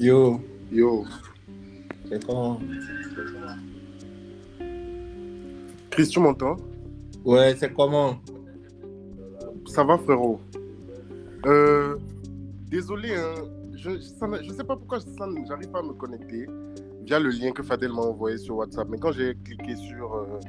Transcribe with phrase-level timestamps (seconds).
[0.00, 0.40] Yo,
[0.72, 1.04] Yo,
[2.08, 2.58] c'est comment
[5.90, 6.56] Chris, tu m'entends?
[7.22, 8.16] Ouais, c'est comment?
[9.66, 10.40] Ça va, frérot
[11.44, 11.96] Euh,
[12.70, 13.34] Désolé, hein,
[13.76, 16.46] je ne sais pas pourquoi ça- j'arrive pas à me connecter
[17.04, 18.88] via le lien que Fadel m'a envoyé sur WhatsApp.
[18.88, 20.40] Mais quand j'ai cliqué sur euh,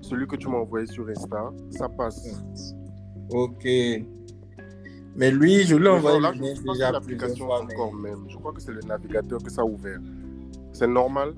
[0.00, 2.42] celui que tu m'as envoyé sur Insta, ça passe.
[3.30, 3.66] Ok.
[5.16, 7.64] Mais lui, je lui ai Mais envoyé là, je pas déjà l'application fois.
[7.66, 8.24] mais- encore même.
[8.28, 10.00] Je crois que c'est le navigateur que ça a ouvert.
[10.72, 11.34] C'est normal?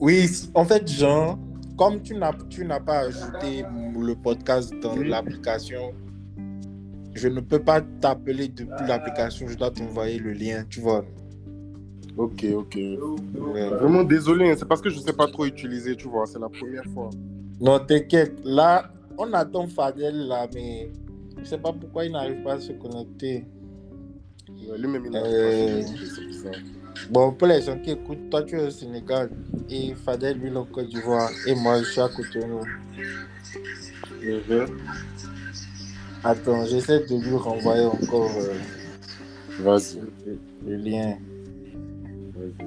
[0.00, 1.38] Oui, en fait, Jean,
[1.78, 3.64] comme tu n'as tu n'as pas ajouté
[3.98, 5.08] le podcast dans Oui.
[5.08, 5.92] l'application,
[7.14, 11.04] je ne peux pas t'appeler depuis l'application, je dois t'envoyer le lien, tu vois.
[12.16, 12.74] Ok, ok.
[12.76, 13.68] Ouais.
[13.68, 16.26] Vraiment désolé, hein, c'est parce que je ne sais pas trop utiliser, tu vois.
[16.26, 17.10] C'est la première fois.
[17.60, 18.40] Non, t'inquiète.
[18.44, 20.90] Là, on attend Fadel là, mais
[21.42, 23.44] je sais pas pourquoi il n'arrive pas à se connecter.
[24.68, 25.82] Ouais, Lui-même, il n'a Euh.
[25.82, 26.58] pas c'est pour ça.
[27.10, 29.30] Bon, pour les gens qui écoutent, toi tu es au Sénégal
[29.68, 32.60] et Fadel lui il est en Côte d'Ivoire et moi je suis à Cotonou.
[34.22, 34.66] Mhm.
[36.22, 38.52] Attends, j'essaie de lui renvoyer encore euh,
[39.60, 40.00] Vas-y.
[40.26, 41.16] le, le lien.
[42.34, 42.66] vas-y.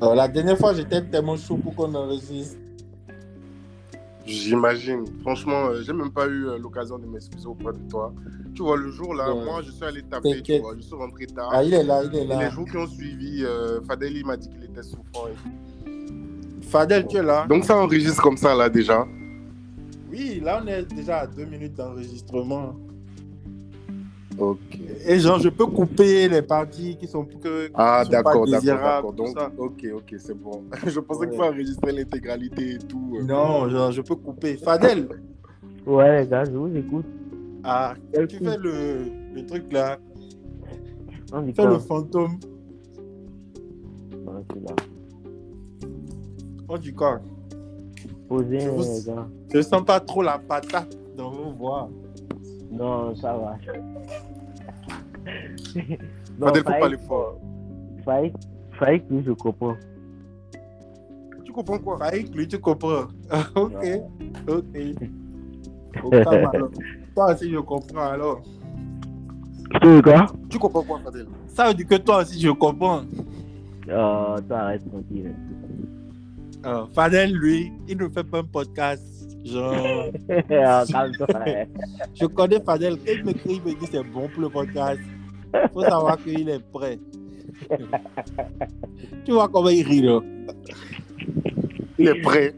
[0.00, 2.56] Alors, la dernière fois j'étais tellement chaud pour qu'on enregistre.
[4.26, 5.04] J'imagine.
[5.22, 8.12] Franchement, euh, j'ai même pas eu euh, l'occasion de m'excuser auprès de toi.
[8.54, 9.44] Tu vois, le jour là, Ouais.
[9.44, 10.74] moi, je suis allé taper, tu vois.
[10.76, 11.50] Je suis rentré tard.
[11.52, 12.44] Ah, il est là, il est Et là.
[12.44, 15.26] les jours qui ont suivi, euh, Fadel il m'a dit qu'il était souffrant.
[15.28, 16.62] et.
[16.62, 19.06] Fadel, tu es là Donc ça enregistre comme ça là déjà.
[20.10, 22.74] Oui, là on est déjà à deux minutes d'enregistrement.
[24.38, 24.78] Ok.
[25.06, 28.46] Et genre, je peux couper les parties qui sont, que, Ah qui sont pas d'accord,
[28.46, 29.12] d'accord, désirables, d'accord.
[29.12, 30.62] Donc, ok, ok, c'est bon.
[30.86, 31.46] je pensais qu'il Ouais.
[31.46, 33.16] faut enregistrer l'intégralité et tout.
[33.18, 33.22] euh.
[33.22, 34.56] Non, genre, je peux couper.
[34.56, 35.08] Fadel,
[35.86, 37.04] Ouais, les gars, je vous écoute.
[37.62, 39.98] ah, Quel tu coup fais le, le truc là,
[41.32, 42.38] On fais le fantôme.
[44.10, 44.74] C'est là.
[46.68, 47.20] On dit quoi?
[48.28, 49.28] Posez, Je vous- les gars.
[49.52, 51.90] Je sens pas trop la patate dans vos voix.
[52.74, 53.56] Non, ça va.
[56.40, 57.38] Fadel, faut Faïk- parler fort.
[58.04, 58.34] Faïk,
[58.78, 59.76] Faïk, oui, je comprends.
[61.44, 61.98] Tu comprends quoi?
[61.98, 63.04] Faïk, lui, tu comprends.
[63.54, 63.72] Ok,
[64.48, 64.76] ok.
[66.26, 66.70] Alors.
[67.14, 68.42] Toi aussi, je comprends alors.
[69.80, 70.26] Tu quoi?
[70.50, 71.26] Tu comprends quoi, Fadel?
[71.46, 73.02] Ça veut dire que toi aussi, je comprends.
[73.88, 75.32] Euh, toi, arrête tranquille.
[76.64, 79.13] Ah, Fadel, lui, il ne fait pas un podcast.
[79.44, 80.10] Genre,
[80.50, 81.26] Ah, Calme-toi.
[82.14, 82.96] je connais Fadel.
[82.96, 85.00] Quand il m'écrit, il me dit c'est bon pour le podcast.
[85.54, 86.98] Il faut savoir qu'il est prêt.
[89.24, 90.20] tu vois comment il rit là
[91.98, 92.54] Il est prêt.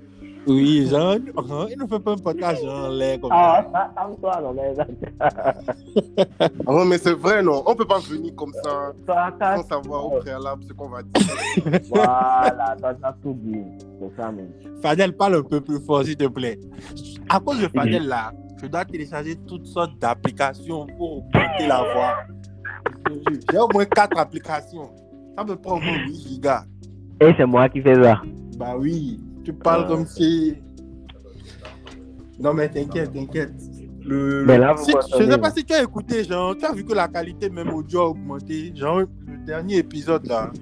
[0.46, 3.72] Oui, genre, il ne fait pas un podcast genre en l'air comme Ah, ça.
[3.72, 4.74] ça, calme-toi, non, mais
[5.20, 7.62] Ah non, mais c'est vrai, non.
[7.66, 8.92] On peut pas venir comme ça
[9.56, 11.80] sans savoir au préalable ce qu'on va dire.
[11.88, 13.58] Voilà, t'as tout dit.
[14.00, 14.50] C'est ça, même.
[14.82, 16.58] Fadel, parle un peu plus fort, s'il te plaît.
[17.28, 18.32] À cause de Fadel, là,
[18.62, 22.14] je dois télécharger toutes sortes d'applications pour augmenter la voix.
[23.50, 24.90] J'ai au moins quatre applications.
[25.36, 26.64] Ça me prend au moins 8 gigas.
[27.20, 28.20] Et c'est moi qui fais ça.
[28.58, 29.88] Bah oui, tu parles Ah.
[29.88, 30.56] comme si.
[32.40, 33.52] Non, mais t'inquiète, t'inquiète.
[34.04, 36.64] Le, Mais là, vous si- je comprenez, sais pas si tu as écouté, genre, tu
[36.64, 38.72] as vu que la qualité même audio a augmenté.
[38.74, 39.06] Genre, le
[39.46, 40.52] dernier épisode là,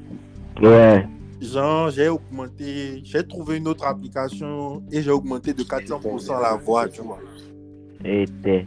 [0.62, 1.06] Ouais.
[1.40, 6.88] genre, j'ai augmenté, j'ai trouvé une autre application et j'ai augmenté de 400% la voix,
[6.88, 7.18] tu vois.
[8.04, 8.66] Et t'es.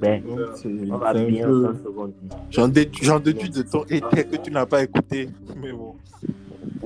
[0.00, 0.22] Ben,
[0.54, 2.12] c'est on va c'est bien peu- 30 secondes.
[2.50, 5.28] J'en déduis, j'en déduis de ton été que tu n'as pas écouté.
[5.60, 5.94] Mais bon.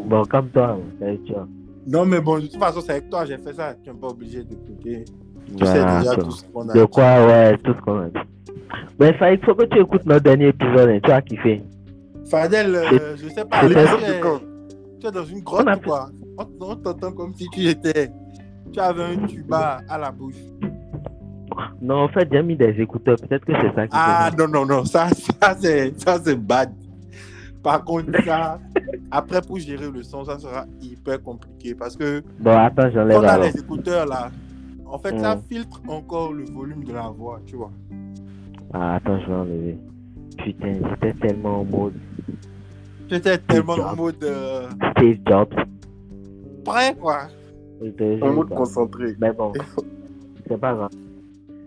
[0.06, 0.78] Bon, comme toi,
[1.26, 1.46] tu vois.
[1.86, 3.74] Non, mais bon, de toute façon, c'est avec toi, j'ai fait ça.
[3.82, 5.04] Tu n'es pas obligé d'écouter.
[5.46, 6.24] Tu sais Voilà, déjà quoi.
[6.24, 6.72] tout ce qu'on a.
[6.72, 8.08] De quoi, ouais, tout ce qu'on a.
[8.98, 11.62] Mais ça, il faut que tu écoutes notre dernier épisode, hein, tu as kiffé.
[12.30, 17.12] Fadel, euh, je sais pas, tu es, de dans une grotte On quoi On, t'entend
[17.12, 18.10] comme si tu étais.
[18.72, 20.36] Tu avais un tuba à la bouche.
[21.80, 24.64] Non, en fait, j'ai mis des écouteurs, peut-être que c'est ça qui Ah non, non,
[24.64, 26.72] non, ça, ça c'est ça, c'est bad.
[27.62, 28.58] Par contre, ça,
[29.10, 32.22] après pour gérer le son, ça sera hyper compliqué parce que.
[32.40, 33.46] Bon, attends, quand j'enlève on a alors.
[33.46, 34.30] les écouteurs là,
[34.86, 35.42] en fait, ça Mm.
[35.48, 37.70] filtre encore le volume de la voix, tu vois.
[38.74, 39.78] Ah, attends, je vais enlever.
[40.38, 41.92] Putain, j'étais tellement en mode
[43.08, 45.54] Tu étais tellement en mode euh, Steve Jobs.
[46.64, 47.28] prêt, quoi.
[48.22, 49.14] En mode concentré.
[49.20, 49.52] Mais bon,
[50.48, 50.90] c'est pas grave.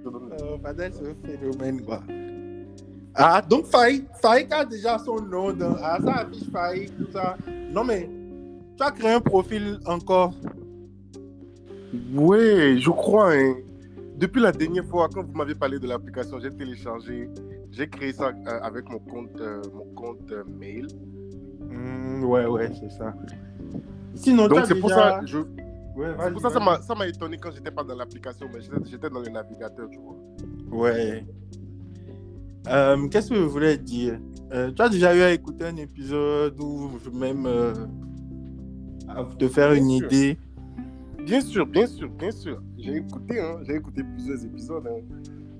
[0.05, 2.01] Euh, Fadel, c'est un phénomène, quoi.
[3.15, 5.75] Ah, donc Faïk, Faïk a déjà son nom dans.
[5.81, 7.37] Ah, ça affiche Faïk, tout ça.
[7.71, 8.09] Non, mais
[8.77, 10.33] tu as créé un profil encore.
[12.13, 13.33] Oui, je crois.
[13.33, 13.55] Hein.
[14.17, 17.29] depuis la dernière fois, quand vous m'avez parlé de l'application, j'ai téléchargé,
[17.71, 20.87] j'ai créé ça euh, avec mon compte, euh, mon compte euh, mail.
[21.69, 23.13] Hmm, ouais, ouais, c'est ça.
[24.13, 27.07] Sinon, Donc c'est pour déjà- ça, je, Ouais, c'est pour ça, ça m'a, ça m'a
[27.07, 30.15] étonné quand j'étais pas dans l'application, mais j'étais, j'étais dans le navigateur, tu vois.
[30.77, 31.25] Ouais.
[32.67, 34.19] Euh, Qu'est-ce que je voulais dire?
[34.53, 37.73] Euh, Tu as déjà eu à écouter un épisode ou même euh,
[39.07, 40.05] à te faire une Bien sûr.
[40.07, 40.37] idée?
[41.25, 42.61] Bien sûr, bien sûr, bien sûr.
[42.77, 44.87] J'ai écouté, hein, j'ai écouté plusieurs épisodes.
[44.87, 45.01] hein.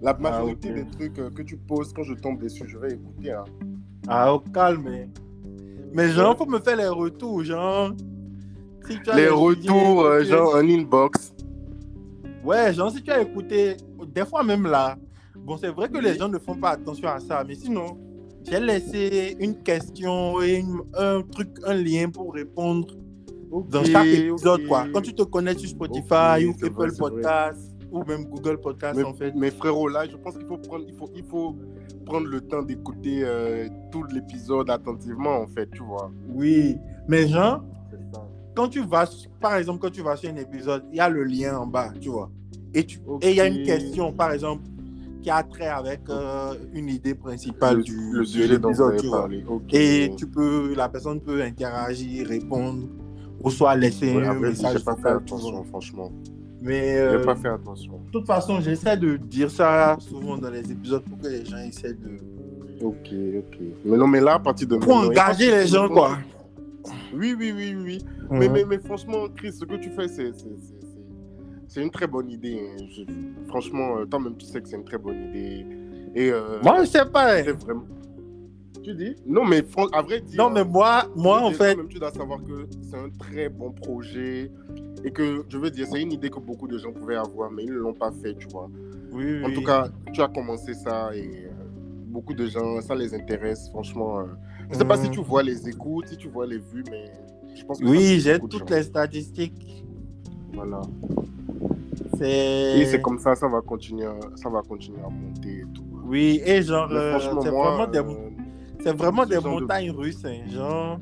[0.02, 0.76] La majorité ok.
[0.76, 3.32] des trucs que tu poses, quand je tombe dessus, je vais écouter.
[3.32, 3.44] hein.
[4.08, 4.88] Ah, au calme.
[4.88, 5.08] hein.
[5.94, 7.94] Mais genre, faut me faire les retours, genre.
[8.88, 11.34] Si tu as Les retours, idées, genre un inbox.
[12.44, 13.78] Ouais, genre, si tu as écouté,
[14.14, 14.96] des fois même là,
[15.46, 17.98] bon, c'est vrai que les gens ne font pas attention à ça, mais sinon,
[18.44, 22.88] j'ai laissé une question et une- un truc, un lien pour répondre
[23.70, 24.86] dans chaque épisode, quoi.
[24.94, 26.88] Quand tu te connectes sur Spotify ou Apple vrai.
[26.98, 29.34] Podcast ou même Google Podcast, Mais, en fait.
[29.36, 31.56] mais frérot, là, je pense qu'il faut prendre, il faut, il faut
[32.06, 36.12] prendre le temps d'écouter euh, tout l'épisode attentivement, en fait, tu vois.
[36.34, 36.78] Oui,
[37.08, 37.64] mais ça.
[38.56, 39.06] quand tu vas,
[39.40, 41.92] par exemple, quand tu vas sur un épisode, il y a le lien en bas,
[42.00, 42.30] tu vois.
[42.74, 44.64] Et tu- et il y a une question, par exemple,
[45.26, 49.44] qui a trait avec euh, une idée principale le, du, le sujet dont vous parlé.
[49.74, 52.84] Et tu peux, la personne peut interagir, répondre,
[53.42, 56.12] ou soit laisser Ouais, un message pas fait attention, franchement.
[56.62, 57.94] Mais euh, pas fait attention.
[58.06, 61.58] de toute façon, j'essaie de dire ça souvent dans les épisodes pour que les gens
[61.58, 62.20] essaient de.
[62.84, 63.08] Ok,
[63.40, 63.60] ok.
[63.84, 66.20] Mais non, mais là, à partir de Pour engager les gens, quoi.
[67.16, 68.06] Oui, oui, oui, oui.
[68.30, 68.54] Mais, Mhm.
[68.54, 70.32] mais, mais franchement, Chris, ce que tu fais, c'est,
[71.76, 72.60] c'est, une très bonne idée.
[72.60, 72.86] hein.
[72.90, 73.04] Je-
[73.48, 75.66] franchement, euh, toi-même, tu sais que c'est une très bonne idée.
[76.16, 77.36] Et euh, Moi, je sais pas.
[77.38, 77.42] hein.
[77.46, 77.84] c'est vraiment.
[78.84, 79.16] Tu dis?
[79.26, 80.38] Non, mais fran- à vrai dire.
[80.42, 83.72] Non, mais moi, moi en fait, Même tu dois savoir que c'est un très bon
[83.72, 84.52] projet.
[85.04, 87.64] Et que, je veux dire, c'est une idée que beaucoup de gens pouvaient avoir, mais
[87.64, 88.70] ils ne l'ont pas fait, tu vois.
[89.12, 89.54] oui, En oui.
[89.54, 91.50] tout cas, tu as commencé ça et euh,
[92.08, 94.24] beaucoup de gens, ça les intéresse, franchement.
[94.70, 95.12] Je ne sais pas si Mhm.
[95.14, 97.12] tu vois les écoutes, si tu vois les vues, mais
[97.54, 99.84] je pense que Oui, j'ai toutes les statistiques.
[100.54, 100.82] Voilà.
[102.22, 105.84] Et c'est comme ça, ça va continuer, à- ça va continuer à monter et tout.
[106.06, 108.30] Oui, et genre, euh, franchement, c'est moi, vraiment des, euh,
[108.84, 110.24] c'est vraiment des de- montagnes russes.
[110.26, 111.00] hein, Genre,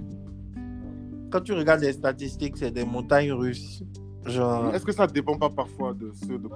[1.31, 3.83] quand tu regardes les statistiques, c'est des montagnes russes.
[4.25, 6.50] Genre, est-ce que ça dépend pas parfois de ce, de-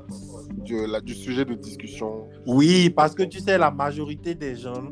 [0.69, 2.27] de la- du sujet de discussion?
[2.45, 4.91] Oui, parce que tu sais, la majorité des gens,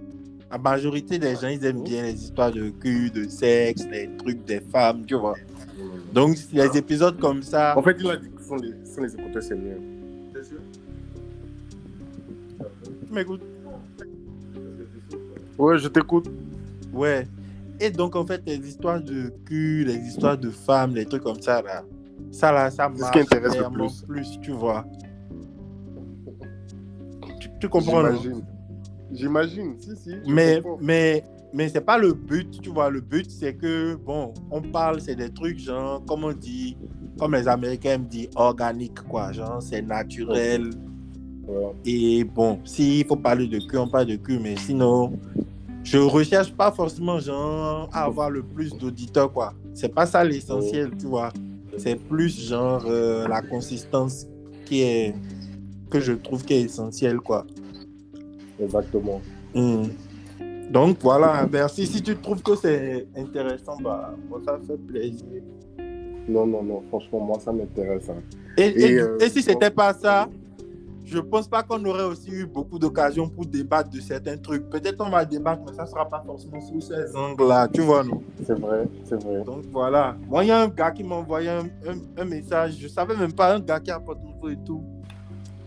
[0.51, 4.43] la majorité des gens, ils aiment bien les histoires de cul, de sexe, les trucs
[4.45, 5.35] des femmes, tu vois.
[6.11, 7.77] Donc, les épisodes comme ça.
[7.77, 9.79] En fait, il a dit les, écouteurs, c'est mieux.
[13.07, 13.41] Tu m'écoutes
[15.57, 16.29] Ouais, je t'écoute.
[16.93, 17.27] Ouais.
[17.79, 21.41] Et donc, en fait, les histoires de cul, les histoires de femmes, les trucs comme
[21.41, 21.83] ça, là,
[22.31, 24.39] ça, là, ça C'est ce marche qui intéresse le plus.
[24.41, 24.85] tu vois.
[27.39, 28.45] Tu, tu comprends, J'imagine.
[29.11, 30.15] J'imagine, si, si.
[30.27, 30.77] Mais, comprends.
[30.81, 31.23] mais,
[31.55, 32.89] mais c'est pas le but, tu vois.
[32.89, 36.75] Le but, c'est que, bon, on parle, c'est des trucs, genre, comme on dit,
[37.17, 39.31] comme les Américains aiment dire, organique, quoi.
[39.31, 40.71] Genre, c'est naturel.
[41.47, 41.71] Ouais.
[41.85, 45.13] Et bon, s'il faut parler de cul, on parle de cul, mais sinon,
[45.81, 49.53] je recherche pas forcément genre à avoir le plus d'auditeurs, quoi.
[49.73, 51.31] C'est pas ça l'essentiel, tu vois.
[51.77, 54.27] C'est plus genre euh, la consistance
[54.65, 55.15] qui est
[55.89, 57.45] que je trouve qui est essentielle, quoi.
[58.59, 59.21] Exactement.
[59.53, 59.83] Hmm.
[60.69, 61.85] Donc voilà, merci.
[61.85, 64.13] Si tu trouves que c'est intéressant, bah,
[64.45, 65.41] ça fait plaisir.
[66.27, 68.09] Non, non, non, franchement, moi, ça m'intéresse.
[68.09, 68.21] hein.
[68.57, 70.27] Et, et, Et, euh, et si c'était pas ça,
[71.05, 74.67] je pense pas qu'on aurait aussi eu beaucoup d'occasions pour débattre de certains trucs.
[74.71, 78.23] Peut-être on va débattre, mais ça sera pas forcément sous ces angles-là, tu vois, non?
[78.43, 79.43] C'est vrai, c'est vrai.
[79.43, 80.15] Donc voilà.
[80.27, 82.77] Moi, il y a un gars qui m'a envoyé un, un- un message.
[82.79, 84.81] Je savais même pas, un gars qui a pas de nouveau et tout.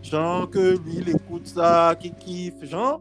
[0.02, 2.64] Genre que lui, il écoute ça, qui kiffe.
[2.64, 3.00] Genre,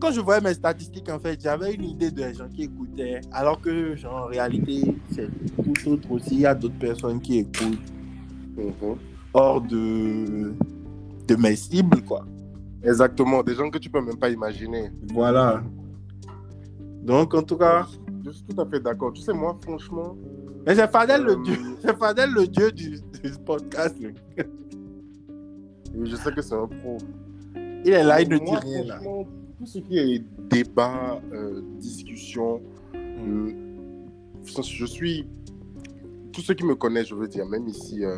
[0.00, 3.20] quand je voyais mes statistiques, en fait, j'avais une idée des gens qui écoutaient.
[3.32, 5.28] Alors que, genre, en réalité, c'est
[5.62, 6.34] tout autre aussi.
[6.36, 7.78] Il y a d'autres personnes qui écoutent
[8.56, 8.96] Mhm.
[9.32, 10.52] hors de,
[11.28, 12.26] de mes cibles, quoi.
[12.82, 14.90] Exactement, des gens que tu peux même pas imaginer.
[15.12, 15.62] Voilà.
[17.02, 17.86] Donc, en tout cas,
[18.24, 19.12] Je suis tout à fait d'accord.
[19.14, 20.14] Tu sais, moi, franchement,
[20.66, 21.56] mais c'est Fadel Euh, le dieu.
[21.80, 22.90] C'est Fadel le dieu du,
[23.22, 23.96] du podcast.
[26.04, 26.98] je sais que c'est un pro.
[27.84, 29.00] Il est là, il ne dit rien là.
[29.60, 32.62] Tout ce qui est débat, euh, discussion,
[32.94, 33.48] Mm.
[33.48, 35.26] euh, je suis.
[36.32, 38.16] Tous ceux qui me connaissent, je veux dire, même ici, euh,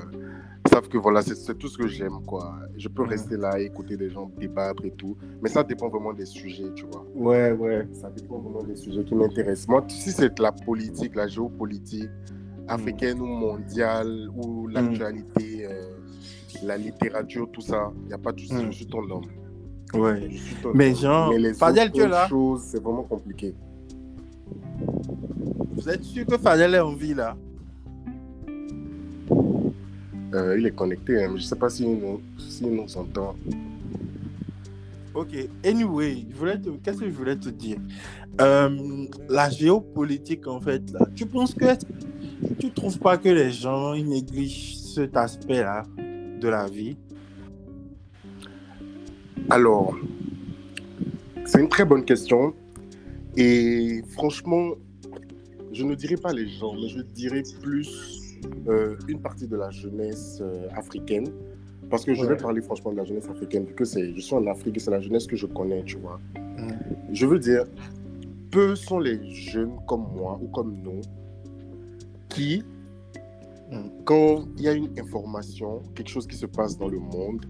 [0.70, 2.54] savent que voilà, c'est tout ce que j'aime, quoi.
[2.76, 3.08] Je peux Mm.
[3.08, 5.16] rester là, écouter des gens débattre et tout.
[5.42, 7.04] Mais ça dépend vraiment des sujets, tu vois.
[7.16, 7.88] Ouais, ouais.
[7.92, 9.66] Ça dépend vraiment des sujets qui m'intéressent.
[9.66, 12.08] Moi, si c'est la politique, la géopolitique,
[12.68, 15.88] africaine ou mondiale, ou l'actualité, euh,
[16.62, 18.66] la littérature, tout ça, il n'y a pas de souci, Mm.
[18.70, 19.24] je suis ton homme.
[19.94, 20.30] Ouais.
[20.74, 22.28] Mais genre, Mais les Fadel, tu es là
[22.60, 23.54] c'est vraiment compliqué.
[25.74, 27.36] Vous êtes sûr que Fadel est en vie là?
[30.34, 33.34] Euh, il est connecté, hein, mais je ne sais pas s'il nous, s'il nous entend.
[35.14, 35.36] Ok.
[35.64, 36.70] Anyway, je voulais te...
[36.70, 37.76] qu'est-ce que je voulais te dire?
[38.40, 41.66] Euh, La géopolitique, en fait, là, tu penses que.
[42.58, 45.84] Tu trouves pas que les gens ils négligent cet aspect-là
[46.40, 46.96] de la vie?
[49.50, 49.94] Alors,
[51.44, 52.54] c'est une très bonne question.
[53.36, 54.72] Et franchement,
[55.72, 59.70] je ne dirais pas les gens, mais je dirais plus euh, une partie de la
[59.70, 61.26] jeunesse euh, africaine.
[61.90, 62.36] Parce que je vais Ouais.
[62.36, 65.00] parler franchement de la jeunesse africaine, vu que je suis en Afrique et c'est la
[65.00, 66.18] jeunesse que je connais, tu vois.
[66.58, 66.70] Mm.
[67.12, 67.64] Je veux dire,
[68.50, 71.00] peu sont les jeunes comme moi ou comme nous
[72.28, 72.62] qui,
[73.70, 73.88] Mm.
[74.04, 77.44] quand il y a une information, quelque chose qui se passe dans le monde,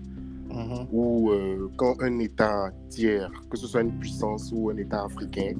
[0.53, 0.87] Mhm.
[0.93, 5.55] ou euh, quand un État tiers, que ce soit une puissance ou un État africain,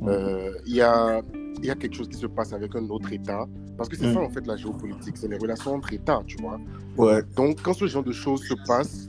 [0.00, 0.08] Mm.
[0.08, 1.20] euh, il y, a,
[1.60, 3.46] il y a quelque chose qui se passe avec un autre État.
[3.76, 4.14] Parce que c'est Mm.
[4.14, 6.58] ça, en fait, la géopolitique, c'est les relations entre États, tu vois.
[6.96, 7.22] Ouais.
[7.36, 9.08] Donc, quand ce genre de choses se passe,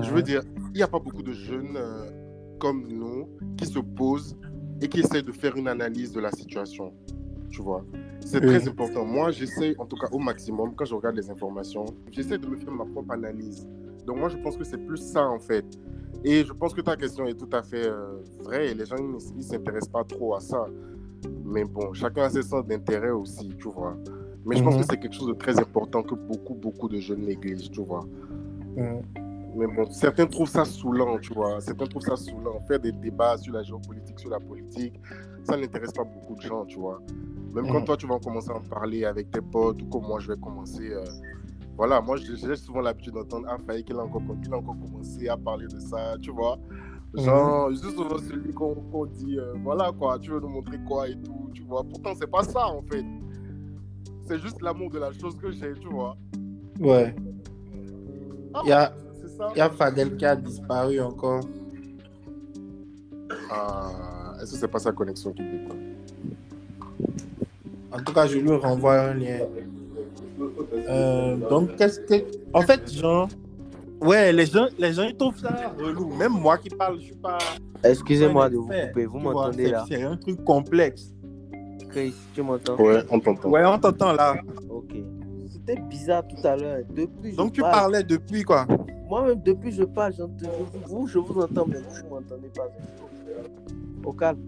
[0.00, 0.22] je veux Mhm.
[0.22, 0.42] dire,
[0.74, 2.10] il n'y a pas beaucoup de jeunes euh,
[2.58, 4.36] comme nous qui se posent
[4.80, 6.92] et qui essaient de faire une analyse de la situation,
[7.50, 7.84] tu vois.
[8.20, 8.46] C'est Oui.
[8.46, 9.04] très important.
[9.04, 12.56] Moi, j'essaie, en tout cas au maximum, quand je regarde les informations, j'essaie de me
[12.56, 13.66] faire ma propre analyse.
[14.06, 15.64] Donc moi, je pense que c'est plus ça, en fait.
[16.24, 18.70] Et je pense que ta question est tout à fait euh, vraie.
[18.70, 20.66] Et les gens, ne s'intéressent pas trop à ça.
[21.44, 23.96] Mais bon, chacun a ses centres d'intérêt aussi, tu vois.
[24.44, 24.80] Mais je pense Mhm.
[24.80, 28.04] que c'est quelque chose de très important que beaucoup, beaucoup de jeunes négligent, tu vois.
[28.76, 29.02] Mhm.
[29.54, 31.60] Mais bon, certains trouvent ça saoulant, tu vois.
[31.60, 32.58] Certains trouvent ça saoulant.
[32.66, 34.98] Faire des débats sur la géopolitique, sur la politique,
[35.44, 37.00] ça n'intéresse pas beaucoup de gens, tu vois.
[37.54, 37.84] Même quand Mhm.
[37.84, 40.40] toi, tu vas commencer à en parler avec tes potes ou comme moi, je vais
[40.40, 40.90] commencer.
[40.90, 41.04] euh,
[41.76, 45.36] Voilà, moi, j'ai souvent l'habitude d'entendre Ah, Faye, qu'il a, encore- a encore commencé à
[45.36, 46.58] parler de ça, tu vois.
[47.14, 51.08] Genre, je suis souvent celui qu'on dit euh, Voilà, quoi, tu veux nous montrer quoi
[51.08, 51.82] et tout, tu vois.
[51.84, 53.04] Pourtant, c'est pas ça, en fait.
[54.26, 56.16] C'est juste l'amour de la chose que j'ai, tu vois.
[56.80, 57.14] Ouais.
[58.54, 58.92] Ah, Il y a,
[59.54, 61.40] il y a Fadel qui a disparu encore.
[63.50, 65.94] Ah, Est-ce que c'est pas sa connexion qui déconne?
[67.92, 69.40] En tout cas, je lui renvoie un lien.
[70.88, 72.24] Euh, donc, qu'est-ce que.
[72.52, 73.28] En fait, genre.
[74.00, 76.08] Ouais, les gens, les gens ils trouvent ça relou.
[76.16, 77.38] Même moi qui parle, je suis pas.
[77.84, 79.84] Excusez-moi de vous couper, vous m'entendez c'est- là?
[79.88, 81.14] C'est un truc complexe.
[81.88, 82.76] Chris, tu m'entends?
[82.82, 83.48] Ouais, on t'entend.
[83.50, 84.34] Ouais, on t'entend là.
[84.68, 84.94] Ok.
[85.52, 86.78] C'était bizarre tout à l'heure.
[86.90, 88.66] Depuis, je Donc, tu parle- parlais depuis quoi
[89.08, 92.68] Moi-même, depuis, je parle, j'entends- je vous, je vous entends, mais vous ne m'entendez pas.
[94.04, 94.38] Au calme.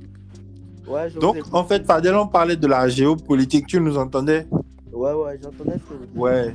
[0.89, 3.67] Ouais, je vous Donc, en fait, Fadel, on parlait de la géopolitique.
[3.69, 4.47] Tu nous entendais?
[4.95, 6.17] Ouais, ouais, j'entendais ce que vous dites.
[6.17, 6.55] Ouais.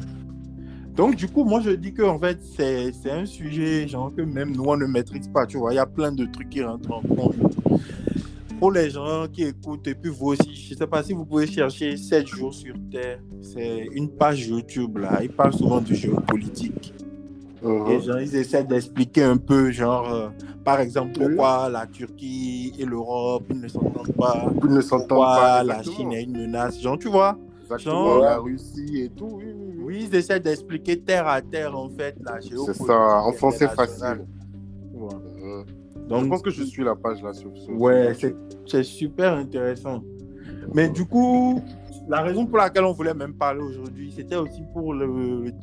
[0.96, 4.22] Donc, du coup, moi, je dis que en fait, c'est c'est un sujet genre, que
[4.22, 5.46] même nous, on ne maîtrise pas.
[5.46, 7.36] Tu vois, il y a plein de trucs qui rentrent en compte.
[8.60, 11.25] Pour les gens qui écoutent, et puis vous aussi, je ne sais pas si vous
[11.25, 13.19] pouvez chercher 7 jours sur Terre.
[13.41, 15.19] C'est une page YouTube, là.
[15.24, 16.93] Ils parlent souvent de géopolitique.
[17.63, 17.88] Mhm.
[17.88, 20.27] Et genre, ils essaient d'expliquer un peu, genre, euh,
[20.65, 24.51] par exemple, pourquoi la Turquie et l'Europe ils ne s'entendent pas.
[24.63, 25.63] Ils ne s'entendent Pourquoi pas.
[25.63, 25.81] la.
[25.84, 26.81] Chine est une menace.
[26.81, 27.38] Genre, tu vois
[27.72, 29.30] Exactement, la Russie et tout.
[29.38, 29.84] Oui, oui, oui.
[29.84, 32.76] Oui, ils essaient d'expliquer terre à terre, en fait, la géopolitique.
[32.82, 34.26] C'est ça, en français facile.
[36.08, 38.14] Donc, je pense que je suis la page là sur sur- ouais,
[38.68, 40.02] c'est super intéressant.
[40.74, 41.62] Mais du coup,
[42.08, 45.06] la raison pour laquelle on voulait même parler aujourd'hui, c'était aussi pour le,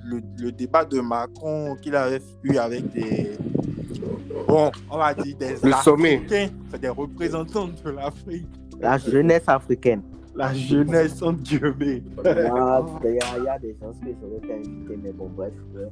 [0.04, 3.32] le, le débat de Macron qu'il avait eu avec des.
[4.46, 5.54] Bon, on va dire des.
[5.62, 6.16] Le sommet.
[6.16, 8.46] Africains, c'est des représentants de l'Afrique.
[8.80, 10.02] La jeunesse africaine.
[10.36, 12.02] La jeunesse en Dieu, mais.
[12.48, 15.30] Moi, Il y, a- il y a des gens que j'aurais été invité, mais bon,
[15.34, 15.52] bref.
[15.74, 15.88] ouais.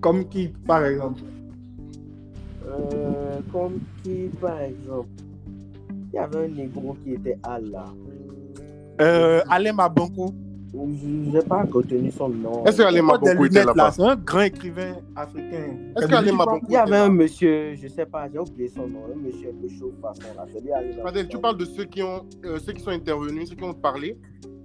[0.00, 1.22] Comme qui, par exemple?
[2.68, 5.08] Euh, comme qui, par exemple?
[6.12, 7.86] Il y avait un négro qui était Al là.
[9.00, 9.72] euh, Alain.
[10.72, 12.64] Je n'ai pas retenu son nom.
[12.64, 13.90] Est-ce que Alain Il porte des Mabankou était là-bas?
[13.90, 15.76] C'est un grand écrivain africain.
[15.96, 19.00] Est-ce qu'Alain Mabankou Il y avait un monsieur, je sais pas, j'ai oublié son nom,
[19.12, 20.46] un monsieur un peu chaud façon là.
[21.02, 23.74] Fadel, tu parles de ceux qui, ont, euh, ceux qui sont intervenus, ceux qui ont
[23.74, 24.16] parlé?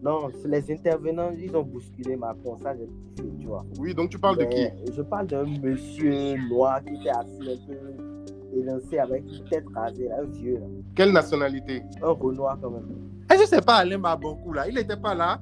[0.04, 3.66] Non, les intervenants, ils ont bousculé Macron, ça j'ai kiffé, tu vois.
[3.80, 4.68] Oui, donc tu parles de qui?
[4.96, 10.08] Je parle d'un monsieur noir qui était assis un peu élancé avec une tête rasée,
[10.08, 10.68] là, un vieux, là.
[10.96, 11.82] Quelle nationalité?
[12.04, 12.86] Un Renoir quand même.
[13.32, 15.40] Est-ce que c'est pas Alain Mabankou, là Il n'était pas là?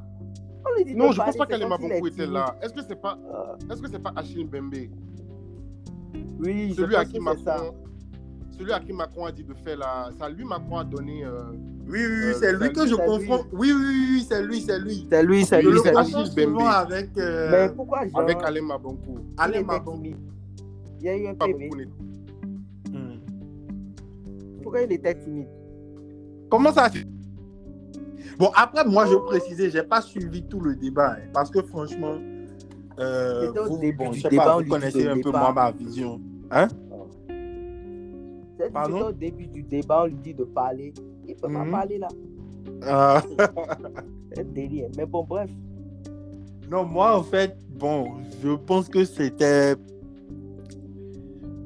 [0.65, 2.55] On lui dit Non, je pense pas est était là.
[2.62, 3.34] Est-ce que c'est pas, timide.
[3.34, 4.75] Euh, est-ce que c'est pas Achille Mbembe?
[6.39, 7.55] Oui, je celui à pense qui que c'est ça.
[7.58, 7.74] Macron,
[8.58, 11.32] celui à qui Macron a dit de faire la, ça lui Macron a donné euh,
[11.51, 13.27] Oui, oui, oui, Euh, c'est lui que je c'est lui.
[13.27, 13.46] confonds.
[13.51, 15.08] Oui, oui, oui, oui, c'est lui, c'est lui.
[15.10, 15.96] C'est lui, c'est Je lui, le c'est lui.
[15.96, 16.60] confonds Achille Bembe.
[16.60, 17.10] souvent avec.
[17.17, 18.20] euh, Mais pourquoi Jean?
[18.20, 19.20] Avec Alain Mabankou.
[21.00, 21.70] il y a eu un PV.
[24.62, 25.48] Pourquoi il était timide?
[26.50, 26.89] Comment ça
[28.38, 31.13] Bon, après, moi, je précisais, j'ai pas suivi tout le débat.
[31.13, 32.15] hein, parce que franchement,
[33.00, 36.20] euh, vous, bon, je sais débat, pas, vous connaissez un peu moi ma vision.
[36.51, 36.68] Hein?
[38.60, 39.08] C'est Pardon?
[39.08, 40.94] au début du débat, on lui dit de parler.
[41.27, 41.72] Il peut pas Mhm.
[41.72, 42.08] parler là.
[42.84, 43.20] Euh,
[44.32, 44.89] C'est un délire.
[44.98, 45.50] Mais bon, bref.
[46.70, 48.12] non, moi, en fait, bon,
[48.42, 49.75] je pense que c'était.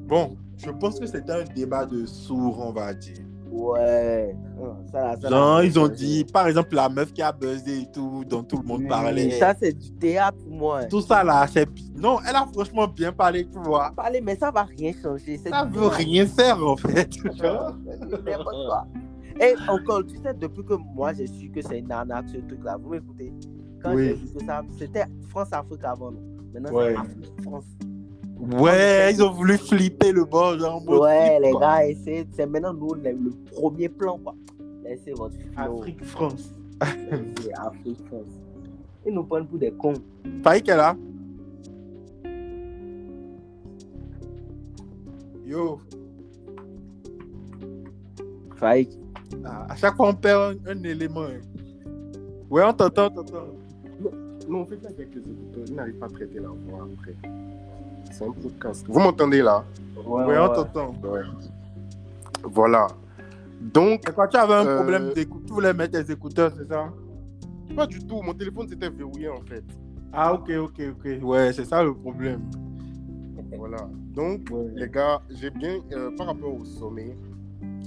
[0.06, 3.16] Bon, je pense que c'était un débat de sourds, on va dire.
[3.50, 4.36] Ouais.
[4.60, 7.32] Ah, Ça, là, ça, là, ça, ils ont dit, par exemple, la meuf qui a
[7.32, 9.30] buzzé et tout, dont tout le monde Oui, parlait.
[9.38, 10.84] Ça, c'est du théâtre pour moi.
[10.84, 11.66] Tout ça là, c'est.
[11.96, 13.92] Non, elle a franchement bien parlé, tu vois.
[13.96, 15.38] Parler, mais ça va rien changer.
[15.38, 15.96] Ça veut théâtre.
[15.96, 17.08] rien faire, en fait.
[19.40, 22.76] Et encore, tu sais, depuis que moi j'ai su que c'est une arnaque ce truc-là,
[22.82, 23.32] vous m'écoutez
[23.82, 24.06] Quand Oui.
[24.08, 26.20] j'ai vu que ça, c'était France-Afrique avant, non
[26.52, 26.94] Maintenant, Ouais.
[26.94, 27.64] c'est Afrique-France.
[28.40, 31.60] Ouais, ils ont voulu flipper le bord, mode Ouais, flip, les quoi.
[31.60, 34.34] gars, essayez- c'est maintenant nous le, le premier plan, quoi.
[34.84, 35.80] Laissez votre flow.
[35.80, 36.54] Afrique, France.
[37.40, 38.32] C'est Afrique-France.
[39.06, 39.94] Ils nous prennent pour des cons.
[40.44, 40.96] Faïk est là.
[45.46, 45.80] Yo,
[48.56, 48.90] Faïk.
[49.44, 51.22] ah, à chaque fois on perd un, un élément.
[51.22, 51.40] hein.
[52.50, 53.46] Ouais, on t'entend, on t'entend.
[54.48, 57.14] Non, en fait, là, avec les écouteurs, ils n'arrivent pas à traiter la voix après.
[58.10, 58.84] C'est un podcast.
[58.88, 59.64] Vous m'entendez là?
[60.06, 60.94] Ouais, on t'entend.
[61.04, 61.20] Ouais.
[62.44, 62.86] Voilà.
[63.60, 66.88] Donc, tu avais un Euh, problème d'écoute, tu voulais mettre tes écouteurs, c'est ça?
[67.74, 68.22] Pas du tout.
[68.22, 69.64] Mon téléphone s'était verrouillé en fait.
[70.12, 71.22] Ah, ok, ok, ok.
[71.22, 72.40] Ouais, c'est ça le problème.
[73.56, 73.88] Voilà.
[74.14, 74.70] Donc, Ouais.
[74.76, 77.16] les gars, j'ai bien, euh, par rapport au sommet,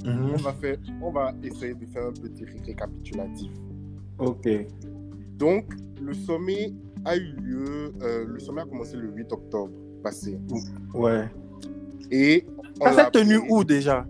[0.06, 0.32] Mhm.
[0.34, 3.52] on va, faire, on va essayer de faire un petit récapitulatif.
[4.20, 4.48] Ok.
[5.38, 5.66] Donc,
[6.02, 6.74] le sommet
[7.06, 9.72] a eu lieu, euh, le sommet a commencé le 8 octobre
[10.02, 10.40] passé.
[10.94, 11.30] Ouais.
[12.12, 12.46] Et
[12.80, 14.06] on Ça s'est tenu où déjà?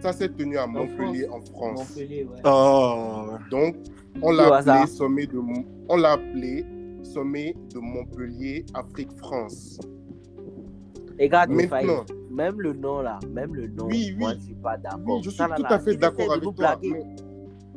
[0.00, 1.90] Ça s'est tenu à Montpellier, en France.
[1.90, 2.40] Montpellier, ouais.
[2.44, 3.26] Oh.
[3.50, 3.76] Donc,
[4.22, 5.40] on l'a appelé sommet de,
[5.88, 6.64] on l'a appelé
[7.02, 9.78] sommet de Montpellier, Afrique, France.
[11.18, 11.68] Les gars, Maintenant,
[12.04, 14.36] Faïk, même le nom là, même le nom, Oui, moi oui.
[14.38, 15.00] je suis pas d'accord.
[15.04, 16.78] oui, je suis Ça, là, tout là, à fait d'accord avec toi.
[16.80, 17.06] mais-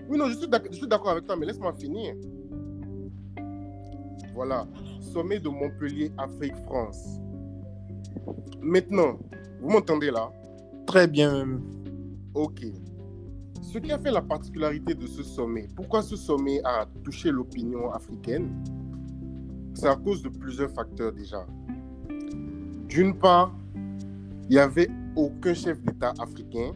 [0.07, 2.13] Oui, non, je suis d'ac- je suis d'accord avec toi, mais laisse-moi finir.
[4.35, 4.65] Voilà,
[4.99, 7.19] sommet de Montpellier, Afrique, France.
[8.61, 9.19] Maintenant,
[9.61, 10.31] vous m'entendez là?
[10.85, 11.61] Très bien.
[12.33, 12.65] Ok.
[13.61, 17.91] Ce qui a fait la particularité de ce sommet, pourquoi ce sommet a touché l'opinion
[17.91, 18.49] africaine,
[19.73, 21.45] c'est à cause de plusieurs facteurs déjà.
[22.87, 26.71] D'une part, il n'y avait aucun chef d'État africain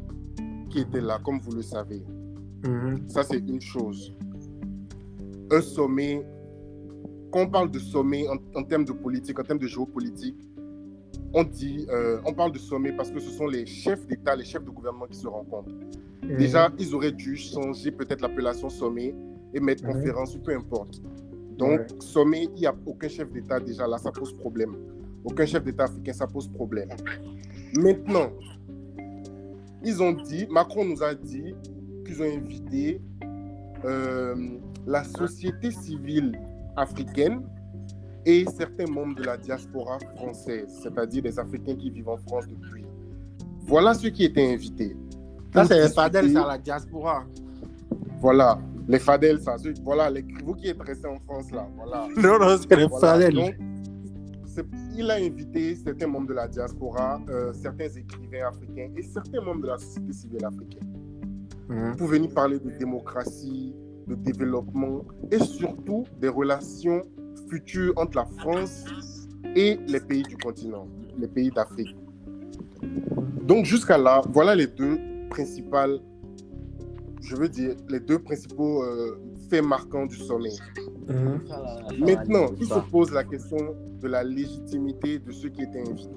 [0.69, 2.01] qui était là, comme vous le savez.
[2.65, 3.07] Mhm.
[3.07, 4.15] Ça, c'est une chose.
[5.51, 6.25] Un sommet,
[7.31, 10.37] quand on parle de sommet en, en termes de politique, en termes de géopolitique,
[11.37, 14.45] on dit, euh, on parle de sommet parce que ce sont les chefs d'État, les
[14.45, 15.75] chefs de gouvernement qui se rencontrent.
[16.23, 19.13] Déjà, ils auraient dû changer peut-être l'appellation sommet
[19.53, 21.01] et mettre conférence ou peu importe.
[21.57, 24.77] Donc, sommet, il n'y a aucun chef d'État déjà là, ça pose problème.
[25.25, 26.89] Aucun chef d'État africain, ça pose problème.
[27.77, 28.31] Maintenant,
[29.83, 31.53] ils ont dit, Macron nous a dit
[32.05, 33.01] qu'ils ont invité
[33.83, 34.35] euh,
[34.87, 36.39] la société civile
[36.77, 37.41] africaine
[38.25, 42.85] et certains membres de la diaspora française, c'est-à-dire des Africains qui vivent en France depuis.
[43.67, 44.95] Voilà ceux qui étaient invités.
[45.53, 47.25] Ça, c'est discuter- Fadel, c'est à la diaspora.
[48.19, 49.57] Voilà, les Fadel, ça.
[49.57, 51.67] ceux- Voilà, les, vous qui êtes restés en France là.
[51.75, 52.07] Voilà.
[52.17, 53.07] Non, non, c'est les Voilà.
[53.13, 53.33] Fadel.
[53.35, 53.55] Donc,
[54.45, 54.65] c'est-
[54.97, 59.61] il a invité certains membres de la diaspora, euh, certains écrivains africains et certains membres
[59.61, 60.87] de la société civile africaine
[61.69, 61.95] Mhm.
[61.97, 63.73] pour venir parler de démocratie,
[64.07, 67.01] de développement et surtout des relations
[67.49, 68.85] futures entre la France
[69.55, 71.95] et les pays du continent, les pays d'Afrique.
[73.41, 75.99] Donc jusqu'à là, voilà les deux principales,
[77.21, 79.19] je veux dire, les deux principaux euh,
[79.49, 80.49] faits marquants du sommet.
[81.07, 81.15] Va
[81.99, 86.09] Maintenant, il se pose la question de la légitimité de ceux qui étaient invités.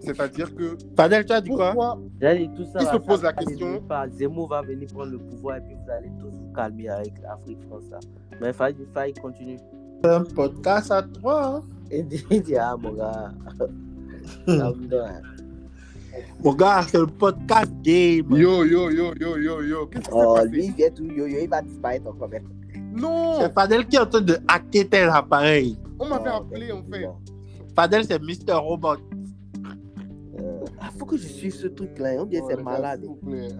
[0.00, 1.98] C'est-à-dire que Fadel, tu as dit quoi?
[2.18, 2.78] dit tout ça.
[2.80, 3.82] Il se pose la question.
[4.08, 7.62] Zemmour va venir prendre le pouvoir et puis vous allez tous vous calmer avec l'Afrique
[7.68, 8.00] France là.
[8.40, 9.58] Mais Faïk continue.
[10.04, 11.56] Un podcast à trois.
[11.56, 11.62] hein.
[12.08, 13.32] Dit, il dit, ah mon gars.
[14.46, 15.22] Donne.
[16.42, 18.30] Mon gars, c'est le podcast game.
[18.30, 21.38] Yo, yo, yo, yo, yo, yo, qu'est-ce s'est Oh, lui, il vient tout yo yo,
[21.42, 22.44] il va disparaître encore même.
[22.96, 25.78] Non, C'est Fadel qui est en train de hacker tel appareil.
[25.98, 27.08] on m'avait Oh, appelé en fait.
[27.76, 28.54] Fadel, c'est Mr.
[28.54, 28.96] Robot.
[30.38, 30.64] Euh,
[30.98, 32.14] faut que je suive ce truc-là.
[32.18, 33.04] On dirait que Ouais, c'est malade.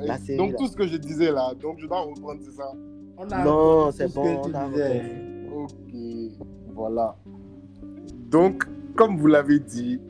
[0.00, 0.56] La série, donc là.
[0.58, 2.72] tout ce que je disais là, donc je dois reprendre, c'est ça.
[3.18, 5.02] On a Non, c'est ce bon, que tu on a disais.
[5.52, 5.94] Ok,
[6.74, 7.16] voilà.
[8.30, 8.64] Donc,
[8.96, 10.00] comme vous l'avez dit,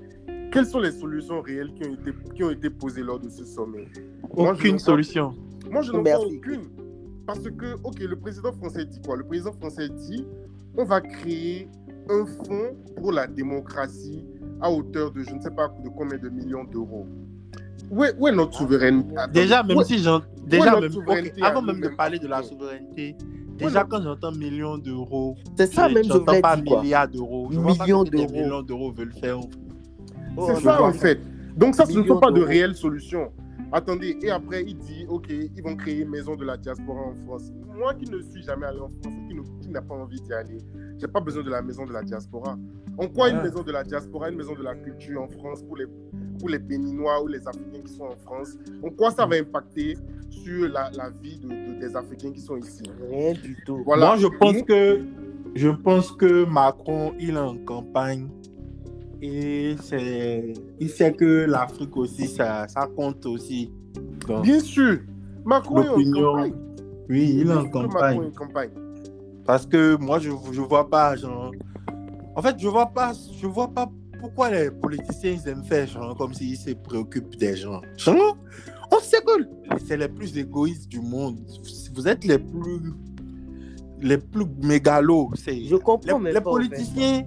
[0.52, 3.44] quelles sont les solutions réelles qui ont été, qui ont été posées lors de ce
[3.44, 3.86] sommet?
[4.30, 5.34] Aucune solution.
[5.70, 6.62] Moi, je n'en vois aucune.
[7.26, 9.16] Parce que, ok, le président français dit quoi?
[9.16, 10.26] Le président français dit
[10.76, 11.68] on va créer
[12.08, 14.24] un fonds pour la démocratie
[14.60, 17.06] à hauteur de je ne sais pas de combien de millions d'euros.
[17.90, 19.14] Où est, où est notre souveraineté?
[19.16, 20.20] Attends, Déjà, même est- si j'en.
[20.46, 20.90] Déjà, même.
[20.90, 23.16] souveraineté avant même de parler de la souveraineté,
[23.56, 27.08] déjà quand j'entends millions d'euros, C'est ça je- même, je j'entends voulais pas dire milliards
[27.08, 27.48] d'euros.
[27.48, 28.32] Millions d'euros.
[28.32, 29.38] millions d'euros veulent faire.
[30.36, 31.20] Oh, C'est je ça en fait.
[31.56, 33.30] Donc ça, ce ne sont pas de réelles solutions.
[33.72, 37.14] Attendez, et après il dit, ok, ils vont créer une maison de la diaspora en
[37.26, 37.50] France.
[37.76, 39.14] Moi qui ne suis jamais allé en France
[39.60, 40.58] qui n'a pas envie d'y aller,
[40.98, 42.58] j'ai pas besoin de la maison de la diaspora.
[42.98, 45.76] En quoi une maison de la diaspora, une maison de la culture en France pour
[45.76, 45.86] les,
[46.38, 49.96] pour les Béninois ou les Africains qui sont en France, en quoi ça va impacter
[50.28, 53.82] sur la, la vie de- de- des Africains qui sont ici Rien du tout.
[53.84, 54.06] Voilà.
[54.06, 55.00] Moi, je pense que
[55.54, 58.28] je pense que Macron, il est en campagne
[59.22, 63.70] et c'est, il sait que l'Afrique aussi, ça, ça compte aussi.
[64.26, 64.98] Donc, Bien sûr,
[65.44, 66.54] Macron est en campagne.
[67.08, 68.30] oui, il est en campagne.
[68.32, 68.70] campagne.
[69.44, 71.52] Parce que moi, je je vois pas, genre.
[72.36, 76.16] En fait, je vois pas, je vois pas pourquoi les politiciens ils aiment faire genre
[76.16, 77.80] comme s'ils se préoccupent des gens.
[77.96, 78.36] Genre,
[78.92, 81.38] on sait que c'est les plus égoïstes du monde.
[81.94, 82.80] Vous êtes les plus
[84.00, 85.30] les plus mégalos.
[85.34, 87.26] C'est Je comprends les, même les pas, en fait.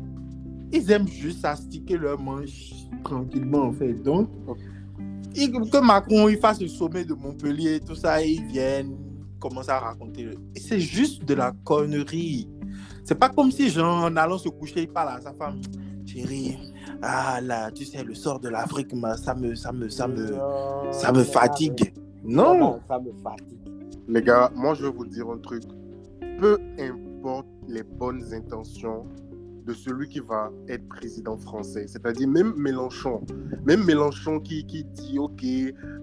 [0.74, 3.94] Ils aiment juste astiquer leur manche tranquillement en fait.
[3.94, 4.30] Donc,
[5.34, 8.98] que Macron il fasse le sommet de Montpellier, tout ça, ils viennent
[9.40, 10.30] commencer à raconter.
[10.56, 12.50] C'est juste de la connerie.
[13.04, 15.60] C'est pas comme si, genre, en allant se coucher, il parle à sa femme.
[16.06, 16.58] Chérie,
[17.02, 20.92] ah là, tu sais, le sort de l'Afrique, ça me, ça me, ça me, Non,
[20.92, 21.94] ça me ça fatigue.
[22.24, 22.80] Non.
[22.88, 23.60] Ça me fatigue.
[24.08, 25.64] Les gars, moi je vais vous dire un truc.
[26.40, 29.06] Peu importe les bonnes intentions
[29.66, 33.22] de celui qui va être président français, c'est-à-dire même Mélenchon,
[33.66, 35.44] même Mélenchon qui, qui dit ok,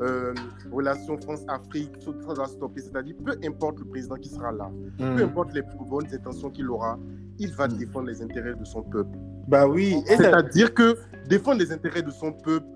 [0.01, 0.33] euh,
[0.73, 5.17] relation France-Afrique, tout ça doit stopper, c'est-à-dire peu importe le président qui sera là, Hmm.
[5.17, 6.99] peu importe les bonnes intentions qu'il aura,
[7.39, 7.73] il va Mm.
[7.79, 9.17] défendre les intérêts de son peuple.
[9.49, 9.97] Bah oui.
[10.07, 10.97] C'est-à-dire que
[11.29, 12.67] défendre les intérêts de son peuple,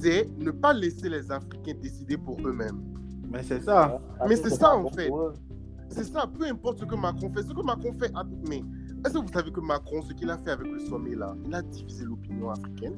[0.00, 2.80] c'est ne pas laisser les Africains décider pour eux-mêmes.
[3.30, 3.98] mais c'est ça.
[4.28, 5.10] Mais c'est ça, en fait.
[5.88, 7.42] C'est ça, peu importe ce que Macron fait.
[7.42, 8.62] Ce que Macron fait, ah, mais
[9.04, 11.54] est-ce que vous savez que Macron, ce qu'il a fait avec le sommet là, il
[11.54, 12.94] a divisé l'opinion africaine?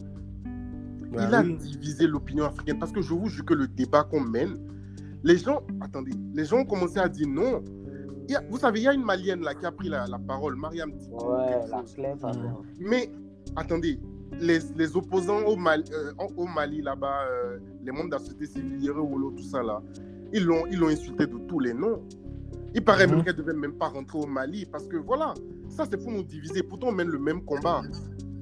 [1.13, 4.21] Bah il a divisé l'opinion africaine parce que je vous jure que le débat qu'on
[4.21, 4.57] mène,
[5.23, 7.63] les gens, attendez, les gens ont commencé à dire non.
[8.35, 10.57] A- vous savez, il y a une Malienne là qui a pris la, la parole,
[10.57, 12.13] Mariam Diko, Ouais, la clé.
[12.81, 13.11] Mais
[13.55, 14.01] attendez,
[14.41, 18.47] les, les opposants au Mali, euh, au Mali là-bas, euh, les membres de la société
[18.47, 19.81] civile, Wolo, tout ça là,
[20.33, 22.03] ils l'ont, ils l'ont insulté de tous les noms.
[22.77, 23.15] Il paraît Mhm.
[23.17, 25.33] même qu'elle ne devait même pas rentrer au Mali parce que voilà,
[25.69, 26.63] ça c'est pour nous diviser.
[26.63, 27.81] Pourtant on mène le même combat.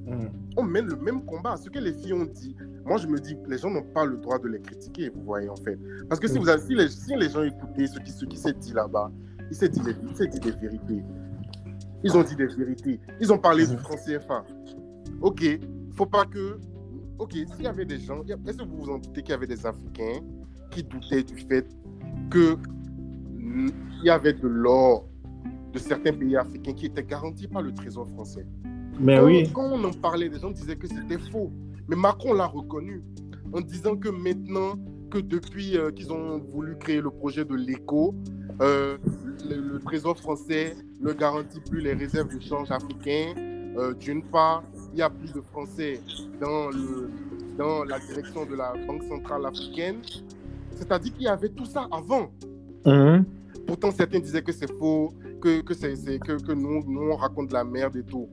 [0.05, 0.27] Hmm.
[0.57, 1.55] On mène le même combat.
[1.57, 4.17] Ce que les filles ont dit, moi je me dis, les gens n'ont pas le
[4.17, 5.79] droit de les critiquer, vous voyez en fait.
[6.09, 6.41] Parce que si, Mhm.
[6.41, 9.09] vous avez, si, les, si les gens écoutaient ce qui, ce qui s'est dit là-bas,
[9.49, 11.01] il s'est dit, dit des vérités.
[12.03, 12.99] Ils ont dit des vérités.
[13.21, 13.79] Ils ont parlé du Mhm.
[13.79, 14.43] franc CFA.
[15.21, 15.43] Ok,
[15.95, 16.59] faut pas que.
[17.17, 19.47] Ok, s'il y avait des gens, est-ce que vous vous en doutez qu'il y avait
[19.47, 20.19] des Africains
[20.71, 21.65] qui doutaient du fait
[22.29, 22.57] que
[23.45, 25.05] il y avait de l'or
[25.73, 28.45] de certains pays africains qui étaient garantis par le trésor français.
[28.99, 29.49] Mais Quand- oui.
[29.53, 31.51] Quand on en parlait, les gens disaient que c'était faux.
[31.87, 33.01] Mais Macron l'a reconnu
[33.53, 34.75] en disant que maintenant,
[35.11, 38.15] que depuis euh, qu'ils ont voulu créer le projet de l'éco,
[38.61, 38.97] euh,
[39.49, 43.33] le, le Trésor français ne garantit plus les réserves de change africains.
[43.77, 45.99] Euh, D'une part, il n'y a plus de Français
[46.39, 47.09] dans, le,
[47.57, 49.97] dans la direction de la Banque centrale africaine.
[50.71, 52.31] C'est-à-dire qu'il y avait tout ça avant.
[52.85, 53.25] Mhm.
[53.67, 57.95] Pourtant, certains disaient que c'est faux, que, que, nous, nous, on raconte de la merde
[57.95, 58.27] et tout.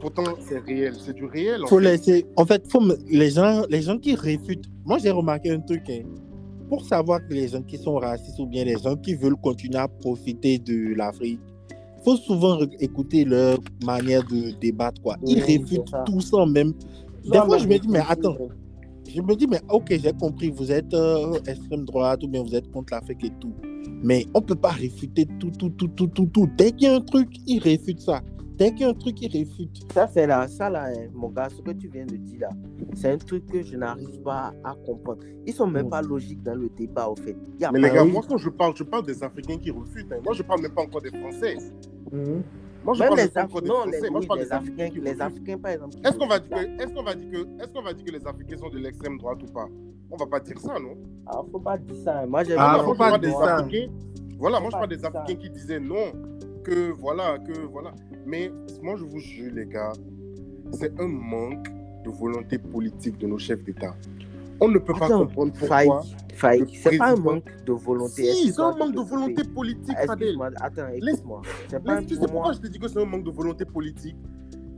[0.00, 1.62] Pourtant, c'est réel, c'est du réel.
[1.62, 1.84] En faut fait.
[1.84, 2.26] laisser.
[2.36, 4.64] En fait, faut me- les gens, les gens qui réfutent.
[4.84, 5.82] Moi, j'ai remarqué un truc.
[5.88, 6.02] hein.
[6.68, 9.76] Pour savoir que les gens qui sont racistes ou bien les gens qui veulent continuer
[9.78, 11.38] à profiter de l'Afrique,
[12.04, 15.00] faut souvent écouter leur manière de débattre.
[15.02, 15.16] Quoi.
[15.24, 16.72] Ils Oui, réfutent tout ça même.
[17.24, 18.36] Des Non, fois, je me dis, mais attends,
[19.14, 22.54] je me dis, mais ok, j'ai compris, vous êtes euh, extrême droite ou bien vous
[22.54, 23.52] êtes contre l'Afrique et tout.
[24.02, 26.48] Mais on peut pas réfuter tout, tout, tout, tout, tout, tout.
[26.56, 28.20] Dès qu'il y a un truc, ils réfutent ça.
[28.58, 29.80] Dès qu'il y a un truc, ils réfutent.
[29.92, 32.50] Ça, c'est là, ça là, hein, mon gars, ce que tu viens de dire là,
[32.94, 35.20] c'est un truc que je n'arrive pas à comprendre.
[35.46, 37.36] Ils sont même pas logiques dans le débat, au fait.
[37.58, 40.12] Y a Mais les gars, moi, quand je parle, je parle des Africains qui refutent.
[40.12, 40.20] hein.
[40.24, 41.56] Moi, je parle même pas encore des Français.
[42.84, 43.32] Moi, je même parle les des
[43.68, 44.00] non, Français.
[44.02, 45.20] les, Moi, oui, je parle les des Africains, les.
[45.22, 45.96] Africains, par exemple.
[46.04, 48.10] Est-ce qu'on va dire que, est-ce qu'on va dire que, est-ce qu'on va dire que
[48.12, 49.66] les Africains sont de l'extrême droite ou pas?
[50.10, 50.96] On va pas dire ça, non?
[51.26, 52.26] Ah, faut pas dire ça.
[52.26, 53.56] Moi, j'ai Ah, faut pas parle dire des ça.
[53.58, 53.92] Africains.
[54.38, 55.04] Voilà, moi je parle des.
[55.04, 56.12] Africains qui disaient non,
[56.64, 57.92] que voilà, que voilà.
[58.26, 58.50] Mais
[58.82, 59.92] moi je vous jure, les gars,
[60.72, 61.68] c'est un manque
[62.04, 63.94] de volonté politique de nos chefs d'État.
[64.60, 66.02] On ne peut pas comprendre pourquoi.
[66.34, 68.24] Faï, le c'est pas un manque de volonté.
[68.32, 70.28] Si, c'est un manque de volonté politique, Fadel.
[70.28, 71.42] Excuse-moi, attends, écoute-moi.
[71.68, 73.30] C'est pas Laisse, tu sais pour pourquoi je te dis que c'est un manque de
[73.30, 74.16] volonté politique?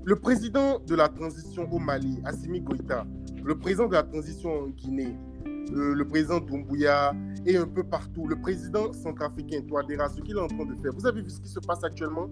[0.04, 3.06] Le président de la transition au Mali, Assimi Goïta,
[3.42, 7.14] le président de la transition en Guinée, euh, le président Doumbouya
[7.46, 10.92] et un peu partout, le président centrafricain Touadéra, ce qu'il est en train de faire.
[10.92, 12.28] Vous avez vu ce qui se passe actuellement?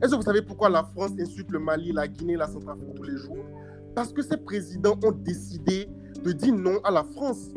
[0.00, 3.02] Est-ce que vous savez pourquoi la France insulte le Mali, la Guinée, la Centrafrique tous
[3.02, 3.44] les jours?
[3.94, 5.88] Parce que ces présidents ont décidé
[6.22, 7.50] de dire non à la France.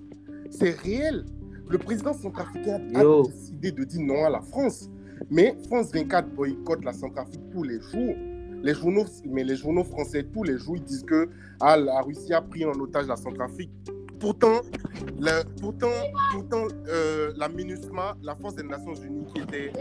[0.49, 1.25] C'est réel.
[1.69, 4.89] Le président centrafricain a décidé de dire non à la France.
[5.31, 8.15] Mais France 24 boycotte la Centrafrique tous les jours.
[8.61, 12.33] Les journaux, mais les journaux français, tous les jours, ils disent que ah, la Russie
[12.33, 13.71] a pris en otage la Centrafrique.
[14.19, 14.61] Pourtant,
[15.19, 15.89] le- pourtant,
[16.31, 19.71] pourtant euh, la MINUSMA, la force des Nations Unies qui était,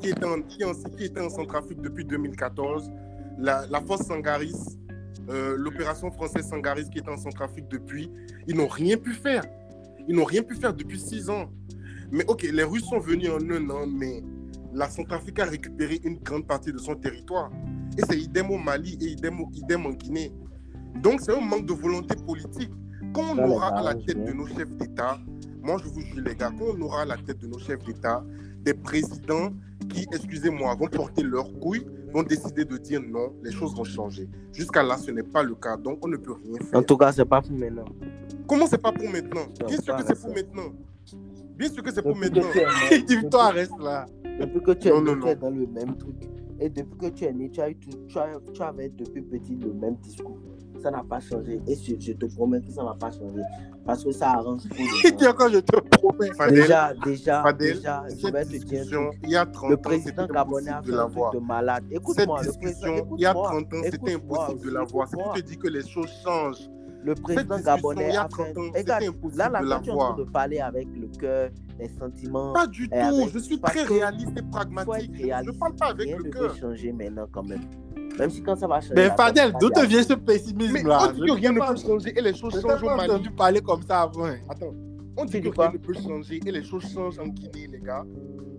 [0.00, 2.90] qui était, en, qui en- qui était en Centrafrique depuis 2014,
[3.38, 4.78] la, la force Sangaris,
[5.30, 8.10] euh, l'opération française Sangaris qui était en Centrafrique depuis,
[8.46, 9.44] ils n'ont rien pu faire.
[10.08, 11.50] Ils n'ont rien pu faire depuis six ans.
[12.10, 14.22] Mais ok, les Russes sont venus en un an, mais
[14.72, 17.50] la Centrafrique a récupéré une grande partie de son territoire.
[17.96, 20.32] Et c'est idem au Mali et idem, au- idem en Guinée.
[21.02, 22.70] Donc c'est un manque de volonté politique.
[23.14, 25.18] Quand on aura à la tête de nos chefs d'État,
[25.62, 27.82] moi je vous jure les gars, quand on aura à la tête de nos chefs
[27.84, 28.24] d'État
[28.62, 29.50] des présidents
[29.88, 34.28] qui, excusez-moi, vont porter leurs couilles, vont décider de dire non, les choses vont changer.
[34.52, 36.78] Jusqu'à là, ce n'est pas le cas, donc on ne peut rien faire.
[36.78, 37.84] En tout cas, c'est pas pour maintenant.
[38.46, 39.46] Comment c'est pas pour maintenant?
[39.66, 40.72] Bien sûr que c'est pour maintenant.
[41.56, 42.42] Bien sûr que c'est pour maintenant.
[43.08, 44.06] Dis-toi, reste là.
[44.40, 46.14] Depuis que tu es Non, né, non, tu es dans le même truc.
[46.60, 48.16] Et depuis que tu es né, tu, as eu tout- tu,
[48.52, 50.38] tu avais depuis petit le même discours.
[50.80, 51.60] Ça n'a pas changé.
[51.66, 53.42] Et je, je te promets que ça ne va pas changer.
[53.86, 54.68] Parce que ça arrange tout.
[54.70, 55.34] le Dis monde.
[55.36, 56.32] quand je te promets.
[56.34, 59.76] Fadel, Déjà, déjà, Fadel, déjà, je cette vais te dire il y a 30 Le
[59.76, 61.84] président gabonais a fait de un truc de malade.
[61.90, 65.08] Cette Écoute-moi, le discussion, président, il y a écoute-moi, 30 ans, c'était impossible de l'avoir.
[65.08, 65.32] Si écoute-moi.
[65.36, 66.70] tu te dis que les choses changent,
[67.04, 68.28] Le président gabonais il y a fait.
[68.28, 70.58] 30 ans, Regarde, c'était impossible là, là, de toi, tu es en train de parler
[70.60, 72.52] avec le cœur, les sentiments.
[72.54, 72.94] pas du tout.
[72.96, 75.12] avec- Je suis très réaliste et pragmatique.
[75.14, 76.56] Je ne parle pas avec Rien le cœur.
[76.56, 77.60] changer maintenant, quand même.
[78.18, 78.94] Même si quand ça va changer.
[78.94, 81.08] Mais Fadel, d'où te vient ce pessimisme-là?
[81.08, 83.10] On dit que rien ne peut changer et les choses changent au Mali.
[83.10, 84.26] entendu parler comme ça avant.
[84.48, 84.74] Attends,
[85.16, 88.04] on dit que rien ne peut changer et les choses changent en Guinée, les gars.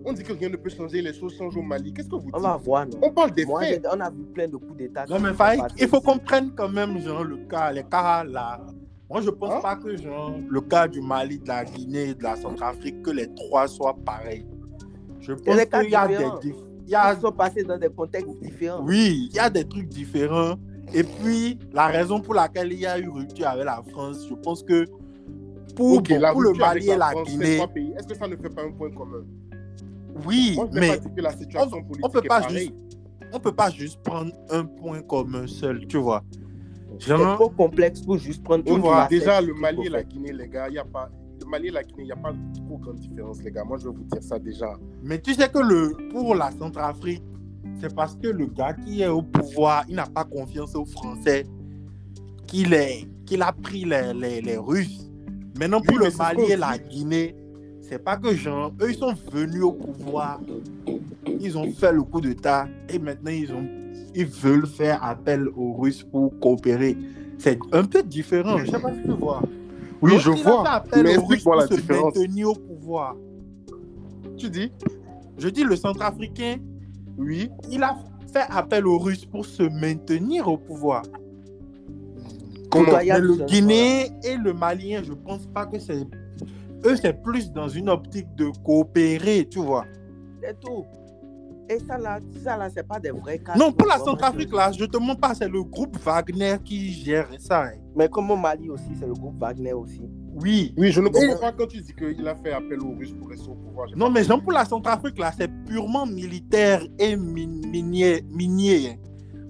[0.04, 1.92] On dit que rien ne peut changer et les choses changent au Mali.
[1.92, 2.98] Qu'est-ce que vous On va dites voir, non?
[3.02, 3.86] On parle des Moi, faits.
[3.92, 5.04] on a vu plein de coups d'État.
[5.08, 8.60] Non, mais Faïk, il faut qu'on prenne quand même genre, le cas, les cas là.
[9.10, 9.60] Moi, je pense Hein?
[9.62, 13.32] pas que genre, le cas du Mali, de la Guinée, de la Centrafrique, que les
[13.34, 14.46] trois soient pareils.
[15.20, 16.65] Je pense qu'il y a des différents.
[16.86, 18.84] Il y a- Ils sont passés dans des contextes différents.
[18.84, 20.54] Oui, il y a des trucs différents.
[20.94, 24.34] Et puis, la raison pour laquelle il y a eu rupture avec la France, je
[24.34, 24.86] pense que
[25.74, 27.58] pour, Ok, la pour le Mali et la France, Guinée,
[27.98, 29.24] Est-ce que ça ne fait pas un point commun?
[30.24, 32.48] Oui, Moi, je n'ai mais pas dit que la situation politique on peut est pas
[32.48, 32.72] juste,
[33.32, 36.24] on peut pas juste prendre un point comme un seul, tu vois.
[36.98, 40.02] C'est trop complexe pour juste prendre Tu vois, déjà, le Mali et la.
[40.02, 41.10] Guinée, les gars, il y a pas...
[41.46, 42.32] Mali et la Guinée, il n'y a pas
[42.66, 43.64] trop grande différence, les gars.
[43.64, 44.78] Moi, je vais vous dire ça déjà.
[45.02, 47.22] Mais tu sais que le, pour la Centrafrique,
[47.80, 51.46] c'est parce que le gars qui est au pouvoir, il n'a pas confiance aux Français
[52.46, 52.74] qu'il
[53.26, 55.10] qu'il a pris les, les, les Russes.
[55.58, 56.78] Maintenant, pour Oui, le Mali et la.
[56.78, 57.34] Guinée,
[57.80, 60.40] c'est pas que genre, eux, ils sont venus au pouvoir,
[61.40, 63.66] ils ont fait le coup d'État et maintenant, ils, ont,
[64.14, 66.96] ils veulent faire appel aux Russes pour coopérer.
[67.38, 68.58] C'est un peu différent.
[68.58, 69.42] Je sais pas si tu vois.
[70.02, 70.62] Oui, Donc, je il a vois.
[70.64, 72.14] fait appel Mais aux Russes explique-moi pour la se différence.
[72.16, 73.16] maintenir au pouvoir.
[74.36, 74.72] Tu dis
[75.38, 76.56] Je dis le Centrafricain,
[77.18, 77.50] Oui.
[77.70, 77.96] il a
[78.32, 81.02] fait appel aux Russes pour se maintenir au pouvoir.
[82.70, 83.34] Comment Toi, il y a Mais le.
[83.46, 86.06] Guinéen et le Malien, je pense pas que c'est.
[86.84, 89.84] Eux, c'est plus dans une optique de coopérer, tu vois.
[90.42, 90.84] C'est tout.
[91.68, 93.56] Et ça là, ça là, c'est pas des vrais cas.
[93.56, 97.28] Non, pour la Centrafrique, là, je te montre pas, c'est le groupe Wagner qui gère
[97.40, 97.64] ça.
[97.64, 97.72] hein.
[97.96, 100.02] Mais comme au Mali aussi, c'est le groupe Wagner aussi.
[100.42, 100.74] Oui.
[100.76, 103.12] Oui, je ne comprends Et- pas quand tu dis qu'il a fait appel aux Russes
[103.12, 103.88] pour rester au pouvoir.
[103.96, 104.44] Non, mais genre compris.
[104.44, 108.22] pour la Centrafrique, là, c'est purement militaire et min- minier.
[108.30, 109.00] minier.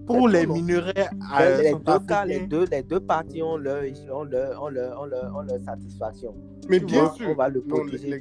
[0.06, 2.24] Pour les minerais les deux cas, centrafricains.
[2.26, 3.82] les deux, les deux parties ont leur,
[4.14, 6.32] ont leur, ont leur, ont leur, ont leur satisfaction.
[6.68, 7.28] Mais Tu bien vois, sûr.
[7.30, 8.18] on va le Non, les, protéger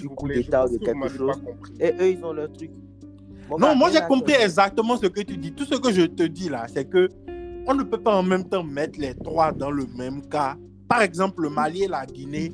[0.00, 1.36] du coup d'État ou de quelque chose.
[1.36, 1.72] pas compris.
[1.78, 2.70] Et eux, ils ont leur truc.
[3.50, 5.52] Non, gars, moi j'ai compris exactement ce que tu dis.
[5.52, 7.06] Tout ce que je te dis là, c'est que
[7.66, 10.56] on ne peut pas en même temps mettre les trois dans le même cas.
[10.88, 12.52] Par exemple, le Mali et la Guinée,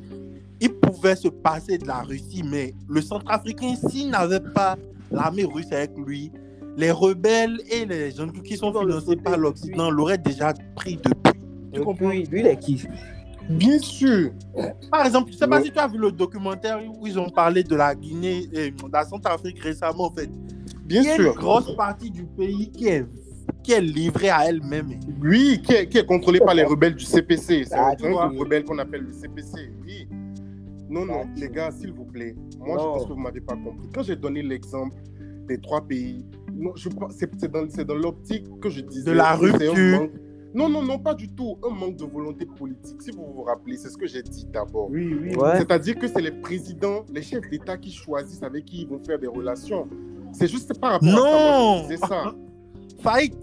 [0.61, 4.77] ils pouvaient se passer de la Russie, mais le Centrafricain, s'il n'avait pas
[5.11, 6.33] l'armée russe avec lui,
[6.77, 11.41] les rebelles et les gens qui sont financés par l'Occident l'auraient déjà pris depuis.
[11.73, 12.09] Tu comprends?
[12.11, 12.83] Lui, il est qui?
[13.51, 14.31] Bien sûr.
[14.91, 17.63] Par exemple, je sais pas si tu as vu le documentaire où ils ont parlé
[17.63, 20.31] de la Guinée et de la Centrafrique récemment, en fait.
[20.85, 21.33] Bien Il y a sûr.
[21.33, 23.05] une grosse partie du pays qui est,
[23.63, 24.91] qui est livrée à elle-même.
[25.23, 27.65] Oui, qui est, qui est contrôlé par les rebelles du CPC.
[27.65, 29.71] C'est Ah, un groupe rebelle qu'on appelle le CPC.
[29.85, 30.09] Oui.
[30.91, 32.35] Non, non, les gars, s'il vous plaît.
[32.59, 33.89] Moi, je pense que vous ne m'avez pas compris.
[33.95, 34.97] Quand j'ai donné l'exemple
[35.49, 39.07] des trois pays, non, je pense- c'est dans, l'optique que je disais.
[39.11, 39.75] De la rupture.
[39.75, 40.11] manque-
[40.55, 41.57] Non, non, non, pas du tout.
[41.67, 43.01] Un manque de volonté politique.
[43.01, 44.91] Si vous vous rappelez, c'est ce que j'ai dit d'abord.
[44.91, 45.35] Oui, oui.
[45.35, 45.57] Ouais.
[45.57, 49.19] C'est-à-dire que c'est les présidents, les chefs d'État qui choisissent avec qui ils vont faire
[49.19, 49.89] des relations.
[50.33, 51.17] C'est juste par rapport Non.
[51.17, 51.59] à ça.
[51.59, 52.35] moi, je disais ça.
[53.03, 53.35] Faïk,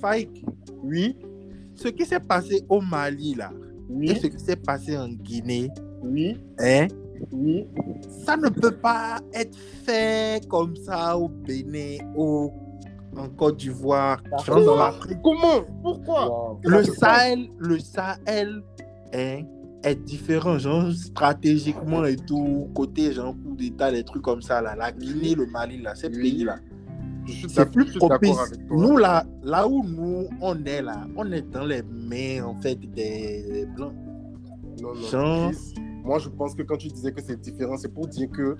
[0.00, 0.44] Faïk,
[0.82, 1.16] Oui,
[1.74, 5.70] ce qui s'est passé au Mali, là, et oui, ce qui s'est passé en Guinée,
[6.02, 6.86] oui, hein,
[7.32, 7.66] oui.
[8.24, 12.52] ça ne peut pas être fait comme ça au Bénin, au,
[13.16, 14.22] en Côte d'Ivoire,
[14.76, 15.18] l'Afrique.
[15.24, 16.60] Comment Pourquoi Wow.
[16.62, 18.62] Le Sahel, le Sahel
[19.14, 19.40] hein,
[19.82, 24.76] est différent, genre stratégiquement et tout, côté genre coup d'État, des trucs comme ça, là.
[24.76, 26.22] La Guinée, le Mali, là, ces Oui.
[26.22, 26.58] pays-là.
[27.48, 28.36] C'est plus propice.
[28.70, 32.76] Nous, là, là où nous, on est là, on est dans les mains, en fait,
[32.76, 33.92] des Blancs.
[34.80, 35.50] Non, non,
[36.04, 38.56] moi, je pense que quand tu disais que c'est différent, c'est pour dire que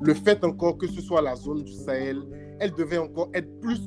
[0.00, 2.22] le fait encore que ce soit la zone du Sahel,
[2.58, 3.80] elle devait encore être plus,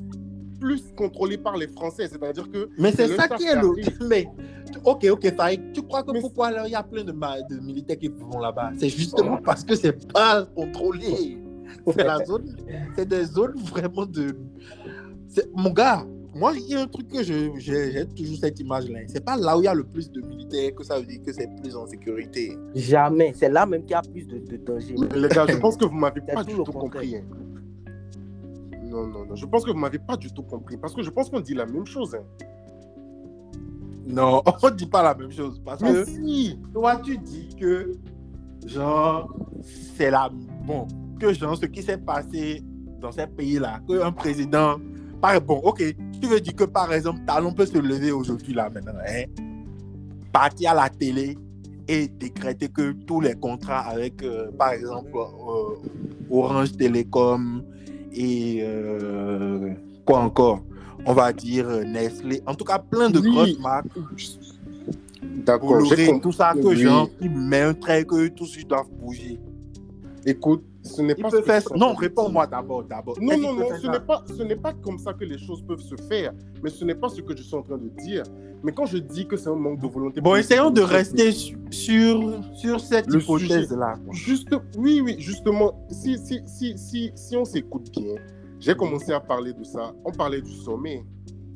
[0.60, 2.08] plus contrôlée par les Français.
[2.08, 3.70] C'est-à-dire que Mais c'est ça qui est le.
[4.08, 4.28] Mais,
[4.84, 7.14] ok, ok, Faïk, tu crois que Mais- pourquoi il y a plein de,
[7.62, 8.72] militaires qui vont là-bas?
[8.78, 11.40] C'est justement parce que c'est pas contrôlé.
[11.88, 12.56] C'est la zone,
[12.96, 14.36] c'est des zones vraiment de.
[15.56, 16.06] Mon gars,
[16.36, 19.00] moi, il y a un truc que je- j'ai toujours cette image-là.
[19.08, 21.22] C'est pas là où il y a le plus de militaires que ça veut dire
[21.22, 22.58] que c'est plus en sécurité.
[22.76, 23.34] Jamais.
[23.36, 24.96] C'est là même qu'il y a plus de, de danger.
[25.16, 27.18] les gars, je pense que vous m'avez pas du tout compris.
[27.18, 27.24] hein.
[28.84, 29.36] Non, non, non.
[29.36, 30.78] Je pense que vous m'avez pas du tout compris.
[30.78, 32.16] Parce que je pense qu'on dit la même chose.
[32.16, 32.24] hein.
[34.08, 35.62] Non, on dit pas la même chose.
[35.64, 37.92] Parce Mais que si toi, tu dis que,
[38.66, 39.32] genre,
[39.96, 40.32] c'est la.
[40.66, 40.88] Bon,
[41.20, 42.64] que, genre, ce qui s'est passé
[43.00, 44.78] dans ces pays-là, qu'un président.
[45.22, 45.84] Par, bon, ok,
[46.22, 49.24] tu veux dire que, par exemple, Talon peut se lever aujourd'hui, là, maintenant, hein,
[50.32, 51.38] partir à la télé
[51.88, 55.76] et décréter que tous les contrats avec, euh, par exemple, euh,
[56.30, 57.64] Orange Télécom
[58.14, 58.60] et.
[58.64, 59.74] euh,
[60.06, 60.62] quoi encore
[61.06, 63.30] On va dire Nestlé, en tout cas, plein de Oui.
[63.30, 63.88] grosses marques.
[65.46, 65.82] D'accord,
[66.22, 66.78] tout ça, que Oui.
[66.78, 69.40] genre, il met un trait que tous ils doivent bouger.
[70.26, 73.18] Écoute, ce n'est pas ce faire Non, réponds-moi d'abord, d'abord.
[73.22, 75.82] Non, non, non, ce n'est pas, ce n'est pas comme ça que les choses peuvent
[75.82, 76.34] se faire.
[76.64, 78.24] Mais ce n'est pas ce que je suis en train de dire.
[78.64, 80.20] Mais quand je dis que c'est un manque de volonté.
[80.22, 83.96] Bon, essayons de rester su- sur, sur cette hypothèse-là.
[84.12, 88.16] Juste, oui, oui, justement, si, si, si, si, si on s'écoute bien,
[88.60, 89.94] j'ai commencé à parler de ça.
[90.04, 91.04] On parlait du sommet.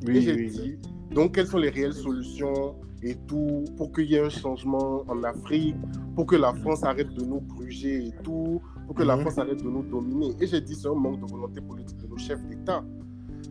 [0.08, 0.78] et j'ai dit,
[1.12, 5.24] donc, quelles sont les réelles solutions et tout pour qu'il y ait un changement en
[5.24, 5.76] Afrique,
[6.16, 9.22] pour que la France arrête de nous gruger et tout, pour que la Mhm.
[9.22, 10.36] France arrête de nous dominer.
[10.40, 12.82] Et j'ai dit, c'est un manque de volonté politique de nos chefs d'État.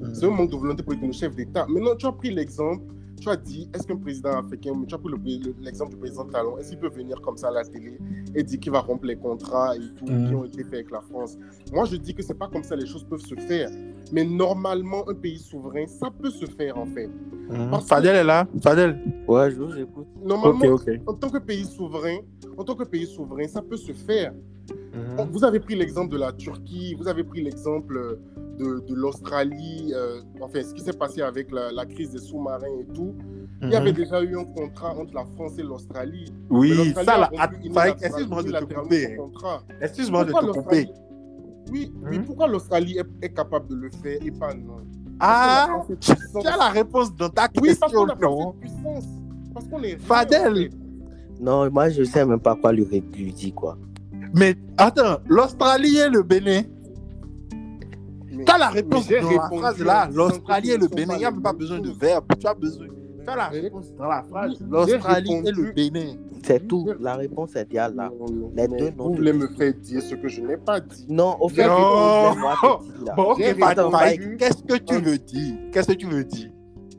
[0.00, 0.14] Mhm.
[0.14, 1.66] C'est un manque de volonté politique de nos chefs d'État.
[1.68, 2.82] Maintenant, tu as pris l'exemple,
[3.22, 6.24] tu as dit, est-ce qu'un président africain, tu as pris le- le- l'exemple du président
[6.24, 7.98] Talon, est-ce qu'il peut venir comme ça à la télé
[8.34, 10.28] et dire qu'il va rompre les contrats et tout Mhm.
[10.28, 11.38] qui ont été faits avec la France?
[11.72, 13.70] Moi, je dis que c'est pas comme ça les choses peuvent se faire.
[14.12, 17.08] Mais normalement, un pays souverain, ça peut se faire en fait.
[17.48, 20.06] Que- Fadel est là Fadel Ouais, je vous écoute.
[20.24, 22.18] Normalement, en tant que pays souverain,
[22.56, 24.32] en tant que pays souverain, ça peut se faire.
[24.94, 25.28] Mhm.
[25.30, 28.18] Vous avez pris l'exemple de la Turquie, vous avez pris l'exemple
[28.58, 32.66] de, de l'Australie, euh, enfin, ce qui s'est passé avec la, la crise des sous-marins
[32.80, 33.14] et tout.
[33.62, 33.96] Il y avait Mhm.
[33.96, 36.32] déjà eu un contrat entre la France et l'Australie.
[36.50, 37.26] Mais Oui, ça a là.
[37.30, 39.18] rompu att- unilatéralement- Faïk, Excuse-moi de te couper.
[39.80, 40.84] Excuse-moi de Pourquoi te couper?
[40.84, 40.92] l'Australie-
[41.70, 42.24] Oui, oui, Mhm.
[42.24, 44.78] pourquoi l'Australie est, est capable de le faire et pas non
[45.20, 45.88] Ah, Parce
[46.40, 49.04] tu as la réponse dans ta Oui, parce question, qu'on a pas non cette puissance.
[49.54, 50.50] Parce qu'on est Fadel.
[50.50, 50.70] en fait.
[51.40, 52.84] Non, moi, je sais même pas quoi lui,
[53.16, 53.78] lui dire, quoi.
[54.34, 56.62] Mais attends, l'Australie et le Bénin.
[58.44, 60.08] Tu as la réponse dans la phrase là.
[60.12, 61.14] L'Australie et le Bénin.
[61.14, 62.24] Il n'y a pas même besoin de verbe.
[62.38, 62.86] Tu as besoin.
[63.24, 64.52] Tu as la réponse dans la phrase.
[64.68, 66.16] L'Australie et le Bénin.
[66.44, 66.88] C'est tout.
[66.98, 68.10] La réponse est déjà là.
[68.18, 70.80] Non, non, Les deux noms vous voulez me faire dire ce que je n'ai pas
[70.80, 71.06] dit.
[71.08, 71.68] Non, au fait,
[74.38, 75.54] qu'est-ce que tu veux dire?
[75.72, 76.50] Qu'est-ce que tu veux dire?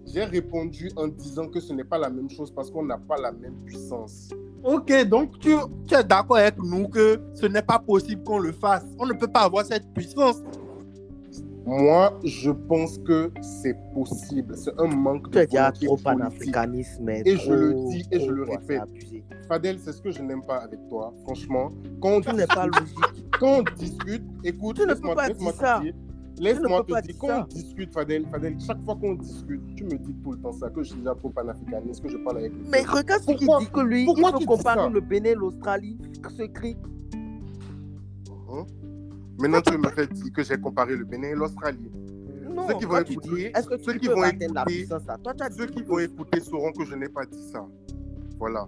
[0.05, 3.17] J'ai répondu en disant que ce n'est pas la même chose parce qu'on n'a pas
[3.17, 4.29] la même puissance.
[4.63, 5.55] Ok, donc tu,
[5.87, 8.85] tu es d'accord avec nous que ce n'est pas possible qu'on le fasse.
[8.99, 10.37] On ne peut pas avoir cette puissance.
[11.66, 14.55] Moi, je pense que c'est possible.
[14.57, 16.55] C'est un manque de volonté trop politique.
[17.26, 18.82] Et je le dis et je le répète.
[19.47, 21.14] Fadel, c'est ce que je n'aime pas avec toi.
[21.24, 23.26] Franchement, quand on, n'est pas logique.
[23.39, 25.93] quand on discute, écoute, laisse-moi te dire.
[26.39, 30.16] laisse-moi te dire, quand on discute, Fadel, Fadel, chaque fois qu'on discute, tu me dis
[30.22, 32.82] tout le temps ça, que je suis déjà trop panafricaniste, que je parle avec Mais
[32.82, 35.97] regarde ce qu'il dit que lui, pourquoi il tu veut comparer le Bénin l'Australie.
[36.38, 36.78] Ce cri.
[39.39, 41.91] Maintenant, tu me fais dire que j'ai comparé le Bénin et l'Australie.
[42.53, 44.47] Non, Ceux qui vont écouter- dis, est-ce que tu ceux qui vont écouter-
[44.88, 47.65] Toi, tu as dit Ceux qui vont écouter sauront que je n'ai pas dit ça.
[48.38, 48.67] Voilà.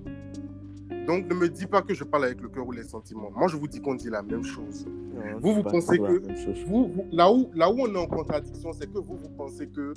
[1.07, 3.29] Donc, ne me dis pas que je parle avec le cœur ou les sentiments.
[3.35, 4.87] Moi, je vous dis qu'on dit la même chose.
[4.87, 6.65] Non, Vous, vous pensez que-.
[6.67, 9.67] Vous, vous- là, où, là où on est en contradiction, c'est que vous, vous pensez
[9.67, 9.93] que.
[9.93, 9.95] Vous,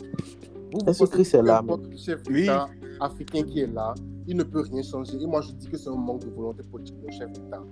[0.74, 1.62] vous Est-ce que pensez Christ est là,
[1.96, 2.42] chef Oui.
[2.42, 2.68] d'État
[3.00, 3.94] africain qui est là,
[4.26, 5.16] il ne peut rien changer.
[5.18, 7.62] Et moi, je dis que c'est un manque de volonté politique d'un chef d'État.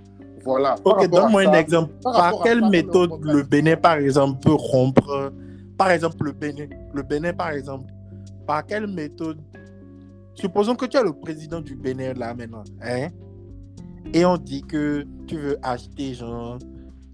[0.46, 0.76] Voilà.
[0.84, 1.92] Ok, donne-moi un exemple.
[2.02, 3.42] par quelle ça, méthode le.
[3.42, 5.32] Bénin, par exemple, peut rompre
[5.76, 6.66] Par exemple, le Bénin.
[6.94, 7.92] Le Bénin, par exemple.
[8.46, 9.38] Par quelle méthode?
[10.34, 12.62] Supposons que tu es le président du Bénin là maintenant.
[12.80, 13.08] Hein?
[14.14, 16.58] Et on dit que tu veux acheter genre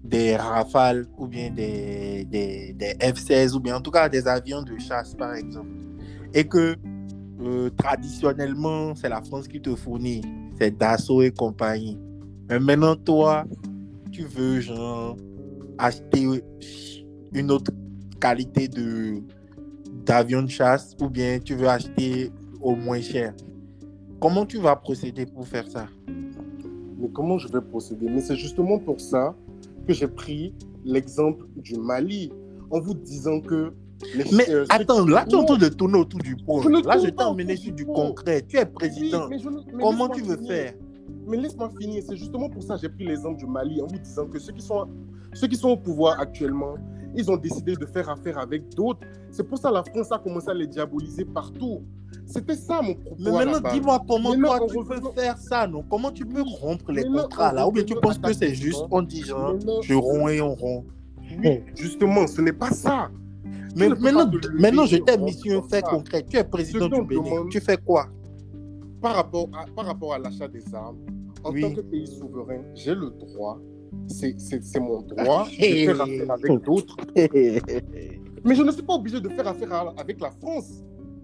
[0.03, 4.61] des Rafales ou bien des, des, des F-16 ou bien en tout cas des avions
[4.61, 5.69] de chasse par exemple.
[6.35, 6.75] Et que
[7.41, 10.21] euh, traditionnellement, c'est la France qui te fournit.
[10.59, 11.97] C'est Dassault et compagnie.
[12.49, 13.45] Mais maintenant, toi,
[14.11, 15.17] tu veux genre
[15.77, 16.27] acheter
[17.33, 17.71] une autre
[18.19, 19.21] qualité de
[20.05, 22.31] d'avion de chasse ou bien tu veux acheter
[22.61, 23.33] au moins cher?
[24.19, 25.87] Comment tu vas procéder pour faire ça?
[26.99, 28.07] Mais comment je vais procéder?
[28.09, 29.35] Mais c'est justement pour ça
[29.87, 30.53] que j'ai pris
[30.85, 32.31] l'exemple du Mali,
[32.69, 33.73] en vous disant que.
[34.15, 36.61] les- Mais euh, attends, là tu es en train de tourner autour du pot.
[36.69, 38.41] Là je t'ai emmené sur du concret.
[38.47, 39.27] Tu es président.
[39.29, 40.73] ne- Comment tu veux faire?
[41.27, 42.03] Mais laisse-moi finir.
[42.07, 44.53] C'est justement pour ça que j'ai pris l'exemple du Mali en vous disant que ceux
[44.53, 44.87] qui, sont,
[45.33, 46.75] ceux qui sont au pouvoir actuellement,
[47.15, 49.01] ils ont décidé de faire affaire avec d'autres.
[49.31, 51.81] C'est pour ça que la France a commencé à les diaboliser partout.
[52.25, 53.15] C'était ça mon propos.
[53.19, 55.83] Mais maintenant, dis-moi comment toi tu peux faire ça, non?
[55.89, 57.67] Comment tu peux rompre les contrats on là?
[57.67, 60.41] Ou bien tu penses que c'est juste, on dit genre, Mais non, je romps et
[60.41, 60.85] on rompt.
[61.43, 63.09] Oui, justement, ce n'est pas ça.
[63.75, 64.29] Mais maintenant,
[64.59, 66.23] maintenant, je t'ai mis sur un fait concret.
[66.29, 67.23] Tu es président du Bénin.
[67.23, 68.07] demande- Tu fais quoi?
[69.03, 70.97] Par rapport à, par rapport à l'achat des armes,
[71.43, 71.59] en Oui.
[71.61, 73.59] tant que pays souverain, j'ai le droit,
[74.07, 76.95] c'est c'est- c'est mon droit de faire affaire avec d'autres.
[78.45, 80.81] Mais je ne suis pas obligé de faire affaire avec la France.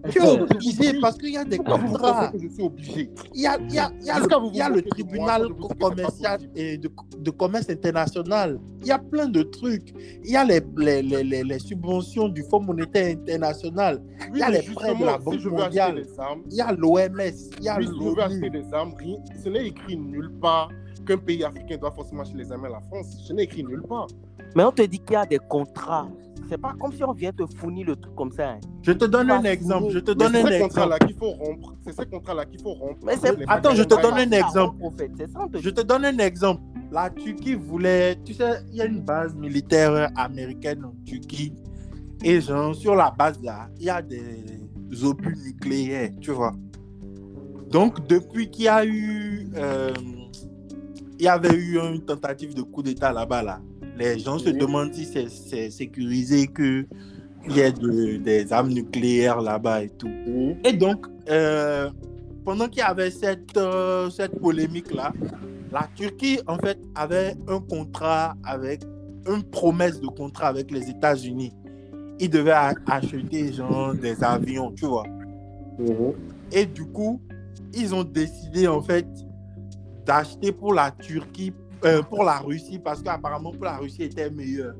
[0.08, 2.32] Tu es obligé parce qu'il y a des contrats.
[2.40, 3.10] je suis obligé?
[3.34, 5.48] Il y a, il y a- il y a le, il y a tribunal
[5.78, 8.58] commercial et de, de commerce international.
[8.80, 9.92] Il y a plein de trucs.
[10.24, 14.00] Il y a les, les, les, les- les subventions du Fonds monétaire international.
[14.02, 16.06] Oui, Il y a les prêts de la Banque si mondiale.
[16.18, 17.20] armes, Il y a l'OMS.
[17.58, 20.30] Il y a oui, si je veux acheter des armes, rien- ce n'est écrit nulle
[20.40, 20.70] part
[21.06, 23.16] qu'un pays africain doit forcément acheter les armes à la France.
[23.26, 24.06] Ce n'est écrit nulle part.
[24.56, 26.08] Mais on te dit qu'il y a des contrats.
[26.50, 28.50] C'est pas comme si on vient te fournir le truc comme ça.
[28.50, 28.60] hein.
[28.82, 29.90] Je te donne un exemple.
[29.90, 30.72] Je te donne c'est un ces exemple.
[30.74, 31.74] contrats-là qu'il faut rompre.
[31.84, 32.98] C'est ces contrats-là qu'il faut rompre.
[33.04, 34.84] Mais c'est Attends, je te donne un exemple.
[34.98, 35.60] C'est.
[35.60, 36.60] Je te donne un exemple.
[36.90, 41.52] La Turquie voulait, tu sais, il y a une base militaire américaine en Turquie.
[42.24, 44.44] Et genre, sur la base là, il y a des
[45.04, 46.52] obus nucléaires, tu vois.
[47.70, 49.92] Donc, depuis qu'il y a eu, euh,
[51.16, 53.60] il y avait eu une tentative de coup d'État là-bas, là,
[54.00, 56.86] les gens se demandent si c'est- sécurisé qu'il
[57.54, 60.10] y ait de- des armes nucléaires là-bas et tout.
[60.26, 60.56] Oui.
[60.64, 61.90] Et donc, euh,
[62.44, 65.12] pendant qu'il y avait cette, euh, cette polémique-là,
[65.70, 68.82] la Turquie, en fait, avait un contrat avec,
[69.28, 71.52] une promesse de contrat avec les États-Unis.
[72.18, 75.06] Ils devaient a- acheter, genre, des avions, tu vois.
[75.78, 76.12] Mhm.
[76.52, 77.20] Et du coup,
[77.74, 79.06] ils ont décidé, en fait,
[80.06, 81.52] d'acheter pour la Turquie,
[81.84, 84.74] euh, pour la Russie, parce qu'apparemment, pour la Russie était meilleur.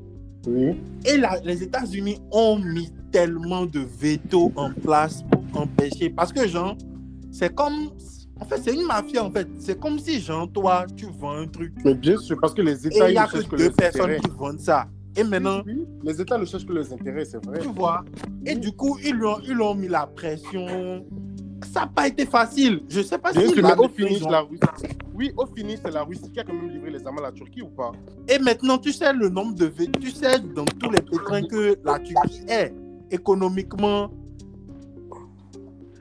[0.47, 0.75] Oui.
[1.05, 6.09] Et la- les États-Unis ont mis tellement de veto en place pour empêcher.
[6.09, 6.75] Parce que, genre,
[7.31, 7.89] c'est comme.
[8.39, 9.47] En fait, c'est une mafia, en fait.
[9.59, 12.87] C'est comme si, genre, toi, tu vends un truc Mais bien sûr, parce que les
[12.87, 14.19] États, il n'y a ne cherchent que deux personnes intérêts.
[14.19, 14.87] qui vendent ça.
[15.15, 17.59] Et maintenant, Oui, oui, les États ne cherchent que leurs intérêts, c'est vrai.
[17.59, 18.03] tu vois.
[18.45, 21.05] Et du coup, ils lui ont, ils ont mis la pression.
[21.71, 22.81] Ça n'a pas été facile.
[22.89, 23.53] Je ne sais pas Bien si.
[23.53, 24.59] sûr, mais au finish, la Russie.
[25.21, 27.31] Oui, au finish, c'est la Russie qui a quand même livré les armes à la
[27.31, 27.91] Turquie ou pas?
[28.27, 29.67] Et maintenant, tu sais le nombre de.
[29.99, 32.73] Tu sais dans tous les pétrins que la Turquie est
[33.11, 34.09] économiquement.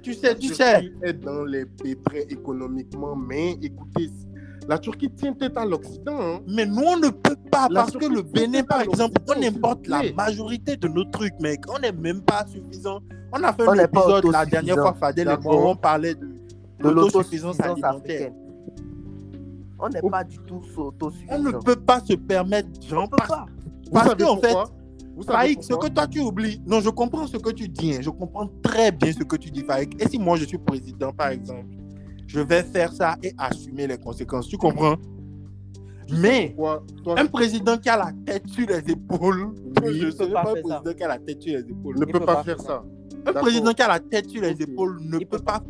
[0.02, 0.90] Tu sais, La tu Turquie sais.
[1.02, 4.08] est dans les pétrés économiquement, mais écoutez,
[4.66, 6.18] la Turquie tient tête à l'Occident.
[6.18, 6.40] hein.
[6.48, 9.86] Mais nous, on ne peut pas La parce que le Bénin, par exemple, on importe
[9.86, 11.60] la majorité de nos trucs, mec.
[11.68, 13.00] On n'est même pas suffisant.
[13.34, 16.26] On a fait On un épisode la dernière fois, Fadel et moi, on parlait de,
[16.26, 17.90] de l'autosuffisance l'autosuffisance alimentaire.
[17.90, 18.34] africaine.
[19.82, 21.38] On n'est pas du tout On autosuffisant.
[21.38, 23.46] ne peut pas se permettre, On genre, peut parce, pas.
[23.86, 24.54] Vous parce savez qu'en fait,
[25.26, 27.98] Faïk, ce que toi tu oublies, non, je comprends ce que tu dis, hein.
[28.00, 30.00] je comprends très bien ce que tu dis, Faïk.
[30.02, 31.66] Et si moi je suis président, par exemple,
[32.26, 34.96] je vais faire ça et assumer les conséquences, tu comprends?
[36.08, 36.82] Sais Mais toi,
[37.18, 39.52] un président qui a la tête sur les épaules,
[39.84, 40.82] Oui, je ne peut serais pas pas un faire ça.
[40.82, 41.96] président qui a la tête sur les épaules.
[41.96, 42.82] ne il peut peut pas pas faire ça.
[43.26, 45.62] Un président qui a la tête sur les épaules ne peut peut pas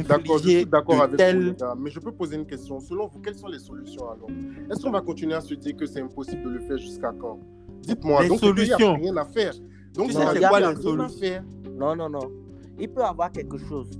[0.00, 1.56] infliger suis d'accord de avec vous, telles...
[1.78, 2.80] Mais je peux poser une question.
[2.80, 4.28] Selon vous, quelles sont les solutions alors?
[4.70, 7.38] Est-ce qu'on va continuer à se dire que c'est impossible de le faire jusqu'à quand?
[7.82, 8.22] Dites-moi.
[8.22, 8.94] Les Donc, c'est qu'il y a solutions.
[8.96, 9.52] rien à faire.
[9.94, 11.04] Donc, Tu ça sais, c'est quoi qu'il y a les rien solutions?
[11.04, 11.44] à faire?
[11.76, 12.30] Non, non, non.
[12.78, 13.90] Il peut avoir quelque chose.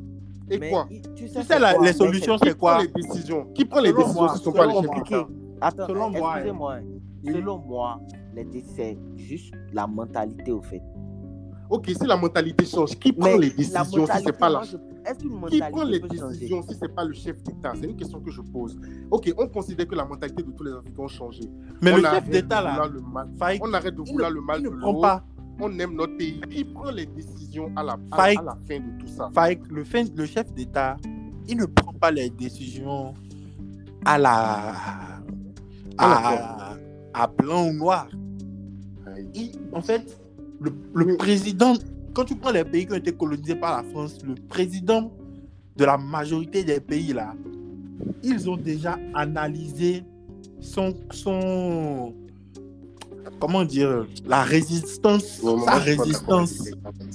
[0.50, 0.86] Et mais quoi?
[0.90, 1.84] il- tu Tu sais, la- quoi?
[1.86, 2.82] les solutions, Qui c'est prend quoi?
[2.82, 3.44] les décisions?
[3.54, 4.94] Qui prend les Selon décisions moi, si ce ne sont pas les chefs moi.
[5.02, 5.28] d'État
[5.60, 6.74] Attends, Selon eh, moi, excusez-moi.
[6.74, 6.82] hein.
[7.24, 7.32] Oui.
[7.32, 8.00] Selon moi,
[8.74, 10.82] c'est juste la mentalité au fait.
[11.70, 14.58] Ok, si la mentalité change, qui prend les la décisions si mentalité, c'est pas la
[14.58, 16.28] moi, je- Est-ce qu'une Qui prend les peut changer?
[16.34, 18.78] décisions si c'est pas le chef d'État C'est une question que je pose.
[19.10, 21.40] Ok, on considère que la mentalité de tous les Africains a changé.
[21.82, 23.28] Mais on le chef d'État, là, le mal.
[23.38, 25.00] Faïk, On arrête de il vouloir ne- le mal il ne de prend l'autre.
[25.02, 25.24] pas...
[25.60, 26.40] On aime notre pays.
[26.50, 28.38] Qui prend les décisions à la, à, Faïk.
[28.38, 29.30] à la fin de tout ça
[29.70, 30.96] le, fait- le chef d'État,
[31.48, 33.12] il ne prend pas les décisions
[34.04, 34.72] à la...
[35.98, 36.74] à,
[37.14, 38.08] à blanc ou noir.
[39.34, 40.18] Il- en fait,
[40.60, 41.74] le, le président,
[42.14, 45.12] quand tu prends les pays qui ont été colonisés par la France, le président
[45.76, 47.34] de la majorité des pays là,
[48.22, 50.02] ils ont déjà analysé
[50.60, 52.14] son, son
[53.40, 56.70] comment dire, la résistance, Non, non, sa résistance.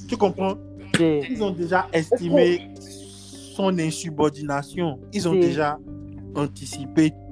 [0.08, 0.56] Tu comprends?
[1.00, 5.00] Ils ont déjà estimé son insubordination.
[5.14, 5.78] Ils ont déjà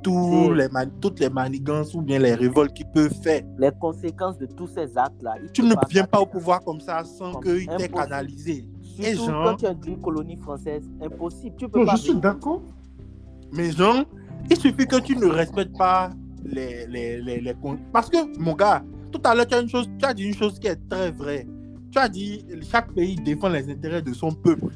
[0.04, 3.44] tous les man- toutes les manigances ou bien les révoltes qu'ils peuvent faire.
[3.60, 5.36] Les conséquences de tous ces actes-là.
[5.54, 8.66] Tu peut ne viens pas au pouvoir comme ça sans qu'il t'ait canalisé.
[9.00, 11.56] Et Surtout genre- quand tu es d'une colonie française, impossible.
[11.58, 12.62] Tu peux Non, pas je suis d'accord.
[13.52, 14.04] Mais genre,
[14.50, 16.12] il suffit que tu ne respectes pas
[16.46, 17.54] les, les, les, les
[17.92, 20.36] Parce que, mon gars, tout à l'heure, tu as, une chose, tu as dit une
[20.36, 21.46] chose qui est très vraie.
[21.92, 24.68] Tu as dit chaque pays défend les intérêts de son peuple.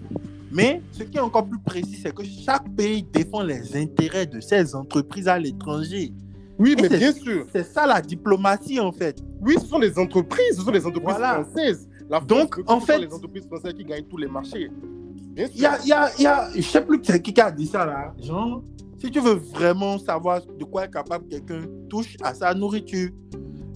[0.51, 4.39] Mais ce qui est encore plus précis, c'est que chaque pays défend les intérêts de
[4.39, 6.11] ses entreprises à l'étranger.
[6.57, 7.45] Oui, Et mais bien sûr.
[7.53, 9.17] C'est ça la diplomatie, en fait.
[9.41, 11.43] Oui, ce sont les entreprises, ce sont les entreprises Voilà.
[11.43, 11.87] françaises.
[12.09, 14.69] La France Donc, que en ce fait- les entreprises françaises qui gagnent tous les marchés.
[15.35, 15.55] Bien sûr.
[15.55, 17.67] Il y a, il y a, il y a, je sais plus qui a dit
[17.67, 18.13] ça là.
[18.21, 18.63] Genre,
[18.99, 23.11] si tu veux vraiment savoir de quoi est capable quelqu'un, touche à sa nourriture.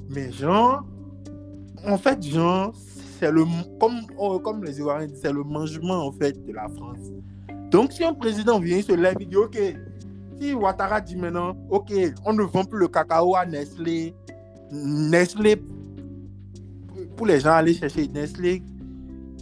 [0.09, 0.83] Mais genre,
[1.85, 2.73] en fait, genre,
[3.23, 3.45] c'est le,
[3.79, 6.99] comme, oh, comme les Ivoiriens disent, c'est le mangement en fait de la France.
[7.71, 9.57] Donc, si un président vient, il se lève, il dit, ok,
[10.39, 11.93] si Ouattara dit maintenant, ok,
[12.25, 14.13] on ne vend plus le cacao à Nestlé,
[14.71, 15.55] Nestlé,
[17.15, 18.61] pour les gens aller chercher Nestlé,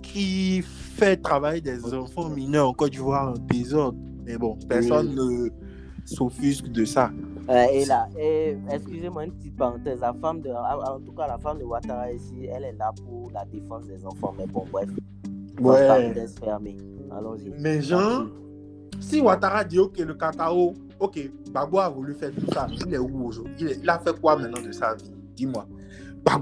[0.03, 3.97] qui fait travailler des enfants mineurs en Côte d'Ivoire en désordre.
[4.25, 5.49] Mais bon, personne ne
[6.05, 7.11] s'offusque de ça.
[7.49, 9.99] Euh, et là, et, excusez-moi une petite parenthèse.
[9.99, 13.29] La femme de, en tout cas, la femme de Ouattara ici, elle est là pour
[13.33, 14.33] la défense des enfants.
[14.37, 14.89] Mais bon, bref.
[15.59, 15.87] Ouais.
[15.87, 16.77] Parenthèse fermée.
[17.11, 17.51] Allons-y.
[17.59, 18.25] Mais genre,
[18.99, 22.97] si Ouattara dit, ok, le cacao, ok, Bagbo a voulu faire tout ça, il est
[22.97, 23.53] où aujourd'hui?
[23.59, 25.11] Il, est- il a fait quoi maintenant de sa vie?
[25.35, 25.65] Dis-moi.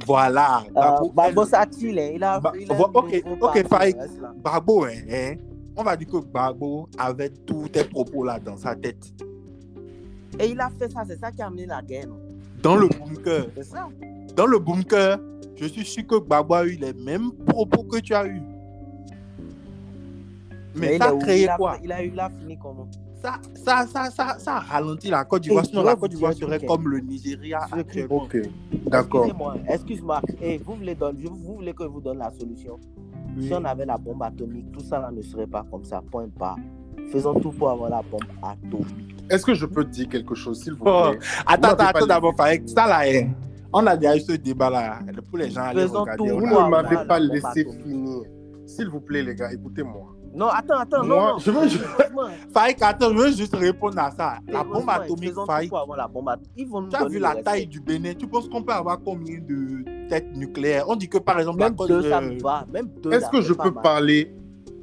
[0.05, 0.63] Voilà.
[0.67, 3.95] Euh, Bagbo, Babo Satil, hein, il a, Ba- il a ok, ok, Faïk.
[4.21, 4.33] là.
[4.43, 5.35] Bagbo, hein, hein,
[5.75, 9.07] on va dire que Bagbo avait tous tes propos là dans sa tête.
[10.39, 12.07] Et il a fait ça, c'est ça qui a amené la guerre.
[12.07, 12.17] non?
[12.61, 13.47] Dans le bunker.
[13.55, 13.87] C'est ça.
[14.35, 15.17] Dans le bunker,
[15.55, 18.41] je suis sûr que Gbagbo a eu les mêmes propos que tu as eu.
[20.75, 21.77] Mais, il ça a créé il a, quoi?
[21.83, 22.87] Il a eu la fini comment?
[23.21, 25.65] Ça, ça, ça, ça, ça a ralenti la Côte d'Ivoire.
[25.65, 28.23] Sinon, la Côte d'Ivoire serait comme le Nigeria actuellement.
[28.23, 28.37] Ok,
[28.87, 29.25] d'accord.
[29.25, 30.21] Excusez-moi, excuse-moi.
[30.41, 32.77] Et vous voulez, donner- je- vous voulez que je vous donne la solution?
[33.41, 36.01] Si on avait la bombe atomique, tout ça là ne serait pas comme ça.
[36.09, 36.55] Point pas.
[37.11, 39.18] Faisons tout pour avoir la bombe atomique.
[39.29, 41.19] Est-ce que je peux te dire quelque chose, s'il vous Oh, plaît?
[41.45, 42.67] Attends, attends, attends d'abord, Faïk.
[42.69, 43.29] Ça là, hein,
[43.71, 44.99] on a déjà eu ce débat là.
[45.29, 46.31] Pour les gens aller regarder.
[46.31, 48.21] Vous ne m'avez pas la laissé finir.
[48.65, 50.15] S'il vous plaît, les gars, écoutez-moi.
[50.31, 51.37] Non, attends, attends, Moi, non, non.
[51.39, 54.37] je veux- je- Franchement, Faïk, attends, je veux juste répondre à ça.
[54.47, 55.71] La bombe atomique, Faïk.
[55.97, 56.51] la bombe atomique.
[56.55, 57.43] Ils vont nous Tu as vu la respect.
[57.43, 58.13] taille du Bénin?
[58.13, 60.85] Tu penses qu'on peut avoir combien de têtes nucléaires?
[60.87, 62.63] On dit que par exemple, la Même Côte deux, ça euh, me va.
[62.71, 63.11] Même deux.
[63.11, 63.81] Est-ce là, que je peux mal.
[63.83, 64.31] parler?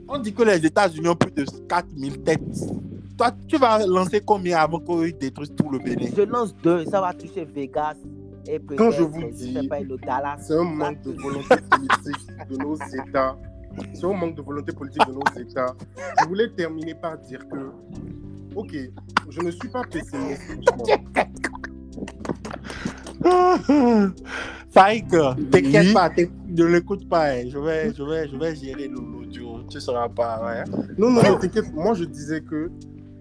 [0.08, 2.40] On dit que les États-Unis ont plus de 4000 têtes.
[3.16, 6.10] Toi, tu vas lancer combien avant qu'ils détruisent tout le Bénin?
[6.14, 7.94] Je lance deux, ça va toucher Vegas.
[8.48, 10.36] Et peut-être, Quand je vous je dis- sais pas, le Dallas.
[10.40, 13.36] C'est un manque de volonté politique de nos États.
[13.94, 15.74] C'est un manque de volonté politique de nos États.
[16.22, 17.70] Je voulais terminer par dire que,
[18.54, 18.74] ok,
[19.30, 20.42] je ne suis pas pessimiste.
[24.70, 25.08] Faïk,
[25.50, 25.92] t'inquiète Oui.
[25.94, 26.10] pas,
[26.48, 27.30] ne l'écoute pas.
[27.32, 27.44] hein.
[27.48, 29.62] Je vais, je, vais, je vais gérer l'audio.
[29.70, 30.40] Tu seras pas.
[30.44, 30.64] Ouais.
[30.98, 31.72] Non, non, non, t'inquiète.
[31.74, 32.70] Moi, je disais que,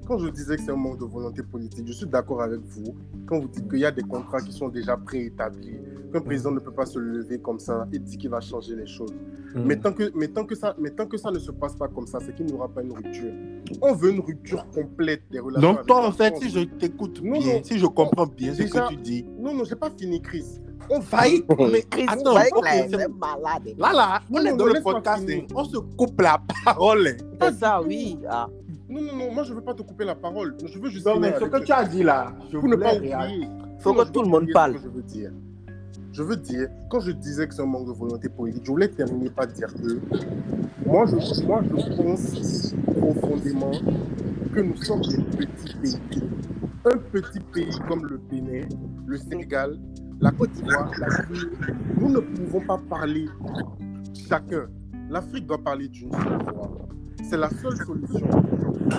[0.06, 2.96] quand je disais que c'est un manque de volonté politique, je suis d'accord avec vous
[3.26, 5.78] quand vous dites qu'il y a des contrats qui sont déjà préétablis.
[6.14, 8.88] qu'un président ne peut pas se lever comme ça et dire qu'il va changer les
[8.88, 9.12] choses.
[9.54, 9.62] Mm.
[9.66, 11.88] Mais, tant que, mais, tant que ça, mais tant que ça ne se passe pas
[11.90, 13.34] comme ça, c'est qu'il n'y aura pas une rupture.
[13.82, 15.74] On veut une rupture complète des relations.
[15.74, 16.44] Donc toi, en fait, France.
[16.44, 17.64] si je t'écoute bien, non.
[17.64, 20.46] si je comprends bien ce que tu dis, Non, non, j'ai pas fini, Chris.
[20.90, 23.76] On Failli- veut- mais Chris, attends, Faïk, ok, là, c'est malade.
[23.78, 27.18] là, là, on Non, est dans le podcast, on se coupe la parole.
[27.42, 28.20] C'est ça, oui.
[28.30, 28.48] Ah.
[28.88, 30.56] Non, non, non, moi je veux pas te couper la parole.
[30.66, 31.06] Je veux juste.
[31.06, 33.48] Non, mais ce que tu as dit là, je Pour ne pas oublier.
[33.80, 34.74] Faut Non, que tout le monde parle.
[34.78, 35.32] ce que Je veux dire.
[36.12, 38.88] Je veux dire, quand je disais que c'est un manque de volonté politique, je voulais
[38.88, 40.00] terminer par dire que
[40.86, 43.72] moi je, moi, je pense profondément
[44.54, 46.00] que nous sommes des petits pays.
[46.86, 48.66] Un petit pays comme le Bénin,
[49.08, 49.78] le Sénégal,
[50.22, 51.50] la Côte d'Ivoire, la Guinée,
[52.00, 53.26] nous ne pouvons pas parler
[54.30, 54.68] chacun.
[55.10, 56.72] L'Afrique doit parler d'une seule voix.
[57.30, 58.28] C'est la seule solution.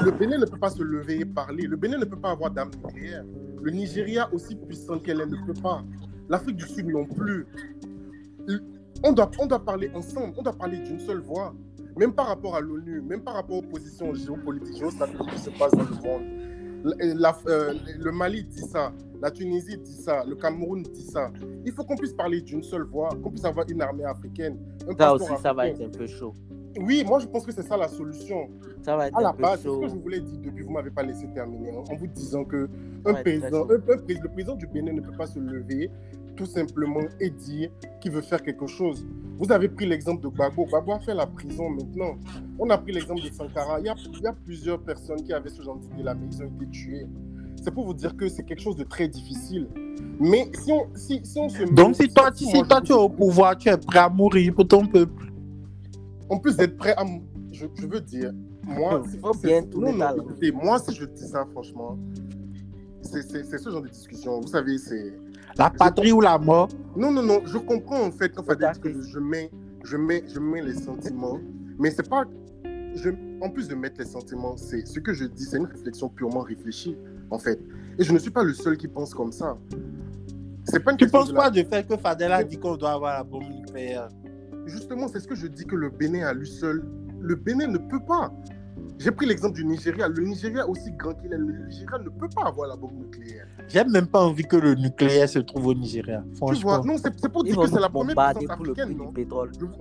[0.05, 1.65] Le Bénin ne peut pas se lever et parler.
[1.67, 3.25] Le Bénin ne peut pas avoir d'armes nucléaires.
[3.63, 5.83] Le Nigeria, aussi puissant qu'elle est, ne peut pas.
[6.29, 7.47] L'Afrique du Sud non plus.
[9.05, 11.55] On doit, on doit parler ensemble, on doit parler d'une seule voix.
[11.99, 15.73] Même par rapport à l'ONU, même par rapport aux positions géopolitiques, géostratégiques qui se passent
[15.73, 16.23] dans le monde.
[16.85, 21.31] La- la- euh, le Mali dit ça, la Tunisie dit ça, le Cameroun dit ça.
[21.65, 24.59] Il faut qu'on puisse parler d'une seule voix, qu'on puisse avoir une armée africaine.
[24.89, 26.35] un Ça aussi, ça va être un peu chaud.
[26.81, 28.49] Oui, moi je pense que c'est ça la solution.
[28.83, 30.91] Ça va être À la base, c'est ce que je voulais dire depuis, vous m'avez
[30.91, 32.69] pas laissé terminer, hein, en vous disant que
[33.05, 35.91] un président, un- un le président du Bénin ne peut pas se lever
[36.37, 37.71] tout simplement et dire
[38.01, 39.07] qu'il veut faire quelque chose.
[39.39, 40.67] Vous avez pris l'exemple de Gbagbo.
[40.67, 42.17] Gbagbo a fait la prison maintenant.
[42.59, 43.81] On a pris l'exemple de Sankara.
[43.81, 46.43] Il y, a, il y a plusieurs personnes qui avaient ce genre d'idée-là, mais ils
[46.43, 47.07] ont été tués.
[47.63, 49.67] C'est pour vous dire que c'est quelque chose de très difficile.
[50.21, 52.95] Mais si on, si, si on se met- Donc si toi, si toi tu es
[52.95, 55.33] au pouvoir, tu es prêt à mourir pour ton peuple.
[56.29, 57.05] En plus d'être prêt à.
[57.53, 58.33] Je, je veux dire,
[58.65, 59.03] moi.
[59.35, 61.99] C'est- bien tourner non, non, écoutez, moi, si je dis ça, franchement,
[63.03, 63.23] c'est
[63.59, 64.41] ce genre de discussion.
[64.41, 65.13] Vous savez, c'est.
[65.57, 66.69] La patrie ou la mort?
[66.97, 69.51] Non, non, non, je comprends en fait quand que je mets,
[69.85, 71.39] je, mets, je mets les sentiments,
[71.79, 72.25] mais c'est pas.
[72.95, 73.11] Je,
[73.41, 76.41] en plus de mettre les sentiments, c'est ce que je dis, c'est une réflexion purement
[76.41, 76.97] réfléchie,
[77.31, 77.61] en fait.
[77.99, 79.57] Et je ne suis pas le seul qui pense comme ça.
[80.65, 82.77] C'est pas une Tu penses de la- quoi du fait que Fadel a dit qu'on
[82.77, 84.09] doit avoir la bombe nucléaire?
[84.67, 86.85] Justement, c'est ce que je dis que le Bénin à lui seul,
[87.21, 88.33] le Bénin ne peut pas.
[88.99, 90.09] J'ai pris l'exemple du Nigeria.
[90.09, 93.47] Le Nigeria, aussi grand qu'il est, le Nigeria ne peut pas avoir la bombe nucléaire.
[93.69, 96.23] J'ai même pas envie que le nucléaire se trouve au Nigeria.
[96.33, 96.85] Tu vois, Franchement.
[96.85, 99.27] non, c'est pour dire que c'est la première puissance pour le africaine, prix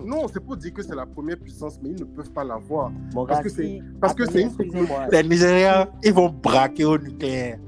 [0.06, 0.28] non?
[0.28, 2.92] c'est pour dire que c'est la première puissance, mais ils ne peuvent pas l'avoir.
[3.28, 4.88] Parce que c'est- si- parce que attendez, c'est une.
[5.12, 7.60] Les Nigériens, ils vont braquer au nucléaire.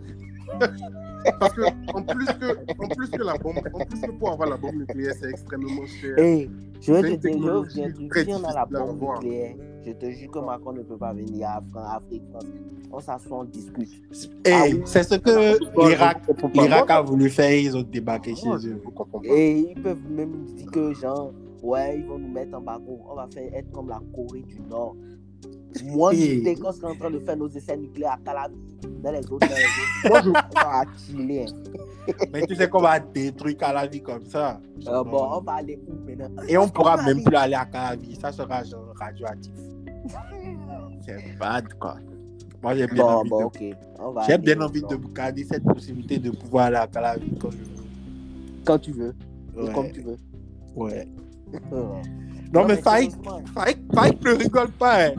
[1.39, 1.61] Parce que
[1.93, 4.75] en plus que, en plus que la bombe, en plus que pour avoir la bombe
[4.75, 6.17] nucléaire, c'est extrêmement cher.
[6.17, 6.49] Hey,
[6.81, 7.65] je vais te dire,
[8.25, 9.55] Si on a la bombe nucléaire,
[9.85, 12.45] je te jure que Macron ne peut pas venir à Afrique, France.
[12.91, 13.89] On s'assoit, on discute.
[14.45, 14.81] Et Ah oui.
[14.85, 15.57] c'est ce que
[16.53, 18.81] l'Irak a voulu faire, ils ont débarqué chez eux.
[19.23, 22.99] Et ils peuvent même dire que, genre, ouais, ils vont nous mettre en bateau.
[23.09, 24.95] On va faire être comme la Corée du Nord.
[25.85, 28.55] Moi, quand on serait en train de faire nos essais nucléaires à Calabi,
[29.03, 29.47] dans les autres.
[30.09, 31.45] Moi, je, On va chiller.
[32.31, 34.59] Mais tu sais qu'on va détruire Calavi comme ça.
[34.87, 36.43] Euh, bon, on va aller où maintenant?
[36.47, 38.15] Et on pourra même plus aller à Calavi.
[38.15, 39.51] Ça sera genre radioactif.
[41.05, 41.97] C'est bad, quoi.
[42.61, 44.21] Moi, j'ai bien Bon, envie, bon, de...
[44.27, 47.57] j'ai bien envie de garder cette possibilité de pouvoir aller à Calavi quand je
[48.65, 49.13] Quand tu veux,
[49.55, 49.63] veux.
[49.63, 49.73] et Ouais.
[49.73, 50.17] comme tu veux.
[50.75, 51.07] ouais.
[52.53, 55.07] Non, mais Faïk, sérieusement, Faïk, Faïk ne rigole pas.
[55.07, 55.11] Hein.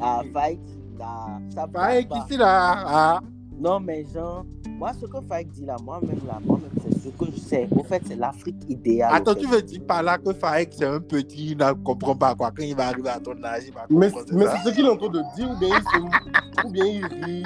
[0.00, 0.60] Ah, Faïk,
[0.98, 2.24] là, ça Faïk, passe pas.
[2.26, 2.84] ici, là.
[2.86, 3.20] Ah.
[3.58, 4.44] Non, mais genre,
[4.80, 7.68] moi, ce que Faïk dit là, moi-même, là, moi-même, c'est ce que je sais.
[7.76, 9.12] Au fait, c'est l'Afrique idéale.
[9.14, 12.34] Attends, tu veux dire par là que Faïk, c'est un petit, il ne comprend pas
[12.34, 12.50] quoi.
[12.50, 14.86] Quand il va arriver à ton âge, il va mais, comprendre mais c'est ce qu'il
[14.86, 17.42] est en train de dire, ou bien il se, ou bien il rit,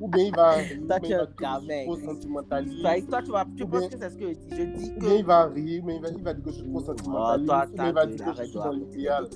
[0.00, 1.18] ou bien il va rire, Toi, ou tu bien
[1.62, 2.82] il es trop sentimentaliste.
[2.82, 4.56] Faïk, toi, tu, vas, tu penses que c'est ce que je dis.
[4.56, 5.26] Je dis Ou bien il que.
[5.26, 7.66] va rire, mais il va, il va dire que je suis trop Oh, sentimentaliste, toi,
[7.72, 8.76] ou bien il va dire que je suis dans raconter.
[8.80, 9.28] l'idéal.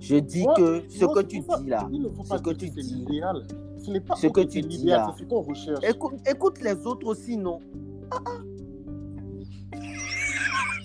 [0.00, 1.88] Je dis que ce que tu dis là.
[2.24, 2.94] Ce que tu que c'est dis.
[2.94, 3.46] l'idéal.
[3.78, 5.14] Ce n'est pas Ce que tu dis, l'idéal, là.
[5.16, 5.84] c'est ce qu'on recherche.
[5.88, 7.60] Écoute, écoute les autres aussi, non
[8.10, 8.30] Ah, ah.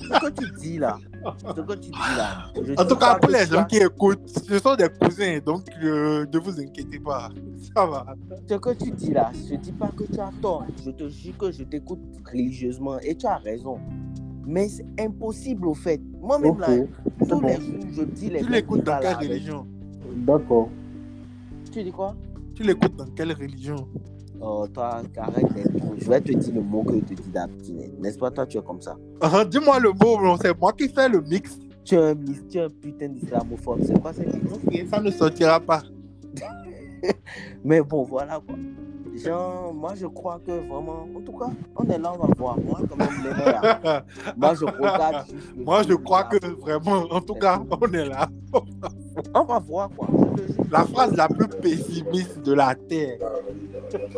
[0.02, 0.98] Ce que tu dis là.
[1.56, 2.52] Ce que tu dis là.
[2.56, 4.88] je En dis tout cas, pour que les tu gens qui écoutent, ce sont des
[4.90, 7.30] cousins, donc euh, ne vous inquiétez pas.
[7.76, 8.06] Ça va.
[8.50, 10.66] Ce que tu dis là, je dis pas que tu as tort.
[10.84, 13.80] Je te jure que je t'écoute religieusement et tu as raison.
[14.48, 16.02] Mais c'est impossible au fait.
[16.22, 16.68] Moi-même là,
[17.20, 17.42] tous bon.
[17.42, 19.68] les jours, je dis les Tu l'écoutes dans quelle religion?
[20.16, 20.70] D'accord.
[21.72, 22.16] Tu dis quoi?
[22.56, 23.88] Tu l'écoutes dans quelle religion?
[24.42, 25.94] Oh, toi, arrête trop.
[25.98, 27.92] Je vais te dire le mot que je te dis d'abstiner.
[28.00, 28.96] N'est-ce pas, toi, tu es comme ça.
[29.22, 31.58] Ah, Dis-moi le mot, c'est moi qui fais le mix.
[31.84, 32.16] Tu es un,
[32.50, 33.82] tu es un putain d'islamophobe.
[33.84, 35.82] C'est quoi cette Ok, ça ne sortira pas.
[37.64, 38.56] Mais bon, voilà quoi.
[39.24, 42.58] Genre, moi, je crois que vraiment, en tout cas, on est là, on va voir.
[42.60, 43.30] Moi, quand même, les
[44.38, 48.30] moi, je regarde juste Moi, je crois que vraiment, en tout cas, on est là.
[49.34, 50.08] On va voir, quoi.
[50.72, 53.20] La phrase la plus pessimiste de la Terre.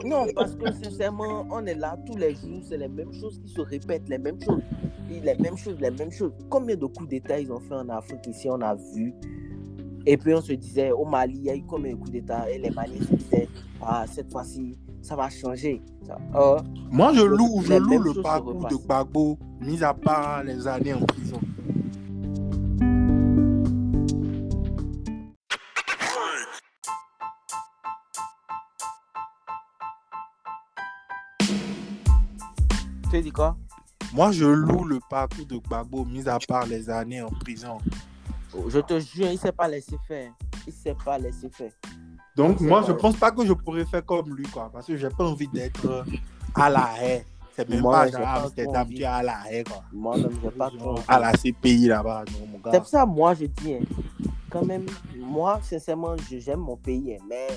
[0.06, 3.50] Non, parce que sincèrement, on est là tous les jours, c'est les mêmes choses qui
[3.50, 4.62] se répètent, les mêmes choses.
[5.10, 6.32] Les mêmes choses, les mêmes choses.
[6.50, 9.14] Combien de coups d'État ils ont fait en Afrique ici, on a vu?
[10.06, 12.50] Et puis on se disait, au Mali, il y a eu combien de coups d'État?
[12.50, 13.48] Et les Maliens se disaient,
[13.82, 15.82] ah, cette fois-ci, ça va changer.
[16.06, 16.18] Ça-
[16.92, 18.76] Moi, je loue, je loue le parcours de.
[18.76, 21.40] Gbagbo, mis à part les années en prison.
[33.12, 33.58] tu dit quoi?
[34.14, 37.78] Moi, je loue le parcours de Gbagbo, mis à part les années en prison.
[38.68, 40.32] Je te jure, il ne s'est pas laissé faire.
[40.68, 41.72] Il ne s'est pas laissé faire.
[42.36, 44.96] Donc, C'est moi, je pense pas que je pourrais faire comme lui, quoi, parce que
[44.96, 46.06] j'ai pas envie d'être
[46.56, 47.26] à la haie.
[47.54, 48.96] C'est même Moi, pas j'ai à Amsterdam, envie.
[48.96, 49.84] tu es à la haie, quoi.
[49.92, 50.96] Moi-même, je n'ai pas trop.
[51.08, 52.80] À la CPI là-bas, non, mon C'est gars.
[52.80, 53.80] pour ça, moi, je dis, hein,
[54.50, 54.86] quand même,
[55.18, 57.48] moi, sincèrement, j'aime mon pays, hein, mais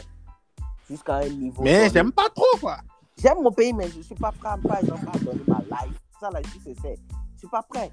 [0.91, 1.63] jusqu'à un niveau.
[1.63, 2.79] Mais j'aime pas trop, quoi.
[3.17, 5.95] J'aime mon pays, mais je ne suis pas prêt, par exemple, à donner ma life.
[6.21, 6.99] Ça, là, je c'est c'est.
[7.35, 7.93] Je suis pas prêt.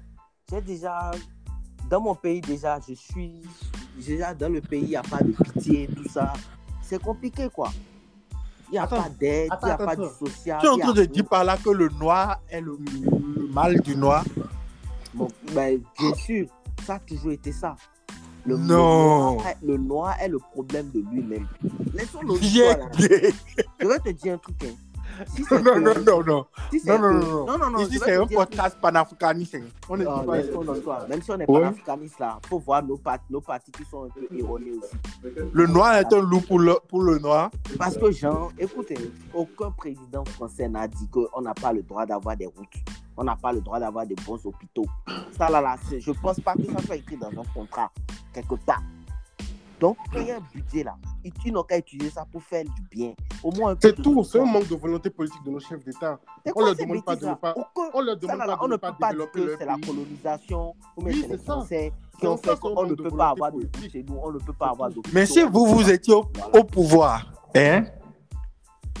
[0.50, 1.12] J'ai déjà,
[1.88, 3.40] dans mon pays, déjà, je suis,
[3.96, 6.32] déjà, dans le pays, il n'y a pas de pitié, tout ça.
[6.92, 7.70] C'est compliqué, quoi.
[8.68, 10.14] Il n'y a Attends, pas d'aide, il n'y a attends, pas de attends.
[10.26, 10.58] social.
[10.60, 12.76] Tu es en train de dire par là que le noir est le,
[13.38, 14.22] le mal du noir?
[15.14, 16.46] Bon, ben, bien sûr,
[16.84, 17.76] ça a toujours été ça.
[18.44, 19.32] Le, le Non.
[19.36, 21.48] noir, le noir est le problème de lui-même.
[21.94, 22.34] Laissons là.
[22.38, 22.76] bien.
[23.80, 24.56] Je vais te dire un truc.
[24.64, 24.74] Hein.
[25.34, 26.46] Si Non, que- non, non, non.
[26.70, 27.58] si c'est Non, non, non, non.
[27.58, 29.56] non, non, Ici, c'est un podcast panafricaniste.
[29.88, 31.06] On est Non, pas-.
[31.08, 31.60] Même si on est Ouais.
[31.60, 34.96] panafricaniste là, il faut voir nos, pat- nos partis qui sont un peu erronés aussi.
[35.52, 37.50] Le noir est un loup pour le, pour le noir.
[37.78, 38.96] Parce que, Jean, écoutez,
[39.34, 42.74] aucun président français n'a dit qu'on n'a pas le droit d'avoir des routes.
[43.16, 44.86] On n'a pas le droit d'avoir des bons hôpitaux.
[45.36, 47.90] Ça, là, là, je ne pense pas que ça soit écrit dans un contrat,
[48.32, 48.82] quelque part.
[49.82, 50.94] Donc, il y a un budget là.
[51.24, 53.14] Ils, ils n'ont qu'à utiliser ça pour faire du bien.
[53.42, 56.20] Au moins C'est de tout, c'est un manque de volonté politique de nos chefs d'État.
[56.46, 57.54] On quoi leur demande pas de ne pas-
[57.92, 59.76] On leur demande pas on de ne ne peut pas développer que leur c'est la
[59.84, 61.52] colonisation Oui, c'est ça.
[61.54, 64.38] Français qui ont fait qu'on ne de peut pas avoir de chez nous, on ne
[64.38, 65.10] peut pas avoir d'hôpitaux.
[65.12, 66.60] Mais si vous, vous étiez au, Voilà.
[66.60, 67.84] au pouvoir, hein,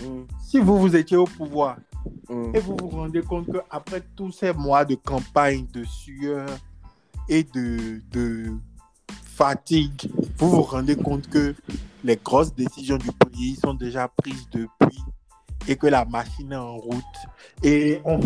[0.00, 1.76] Mm, si vous, vous étiez au pouvoir,
[2.28, 2.56] mm.
[2.56, 6.48] et vous vous rendez compte qu'après tous ces mois de campagne, de sueur
[7.28, 8.52] et de, de
[9.36, 11.54] fatigue, vous vous rendez compte que
[12.04, 14.98] les grosses décisions du pays sont déjà prises depuis
[15.68, 17.04] et que la machine est en route
[17.62, 18.18] et on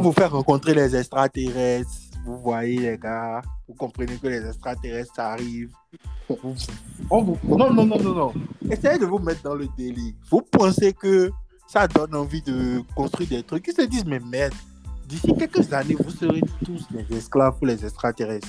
[0.00, 1.90] vous, fait rencontrer les extraterrestres.
[2.24, 5.72] Vous voyez les gars, vous comprenez que les extraterrestres arrivent.
[7.08, 8.32] On vous- Non, non, non, non, non.
[8.68, 10.12] Essayez de vous mettre dans le délire.
[10.28, 11.30] Vous pensez que
[11.68, 13.66] ça donne envie de construire des trucs.
[13.68, 14.54] Ils se disent, mais merde,
[15.08, 18.48] d'ici quelques années, vous serez tous les esclaves pour les extraterrestres.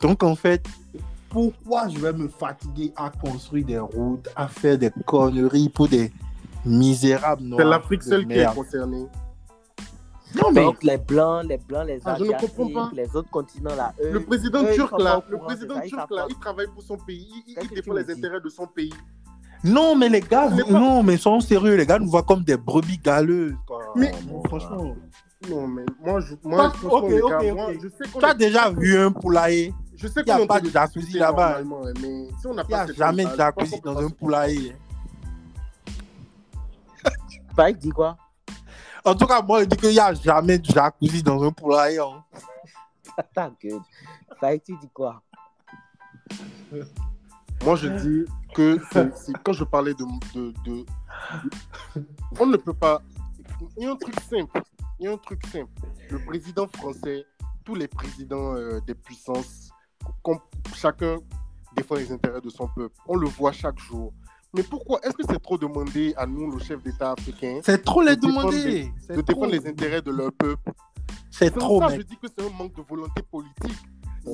[0.00, 0.64] Donc, en fait,
[1.28, 6.12] pourquoi je vais me fatiguer à construire des routes, à faire des conneries pour des
[6.64, 9.06] misérables noirs C'est l'Afrique seule qui est concernée.
[10.34, 12.90] Non, mais Donc les blancs, les blancs, les Ah, je ne asiatiques, comprends pas.
[12.94, 16.26] les autres continents là, eux, Le président eux, turc là, le président ça, turc là,
[16.28, 18.92] il travaille pour son pays, il, défend les intérêts de son pays.
[19.64, 21.76] non, mais les gars, Mais vous- pas- non, mais sont sérieux.
[21.76, 23.54] Les gars nous voient comme des brebis galeuses.
[23.66, 23.78] quoi.
[23.96, 24.94] Mais- Bon, franchement.
[25.48, 27.54] Non, mais moi, je, moi, Pas- franchement, ok, les ok, gars, ok.
[27.54, 29.72] moi, je sais qu'on Tu as déjà vu un poulailler?
[29.98, 31.58] Je sais Il y a qu'on en pas de jacuzzi là-bas.
[31.58, 34.74] hein, mais si on n'a Il n'y a pas jamais de jacuzzi dans un poulailler.
[37.52, 38.16] Spike dit quoi?
[39.04, 41.98] En tout cas, moi, je dis qu'il n'y a jamais de jacuzzi dans un poulailler.
[41.98, 42.24] hein.
[43.34, 43.80] Ta gueule.
[44.36, 45.20] Spike, tu dis quoi?
[47.64, 48.24] Moi, je dis
[48.54, 48.78] que
[49.42, 50.86] quand je parlais de, de, de-
[52.38, 53.02] On ne peut pas.
[53.76, 54.62] Il y a un truc simple.
[55.00, 55.70] Il y a un truc simple.
[56.10, 57.24] Le président français,
[57.64, 59.67] tous les présidents euh, des puissances,
[60.74, 61.16] chacun
[61.76, 62.94] défend les intérêts de son peuple.
[63.06, 64.12] On le voit chaque jour.
[64.54, 68.00] Mais pourquoi Est-ce que c'est trop demandé à nous, le chef d'État africain, C'est trop
[68.02, 68.90] les De demander.
[69.10, 70.72] De défendre les intérêts de leur peuple?
[71.30, 72.00] C'est trop, pour ça mec.
[72.00, 73.78] je dis que c'est un manque de volonté politique.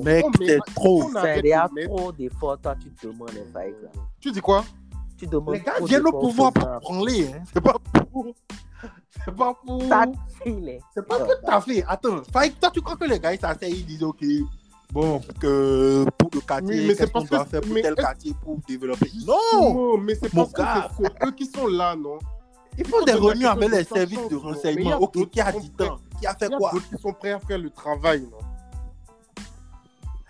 [0.03, 1.09] Mec, Oh, mais c'est trop.
[1.13, 3.75] C'est mettre- trop d'efforts, toi tu te demandes, Spike.
[3.83, 3.89] là.
[4.19, 4.65] Tu dis quoi?
[5.17, 6.79] Tu demandes Les gars viennent au pouvoir pour pour ça.
[6.79, 7.27] branler.
[7.33, 7.43] Hein.
[7.53, 7.75] C'est pas
[8.11, 8.25] pour.
[9.25, 9.81] C'est pas pour.
[10.93, 11.83] C'est pas tout à fait.
[11.87, 14.23] Attends, Faïk, toi, tu crois que les gars, ils s'asseyent, ils disent, OK,
[14.95, 17.95] bon, que pour le quartier, mais qu'est-ce c'est qu'on doit que- faire pour mais tel
[17.95, 19.11] quartier pour développer?
[19.27, 19.35] Non
[19.73, 20.89] Non, mais c'est parce que gars.
[20.97, 22.17] c'est c'est eux qui sont là, non?
[22.77, 24.97] Il faut des donner avec les de services de renseignement.
[25.01, 25.97] OK, qui a dit tant?
[26.19, 26.71] Qui a fait quoi?
[26.89, 28.37] qui sont prêts à faire le travail, non?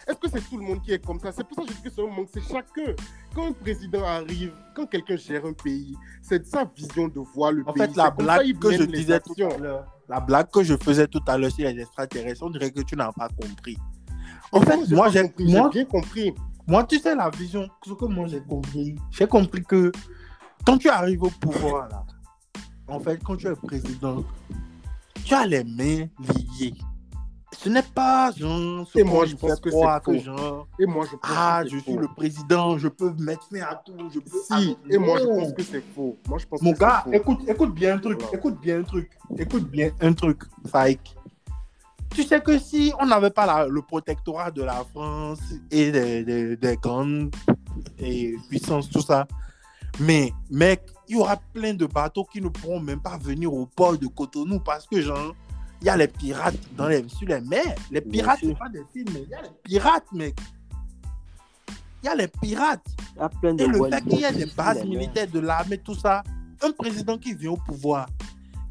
[0.07, 1.31] Est-ce que c'est tout le monde qui est comme ça?
[1.31, 2.93] C'est pour ça que je dis que c'est un manque, c'est chacun.
[3.33, 7.63] Quand un président arrive, quand quelqu'un gère un pays, c'est sa vision de voir le
[7.67, 7.81] En pays.
[7.87, 11.07] fait, la ça, blague que je disais tout à l'heure, la blague que je faisais
[11.07, 13.77] tout à l'heure sur les extraterrestres, on dirait que tu n'as pas compris.
[14.51, 16.33] En fait, moi, j'ai, bien compris.
[16.67, 19.91] moi, tu sais, la vision, ce que moi j'ai compris, j'ai compris que
[20.65, 22.05] quand tu arrives au pouvoir, là,
[22.87, 24.23] en fait, quand tu es président,
[25.23, 26.07] tu as les mains
[26.59, 26.73] liées.
[27.57, 31.15] Ce n'est pas genre, ce Et moi, je pense que c'est genre, Et moi, je
[31.15, 34.39] pense ah, que je suis le président, je peux mettre fin à tout, je peux.
[34.47, 36.17] Si, et moi, je pense que c'est faux.
[36.27, 37.13] Moi, je pense Mon que gars, faux.
[37.13, 38.37] écoute, écoute bien un truc, Voilà.
[38.37, 41.15] écoute bien un truc, écoute bien un truc, Faik.
[42.15, 45.39] Tu sais que si on n'avait pas la- le protectorat de la France
[45.69, 47.35] et des, des- des grandes
[47.99, 49.27] et puissances, tout ça,
[49.99, 53.65] mais mec, il y aura plein de bateaux qui ne pourront même pas venir au
[53.65, 55.35] port de Cotonou parce que, genre,
[55.81, 57.75] il y a les pirates dans les, sur les mers.
[57.91, 60.35] Les pirates, c'est pas des films, mais il y a les pirates, mec.
[62.01, 62.85] Il y a les pirates.
[63.15, 65.39] Il y a plein de Et le fait qu'il y ait des bases militaires de
[65.39, 66.23] l'armée, tout ça,
[66.63, 68.07] un président qui vient au pouvoir,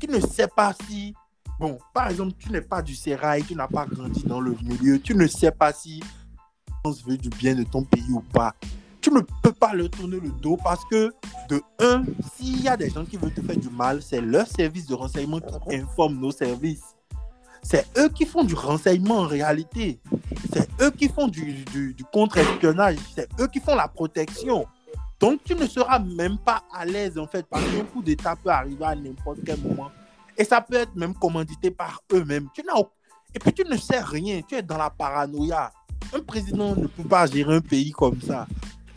[0.00, 1.14] qui ne sait pas si,
[1.58, 4.98] bon, par exemple, tu n'es pas du sérail, tu n'as pas grandi dans le milieu,
[5.00, 6.02] tu ne sais pas si
[6.84, 8.54] on se veut du bien de ton pays ou pas.
[9.00, 11.12] Tu ne peux pas leur tourner le dos parce que,
[11.48, 14.46] de un, s'il y a des gens qui veulent te faire du mal, c'est leur
[14.46, 16.82] service de renseignement qui informe nos services.
[17.62, 19.98] C'est eux qui font du renseignement en réalité.
[20.52, 22.96] C'est eux qui font du, du- contre-espionnage.
[23.14, 24.66] C'est eux qui font la protection.
[25.20, 28.50] Donc, tu ne seras même pas à l'aise, en fait, parce qu'un coup d'État peut
[28.50, 29.90] arriver à n'importe quel moment.
[30.36, 32.48] Et ça peut être même commandité par eux-mêmes.
[32.54, 32.80] Tu n'as
[33.34, 34.40] Et puis, tu ne sais rien.
[34.46, 35.72] Tu es dans la paranoïa.
[36.12, 38.46] Un président ne peut pas gérer un pays comme ça.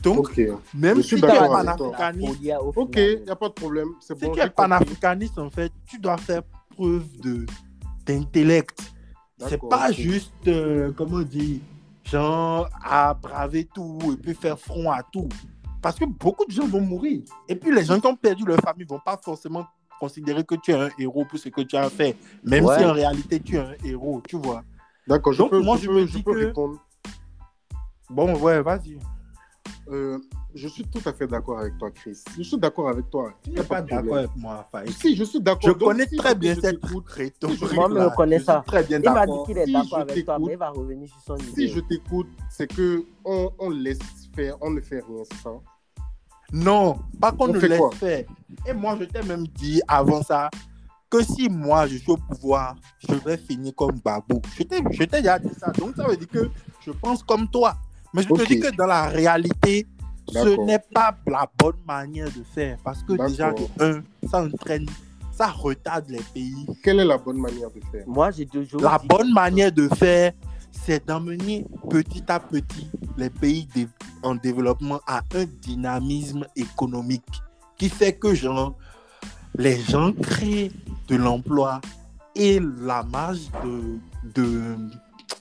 [0.03, 0.39] Donc,
[0.73, 2.39] même si tu es panafricaniste,
[2.75, 3.89] ok, il n'y a pas de problème.
[3.99, 4.31] C'est si bon.
[4.31, 6.43] tu es panafricaniste, en fait, tu dois faire
[6.75, 7.45] preuve de
[8.05, 8.79] d'intellect.
[9.37, 11.59] C'est pas juste, euh, comment dire,
[12.03, 15.29] genre, à braver tout et puis faire front à tout.
[15.81, 17.21] Parce que beaucoup de gens vont mourir.
[17.47, 19.65] Et puis les gens qui ont perdu leur famille vont pas forcément
[19.99, 22.15] considérer que tu es un héros pour ce que tu as fait.
[22.43, 22.77] Même Ouais.
[22.79, 24.63] si en réalité tu es un héros, tu vois.
[25.07, 26.79] D'accord, je peux, moi, je je peux- me je dis peux que- répondre.
[28.09, 28.97] Bon, ouais, vas-y.
[29.89, 30.17] Euh,
[30.53, 32.21] je suis tout à fait d'accord avec toi, Chris.
[32.37, 33.31] Je suis d'accord avec toi.
[33.41, 34.97] Tu n'es pas d'accord avec moi, Faïs.
[34.97, 35.61] Si, je suis d'accord.
[35.63, 37.73] Je Donc, connais si très bien cette rhétorique.
[37.73, 38.63] Moi, je connais ça.
[38.67, 41.07] Très bien Il m'a dit qu'il est Si d'accord avec toi, mais il va revenir
[41.07, 41.67] sur son Si idée.
[41.69, 43.99] je t'écoute, c'est que on, on laisse
[44.35, 45.51] faire, on ne fait rien, ça?
[46.53, 48.25] Non, pas qu'on fait laisse faire.
[48.65, 50.49] Et moi, je t'ai même dit avant ça
[51.09, 52.75] que si moi, je suis au pouvoir,
[53.07, 54.41] je vais finir comme Babou.
[54.57, 55.71] Je t'ai je t'ai déjà dit ça.
[55.71, 56.49] Donc, ça veut dire que
[56.85, 57.75] je pense comme toi.
[58.13, 59.85] Mais je te dis que dans la réalité,
[60.31, 62.77] ce n'est pas la bonne manière de faire.
[62.83, 64.85] Parce que déjà, de un, ça entraîne,
[65.31, 66.65] ça retarde les pays.
[66.83, 68.03] Quelle est la bonne manière de faire?
[68.07, 70.31] Moi, j'ai toujours La dit- bonne manière de faire,
[70.71, 72.87] c'est d'emmener petit à petit
[73.17, 73.67] les pays
[74.23, 77.41] en développement à un dynamisme économique
[77.77, 78.75] qui fait que genre,
[79.57, 80.71] les gens créent
[81.07, 81.81] de l'emploi
[82.35, 83.97] et la marge de,
[84.35, 84.75] de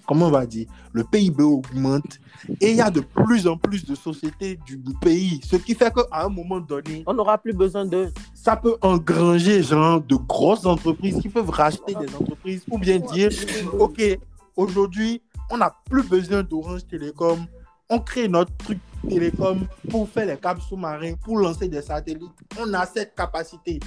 [0.07, 2.18] comment on va dire, le PIB augmente
[2.61, 5.93] et il y a de plus en plus de sociétés du pays, ce qui fait
[5.93, 8.12] qu'à un moment donné, On n'aura plus besoin de.
[8.35, 13.31] ça peut engranger genre de grosses entreprises qui peuvent racheter des entreprises ou bien dire
[13.79, 14.18] ok
[14.57, 17.46] aujourd'hui on n'a plus besoin d'Orange Télécom
[17.88, 18.78] on crée notre truc
[19.09, 23.78] télécom pour faire les câbles sous-marins pour lancer des satellites on a cette capacité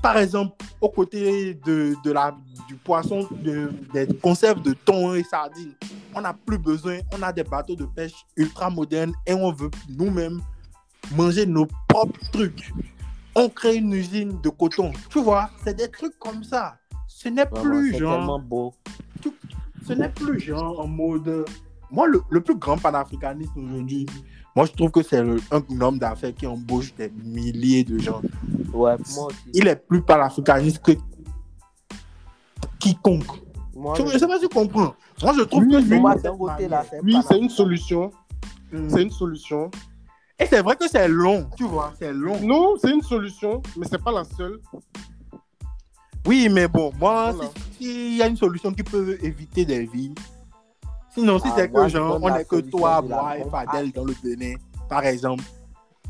[0.00, 2.36] par exemple aux côtés de, de la
[2.68, 5.74] du poisson de- des conserves de thon et sardines
[6.14, 9.70] on n'a plus besoin on a des bateaux de pêche ultra modernes et on veut
[9.88, 10.40] nous-mêmes
[11.16, 12.72] manger nos propres trucs
[13.36, 14.92] on crée une usine de coton.
[15.10, 16.76] Tu vois, c'est des trucs comme ça.
[17.08, 18.18] Ce n'est plus c'est genre.
[18.18, 18.72] tellement beau.
[19.86, 21.44] Ce n'est plus genre en mode.
[21.90, 24.06] Moi, le, le plus grand panafricanisme aujourd'hui,
[24.56, 28.22] moi, je trouve que c'est un homme d'affaires qui embauche des milliers de gens.
[28.72, 29.36] Ouais, moi aussi.
[29.52, 30.92] Il est plus panafricaniste que
[32.78, 33.42] quiconque.
[33.74, 34.94] Moi, je sais pas si tu comprends.
[35.22, 35.84] Moi, je trouve que oui.
[35.88, 36.16] c'est pour moi,
[36.54, 38.12] côté, là, Oui, c'est une solution.
[38.72, 38.88] Mm.
[38.88, 39.70] C'est une solution.
[40.38, 42.40] Et c'est vrai que c'est long, tu vois, c'est long.
[42.40, 44.60] Non, c'est une solution, mais c'est pas la seule.
[46.26, 47.50] Oui, mais bon, moi, Voilà.
[47.78, 50.14] s'il y a une solution qui peut éviter des vies,
[51.12, 54.14] sinon, si Ah, c'est que genre, on n'est que toi, moi et Fadel dans le
[54.22, 54.54] Bénin,
[54.88, 55.44] par exemple,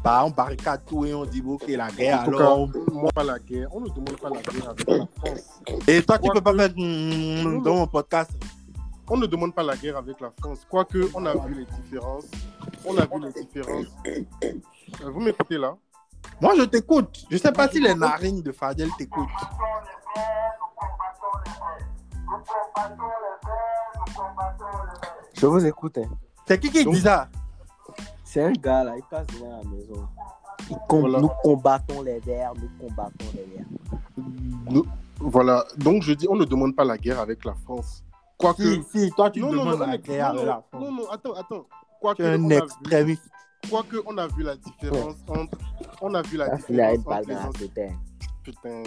[0.05, 2.71] bah, on barricade tout et on dit, ok, la guerre, En tout alors.
[2.73, 3.69] cas, moi, pas la guerre.
[3.75, 5.61] On ne demande pas la guerre avec la France.
[5.89, 8.31] Et toi, tu peux pas mettre mm, dans mon podcast.
[9.09, 10.67] On ne demande pas la guerre avec la France.
[10.71, 12.27] Quoique, on a vu les différences.
[12.85, 13.87] On a vu les différences.
[14.07, 15.75] Euh, Vous m'écoutez là?
[16.41, 17.25] Moi, je t'écoute.
[17.31, 19.29] Je sais pas si les narines de Fadel t'écoutent.
[25.35, 25.99] Je Je vous écoute.
[25.99, 26.09] hein.
[26.47, 27.29] C'est qui qui Donc- dit ça?
[28.25, 30.09] C'est un gars là, il passe devant la maison.
[30.71, 31.21] Il com- Voilà.
[31.21, 33.67] Nous combattons les verts, nous combattons les verts.
[34.71, 34.87] Nous-
[35.21, 35.65] Voilà.
[35.77, 38.03] Donc, je dis, on ne demande pas la guerre avec la France.
[38.37, 38.63] Quoique.
[38.63, 40.83] Si, si, toi tu non, non, demandes non, la non, guerre non, avec la France.
[40.83, 41.67] non, non, attends, attends.
[42.01, 43.31] Quoique, Tu es un on a vu- extrémiste.
[43.71, 45.59] quoique, on a vu la différence entre.
[46.03, 47.97] On a vu la Là, il a différence une balle entre les la hein.
[48.43, 48.83] Putain.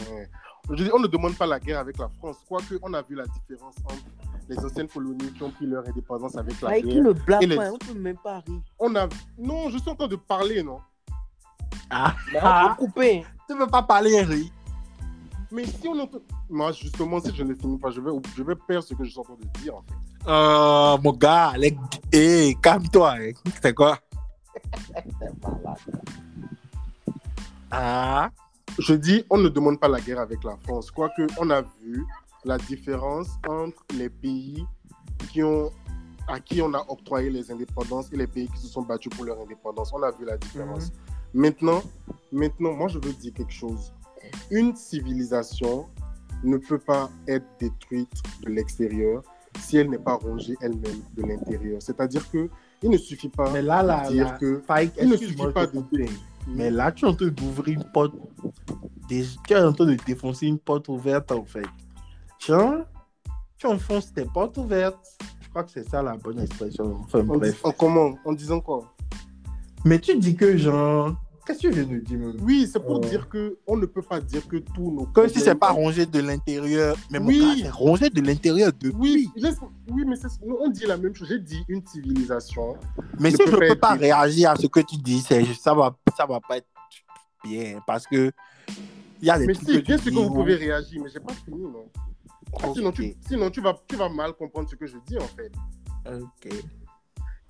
[0.70, 2.38] Je dis, on ne demande pas la guerre avec la France.
[2.47, 4.03] Quoique, on a vu la différence entre
[4.49, 7.03] les anciennes colonies qui ont pris leur indépendance avec la il guerre.
[7.03, 8.61] ne blague Et les- pas, on peut même pas rire.
[8.80, 9.07] On a.
[9.38, 10.80] Non, je suis en train de parler, non?
[11.89, 12.76] Ah, Ah.
[12.78, 13.24] couper.
[13.26, 13.30] hein.
[13.49, 14.51] tu veux pas parler, Henri
[15.51, 16.20] Mais si on entend.
[16.49, 19.09] Moi, justement, si je ne finis pas, je vais, je vais perdre ce que je
[19.11, 20.30] suis en train de dire, en fait.
[20.30, 21.78] Euh, mon gars, les...
[22.11, 23.13] hey, calme-toi.
[23.18, 23.32] hein.
[23.61, 23.97] C'est quoi?
[27.72, 28.30] Ah,
[28.80, 30.92] Je dis, on ne demande pas la guerre avec la France.
[30.92, 32.06] Quoique, on a vu
[32.46, 34.66] la différence entre les pays
[35.32, 35.72] qui ont,
[36.28, 39.26] à qui on a octroyé les indépendances et les pays qui se sont battus pour
[39.26, 39.92] leur indépendance.
[39.94, 40.92] On a vu la différence.
[41.34, 41.82] Maintenant,
[42.32, 43.94] maintenant, moi, je veux dire quelque chose.
[44.52, 45.88] Une civilisation
[46.44, 49.24] ne peut pas être détruite de l'extérieur
[49.60, 51.82] si elle n'est pas rongée elle-même de l'intérieur.
[51.82, 52.48] C'est-à-dire que
[52.84, 54.62] il ne suffit pas mais là, là, de dire là, que
[55.02, 55.84] il ne suffit pas de.
[56.48, 58.14] Mais là, tu es en train d'ouvrir une porte.
[59.10, 61.66] Tu es en train de défoncer une porte ouverte, en fait.
[62.45, 62.86] Genre,
[63.58, 65.18] tu enfonces tes portes ouvertes.
[65.41, 66.98] Je crois que c'est ça la bonne expression.
[67.04, 67.60] Enfin, en, bref.
[67.64, 68.18] en comment?
[68.26, 68.93] En disant quoi?
[69.86, 71.16] Mais tu dis que, genre,
[71.48, 73.10] qu'est-ce que tu viens de dire, même Oui, c'est pour Euh.
[73.10, 76.06] dire que on ne peut pas dire que tous nos Comme si c'est pas rongé
[76.06, 76.95] de l'intérieur.
[77.10, 77.62] Mais mon Oui.
[77.64, 78.95] c'est rongé de l'intérieur depuis.
[78.98, 79.30] Oui,
[79.89, 80.16] oui, mais
[80.60, 81.30] on dit la même chose.
[81.30, 82.76] J'ai dit une civilisation.
[83.20, 85.74] Mais ne si je ne peux être pas réagir à ce que tu dis, ça
[85.74, 86.68] va, ça va pas être
[87.43, 87.80] bien.
[87.88, 88.32] Parce que
[89.22, 91.10] il y a des Mais trucs si, bien sûr dis que vous pouvez réagir, mais
[91.10, 91.86] j'ai pas fini, non.
[92.62, 95.28] Ah, Sinon, tu, sinon tu, vas, tu vas mal comprendre ce que je dis, en
[95.28, 95.52] fait.
[96.06, 96.54] Ok.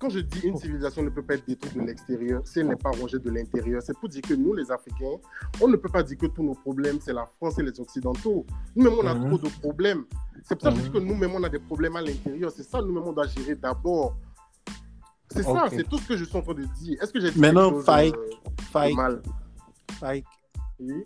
[0.00, 2.76] Quand je dis une civilisation ne peut pas être détruite de l'extérieur, si elle n'est
[2.76, 5.16] pas rongée de l'intérieur, c'est pour dire que nous, les Africains,
[5.60, 8.46] on ne peut pas dire que tous nos problèmes, c'est la France et les Occidentaux.
[8.76, 9.26] Nous-mêmes, on a Mhm.
[9.28, 10.04] trop de problèmes.
[10.44, 12.52] C'est pour ça que je dis que nous-mêmes, on a des problèmes à l'intérieur.
[12.52, 14.16] C'est ça, nous-mêmes, on doit gérer d'abord.
[15.30, 17.02] C'est ça, c'est tout ce que je suis en train de dire.
[17.02, 19.20] Est-ce que j'ai dit Maintenant, Faïk, euh,
[20.80, 21.04] Oui.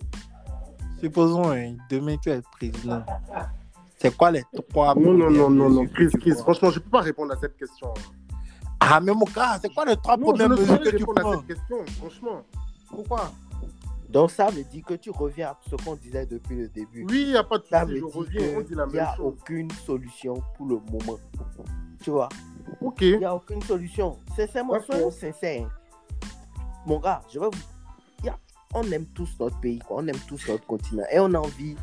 [1.01, 3.03] supposons hein, demain tu es président.
[3.99, 6.90] C'est quoi les trois Non, non, non, non, non, Chris, Chris, franchement, je ne peux
[6.90, 7.95] pas répondre à cette question.
[8.91, 10.97] Ah, mais mon gars, c'est quoi les trois Non, je premières ne mesures que tu
[10.97, 12.43] répondre à prends cette question, franchement.
[12.89, 13.33] Pourquoi?
[14.09, 17.07] Donc ça veut dire que tu reviens à ce qu'on disait depuis le début.
[17.09, 18.99] Oui, il n'y a pas de Ça souci, je reviens, on dit la qu'il n'y
[18.99, 19.24] même a chose.
[19.41, 21.18] aucune solution pour le moment.
[22.03, 22.28] Tu vois,
[22.83, 23.01] Ok.
[23.01, 24.18] il n'y a aucune solution.
[24.37, 25.68] Sincèrement, soyons sincères.
[26.85, 27.53] Mon gars, je vais vous...
[28.22, 28.39] il a-
[28.74, 29.99] On aime tous notre pays, quoi.
[30.01, 31.05] on aime tous notre continent.
[31.11, 31.76] Et on a envie,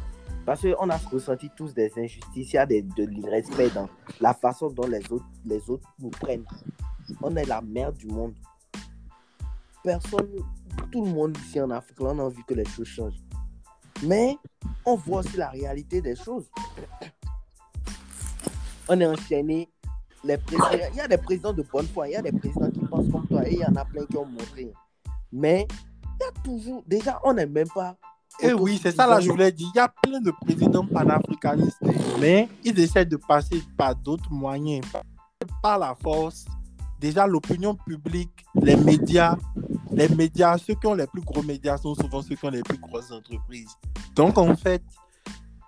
[0.45, 3.87] parce qu'on a ressenti tous des injustices, il y a des- de l'irrespect dans
[4.19, 6.45] la façon dont les autres, les autres nous prennent.
[7.21, 8.33] On est la merde du monde.
[9.83, 10.27] Personne,
[10.91, 13.21] tout le monde ici en Afrique, on a envie que les choses changent.
[14.03, 14.37] Mais
[14.85, 16.49] on voit aussi la réalité des choses.
[18.87, 19.69] On est enchaîné.
[20.23, 20.37] Il
[20.95, 23.25] y a des présidents de bonne foi, il y a des présidents qui pensent comme
[23.27, 24.71] toi et il y en a plein qui ont montré.
[25.31, 25.65] Mais
[26.19, 27.95] il y a toujours, déjà, on n'est même pas.
[28.41, 29.69] Eh oui, c'est ça là, je voulais dire.
[29.73, 31.77] Il y a plein de présidents panafricanistes,
[32.19, 35.03] mais ils essaient de passer par d'autres moyens, par,
[35.61, 36.45] par la force.
[36.99, 39.35] Déjà, l'opinion publique, les médias,
[39.91, 42.63] les médias, ceux qui ont les plus gros médias sont souvent ceux qui ont les
[42.63, 43.71] plus grosses entreprises.
[44.15, 44.83] Donc, en fait,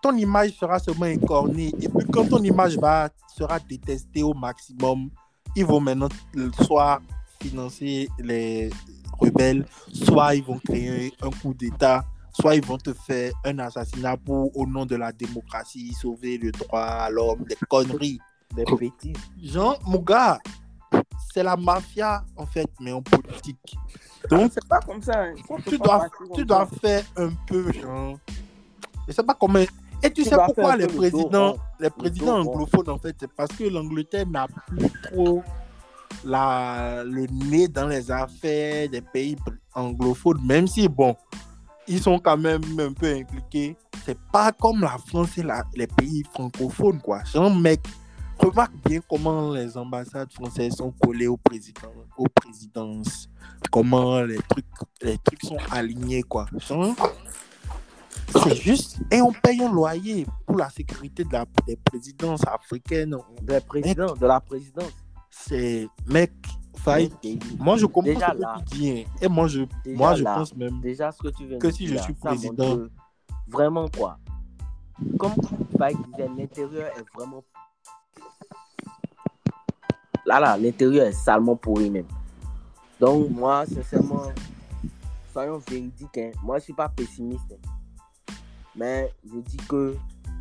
[0.02, 1.74] ton image sera seulement écornée.
[1.82, 5.10] Et puis, quand ton image va, sera détestée au maximum,
[5.56, 6.10] ils vont maintenant
[6.62, 7.02] soit
[7.42, 8.70] financer les
[9.20, 14.18] rebelles, soit ils vont créer un coup d'État, soit ils vont te faire un assassinat
[14.18, 18.20] pour, au nom de la démocratie, sauver le droit à l'homme, des conneries.
[18.56, 19.16] Des bêtises.
[19.42, 20.38] Jean, mon gars,
[21.34, 23.78] c'est la mafia, en fait, mais en politique.
[24.30, 25.22] Donc, c'est pas comme ça.
[25.22, 25.34] hein.
[25.66, 28.18] Tu dois, tu faire un peu, genre.
[29.08, 29.60] Je sais pas comment.
[29.60, 31.60] Et tu, Tu sais pourquoi les dos présidents, rond.
[31.80, 32.54] les présidents dos rond.
[32.56, 35.44] anglophones, en fait, c'est parce que l'Angleterre n'a plus trop
[36.26, 39.38] la, le nez dans les affaires des pays
[39.74, 41.16] anglophones, même si, bon,
[41.92, 43.76] ils sont quand même un peu impliqués.
[44.06, 47.24] C'est pas comme la France et la- les pays francophones, quoi.
[47.26, 47.82] Genre, mec,
[48.39, 53.30] remarque bien comment les ambassades françaises sont collées au président, aux présidences.
[53.72, 54.66] Comment les trucs,
[55.02, 56.48] les trucs sont alignés, quoi.
[56.58, 56.96] Genre,
[58.42, 63.16] c'est juste, et on paye un loyer pour la sécurité de la, des présidences africaines.
[63.42, 64.92] Des présidents, de la présidence.
[65.30, 66.32] C'est, mec,
[66.78, 67.12] faille.
[67.60, 68.56] Moi, je comprends Déjà ce que là.
[68.72, 68.90] tu dis.
[68.92, 69.04] hein.
[69.22, 70.36] Et moi, je, moi, je là.
[70.36, 70.80] pense même.
[70.82, 72.80] Déjà, ce que tu viens Que si je là, suis montre président.
[73.48, 74.18] Vraiment quoi
[75.20, 75.34] Comme
[75.74, 77.44] Spike disait, l'intérieur est vraiment.
[80.26, 82.06] Là, là, l'intérieur est salement pourri même.
[83.00, 84.24] Donc, moi, sincèrement,
[85.34, 86.18] soyons véridiques.
[86.18, 86.32] hein.
[86.44, 87.52] Moi, je suis pas pessimiste.
[87.52, 88.34] hein.
[88.76, 89.96] Mais je dis que.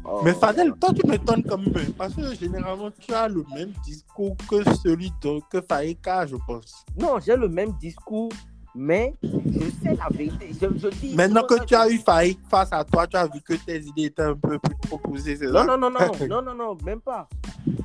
[0.05, 1.93] Oh, Mais Fadel, toi, tu m'étonnes quand même.
[1.97, 6.85] Parce que généralement, tu as le même discours que celui de, que Faïka, je pense.
[6.99, 8.31] Non, j'ai le même discours,
[8.75, 10.51] mais je sais la vérité.
[10.53, 11.15] Je, je dis.
[11.15, 14.05] Maintenant que tu as eu Faïk face à toi, tu as vu que tes idées
[14.05, 15.65] étaient un peu plus proposées, c'est ça?
[15.65, 17.29] Non, non, non, non, non, non, non, même pas.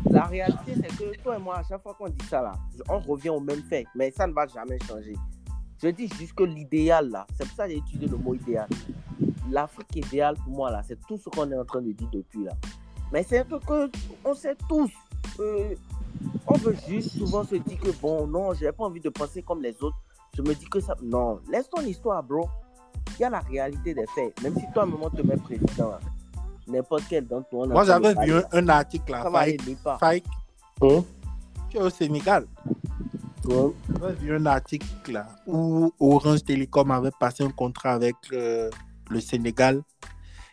[0.09, 2.53] La réalité, c'est que toi et moi, à chaque fois qu'on dit ça, là,
[2.87, 5.15] on revient au même fait, mais ça ne va jamais changer.
[5.81, 8.67] Je dis juste que l'idéal, là, c'est pour ça que j'ai utilisé le mot idéal.
[9.51, 12.43] L'Afrique idéale, pour moi, là, c'est tout ce qu'on est en train de dire depuis,
[12.43, 12.53] là.
[13.11, 14.91] Mais c'est un truc qu'on sait tous.
[15.39, 15.75] Euh,
[16.47, 19.61] on veut juste souvent se dire que, bon, non, j'ai pas envie de penser comme
[19.61, 19.97] les autres.
[20.35, 20.95] Je me dis que ça.
[21.03, 22.49] Non, laisse ton histoire, bro.
[23.17, 24.41] Il y a la réalité des faits.
[24.43, 25.93] Même si toi, à un moment, te mets président,
[26.67, 29.23] n'importe quel d'entre en Moi, j'avais vu un, un article là.
[29.23, 29.99] Ça va aller Faïk, nulle part.
[29.99, 30.25] Faïk,
[30.81, 31.03] Hein?
[31.69, 32.45] tu es au Sénégal.
[33.47, 38.69] J'avais vu un article là où Orange Télécom avait passé un contrat avec euh,
[39.09, 39.81] le Sénégal.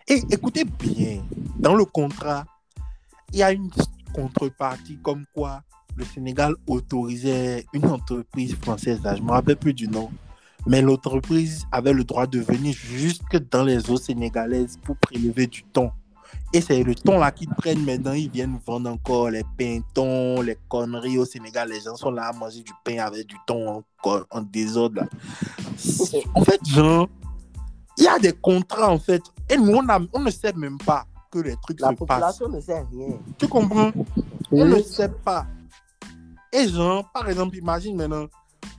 [0.09, 1.23] Et écoutez bien,
[1.59, 2.45] dans le contrat,
[3.33, 3.71] il y a une
[4.13, 5.63] contrepartie comme quoi
[5.97, 10.11] le Sénégal autorisait une entreprise française, là, je ne me rappelle plus du nom,
[10.67, 15.63] mais l'entreprise avait le droit de venir jusque dans les eaux sénégalaises pour prélever du
[15.65, 15.91] thon.
[16.55, 20.57] Et c'est le thon là qu'ils prennent maintenant, ils viennent vendre encore les pintons, les
[20.69, 21.69] conneries au Sénégal.
[21.71, 24.97] Les gens sont là à manger du pain avec du thon en, en désordre.
[25.03, 25.07] là.
[26.35, 27.09] En fait, genre,
[27.99, 29.23] il y a des contrats en fait.
[29.51, 31.99] Et nous, on, a- on ne sait même pas que les trucs La se passent.
[32.37, 33.19] population ne sait rien.
[33.39, 33.91] Tu comprends?
[34.51, 34.85] On ne Oui.
[34.85, 35.47] sait pas.
[36.53, 38.27] Et genre, par exemple, imagine maintenant,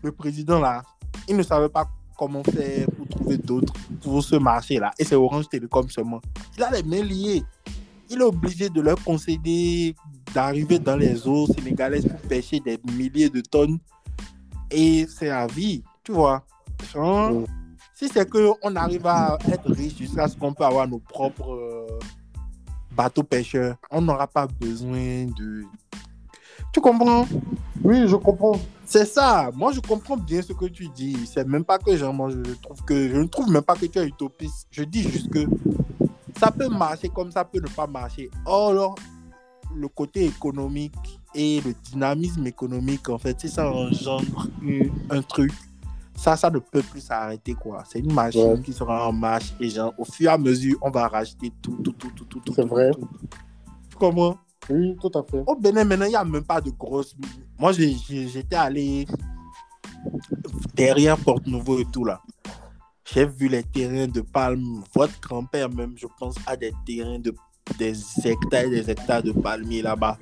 [0.03, 0.83] le président là,
[1.27, 1.87] il ne savait pas
[2.17, 4.91] comment faire pour trouver d'autres pour ce marché-là.
[4.99, 6.21] Et c'est Orange Télécom seulement.
[6.57, 7.43] Il a les mains liées.
[8.09, 9.95] Il est obligé de leur concéder
[10.33, 13.79] d'arriver dans les eaux sénégalaises pour pêcher des milliers de tonnes.
[14.69, 16.43] Et c'est à vie, tu vois.
[16.93, 17.43] Genre.
[18.03, 21.99] Si c'est qu'on arrive à être riche jusqu'à ce qu'on peut avoir nos propres euh,
[22.91, 25.63] bateaux pêcheurs, on n'aura pas besoin de...
[26.73, 27.25] Tu comprends?
[27.81, 28.59] Oui, je comprends.
[28.83, 29.51] c'est ça.
[29.55, 31.15] Moi, je comprends bien ce que tu dis.
[31.25, 33.85] C'est même pas que genre, moi, je trouve que je ne trouve même pas que
[33.85, 34.67] tu es utopiste.
[34.69, 35.45] Je dis juste que
[36.37, 38.29] ça peut marcher comme ça peut ne pas marcher.
[38.45, 38.95] Or, alors,
[39.73, 44.49] le côté économique et le dynamisme économique, en fait, si ça engendre
[45.09, 45.53] un truc,
[46.15, 47.83] ça, ça ne peut plus s'arrêter, quoi.
[47.89, 48.61] C'est une machine Ouais.
[48.61, 51.77] qui sera en marche et genre, au fur et à mesure, on va racheter tout,
[51.83, 52.53] tout, tout, tout, tout, tout.
[52.53, 52.91] C'est vrai.
[52.91, 53.07] tout.
[53.89, 54.37] Tu comprends?
[54.69, 55.43] Oui, tout à fait.
[55.45, 57.15] Au Bénin, maintenant, il n'y a même pas de grosses.
[57.59, 59.05] Moi, j'étais allé
[60.73, 62.21] derrière Porte-Nouveau et tout là.
[63.05, 64.83] J'ai vu les terrains de palmes.
[64.95, 67.33] Votre grand-père, même, je pense, a des terrains de
[67.77, 67.93] des
[68.25, 70.17] hectares et des hectares de palmiers là-bas.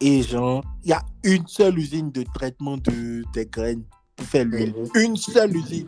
[0.00, 3.84] Et genre, il y a une seule usine de traitement de, des graines
[4.16, 4.74] pour faire l'huile.
[4.94, 5.86] Une seule usine.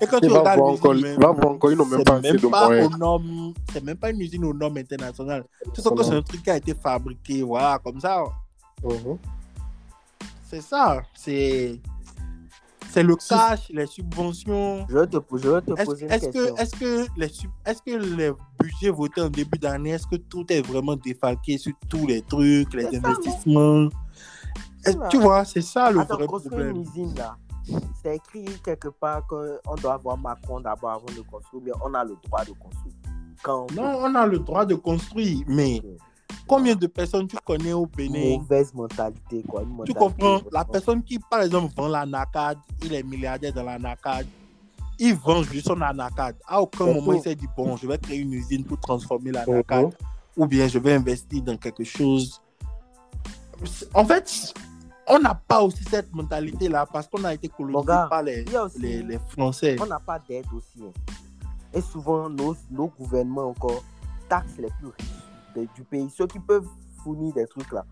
[0.00, 2.32] Et quand Et tu regardes l'usine va voir encore, ils n'ont même c'est pas assez
[2.32, 3.54] de pas moyens.
[3.72, 5.44] C'est même pas une usine aux normes internationales.
[5.74, 8.24] Tu sais que c'est un truc qui a été fabriqué, voilà, comme ça.
[8.82, 9.18] Mhm.
[10.48, 11.02] C'est ça.
[11.14, 11.78] C'est
[12.92, 14.84] c'est le cash, les subventions.
[14.88, 16.54] Je vais te, je vais te Est-ce poser une est-ce question.
[16.56, 20.16] que, est que, les sub- est-ce que les budgets votés en début d'année, est-ce que
[20.16, 23.84] tout est vraiment défalqué sur tous les trucs, les C'est investissements?
[23.84, 23.96] Est-ce-
[24.84, 25.08] Voilà.
[25.08, 26.88] Tu vois, c'est ça le Attends, vrai construire une problème.
[26.88, 27.36] usine là,
[28.02, 32.04] c'est écrit quelque part qu'on doit avoir Macron d'abord avant de construire, mais on a
[32.04, 32.94] le droit de construire.
[33.42, 35.82] Quand on Non, on a le droit de construire, mais
[36.46, 38.38] combien de personnes tu connais au Bénin?
[38.38, 39.62] Mauvaise mentalité, quoi.
[39.62, 40.40] une Tu mentalité comprends?
[40.50, 44.26] La personne qui, par exemple, vend la NACAD, il est milliardaire dans la NACAD,
[44.98, 46.36] il vend juste son NACAD.
[46.46, 46.94] À aucun Mhm.
[46.94, 49.56] moment, il s'est dit, bon, je vais créer une usine pour transformer la Mhm.
[49.56, 49.94] NACAD,
[50.36, 52.40] ou bien je vais investir dans quelque chose.
[53.94, 54.54] En fait,
[55.10, 58.44] on n'a pas aussi cette mentalité-là parce qu'on a été colonisé par les,
[58.78, 59.76] les, les Français.
[59.80, 60.82] On n'a pas d'aide aussi.
[60.84, 60.92] hein.
[61.72, 63.82] Et souvent, nos, nos gouvernements encore
[64.28, 65.08] taxent les plus riches
[65.56, 66.66] de- du pays, ceux qui peuvent
[67.02, 67.84] fournir des trucs là,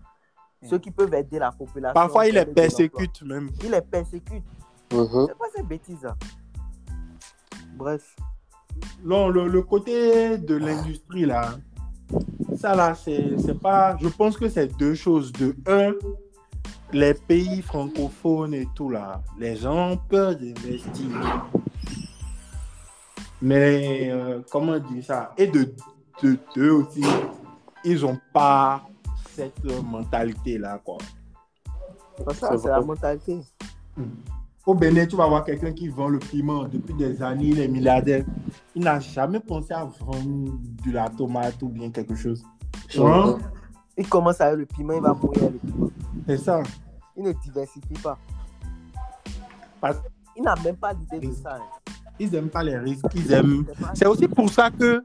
[0.69, 1.93] ceux qui peuvent aider la population.
[1.93, 2.89] Parfois, il les créer des emplois.
[2.89, 3.49] persécute même.
[3.63, 4.43] Il les persécute.
[4.91, 5.25] Mhm.
[5.27, 6.15] C'est quoi ces bêtises là
[7.75, 8.15] Bref.
[9.03, 11.57] Non, le, le côté de l'industrie, là,
[12.57, 13.97] ça, là, c'est c'est pas.
[14.01, 15.31] Je pense que c'est deux choses.
[15.33, 15.93] De un,
[16.91, 21.07] les pays francophones et tout, là, les gens ont peur d'investir.
[23.41, 25.33] Mais, euh, comment dire ça?
[25.37, 25.73] Et de,
[26.21, 27.03] de deux aussi,
[27.85, 28.81] ils n'ont pas
[29.33, 30.97] cette euh, mentalité-là, quoi.
[32.17, 33.39] C'est pas ça, C'est la mentalité.
[34.65, 37.67] Au Bénin, tu vas voir quelqu'un qui vend le piment depuis des années, il est
[37.67, 38.25] milliardaire.
[38.75, 42.43] Il n'a jamais pensé à vendre de la tomate ou bien quelque chose.
[43.99, 45.89] Il commence avec le piment, il va mourir avec le piment.
[46.25, 46.63] C'est ça.
[47.17, 48.17] Il ne diversifie pas.
[49.81, 49.97] Parce-
[50.35, 51.55] Il n'a même pas l'idée de ça.
[51.57, 51.93] hein.
[52.17, 53.05] Ils n'aiment pas les risques.
[53.13, 53.65] Ils aiment.
[53.93, 55.03] C'est aussi pour ça que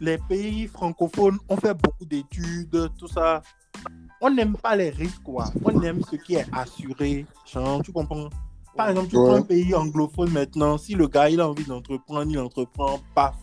[0.00, 3.40] les pays francophones ont fait beaucoup d'études, tout ça.
[4.20, 5.46] On n'aime pas les risques, quoi.
[5.64, 7.26] On aime ce qui est assuré.
[7.46, 8.28] Genre, tu comprends?
[8.76, 9.24] Par exemple, tu Ouais.
[9.28, 13.36] prends un pays anglophone maintenant, si le gars il a envie d'entreprendre, il entreprend, paf,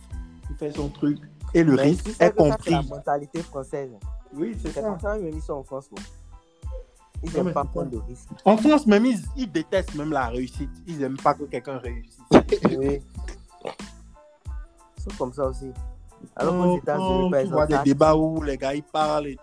[0.50, 1.18] il fait son truc.
[1.54, 2.72] Et le Mais risque est ça, c'est compris.
[2.72, 3.92] la mentalité française.
[4.34, 4.82] Oui, c'est ça.
[4.82, 5.90] comme ça mis ça en France.
[5.92, 6.02] non.
[7.24, 8.30] Ils n'aiment pas prendre de risques.
[8.46, 10.72] En France, même, ils, ils détestent même la réussite.
[10.88, 12.20] Ils n'aiment pas que quelqu'un réussisse.
[12.78, 13.02] Oui.
[14.98, 15.72] Ils sont comme ça aussi.
[16.36, 19.28] Alors qu'aux États-Unis, quand par tu vois exemple, des débats où les gars ils parlent
[19.28, 19.38] et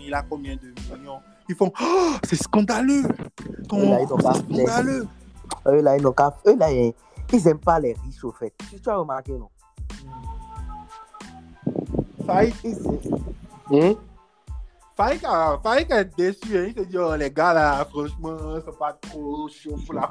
[0.00, 1.20] il a combien de millions?
[1.48, 3.02] Ils font Oh, c'est scandaleux
[3.68, 5.06] Ton- là, ils pas scandaleux?
[5.68, 6.94] eux là, ils n'ont qu'à- eux, là, ils
[7.44, 8.54] n'aiment pas les riches au fait.
[8.82, 9.48] Tu as remarqué, non?
[12.26, 12.54] Faïk,
[13.70, 13.94] Hum?
[14.96, 16.56] Faïk a, Faïk a déçu.
[16.58, 16.72] hein.
[16.76, 20.10] Il se dit Oh, les gars là, franchement, c'est pas trop chaud pour la.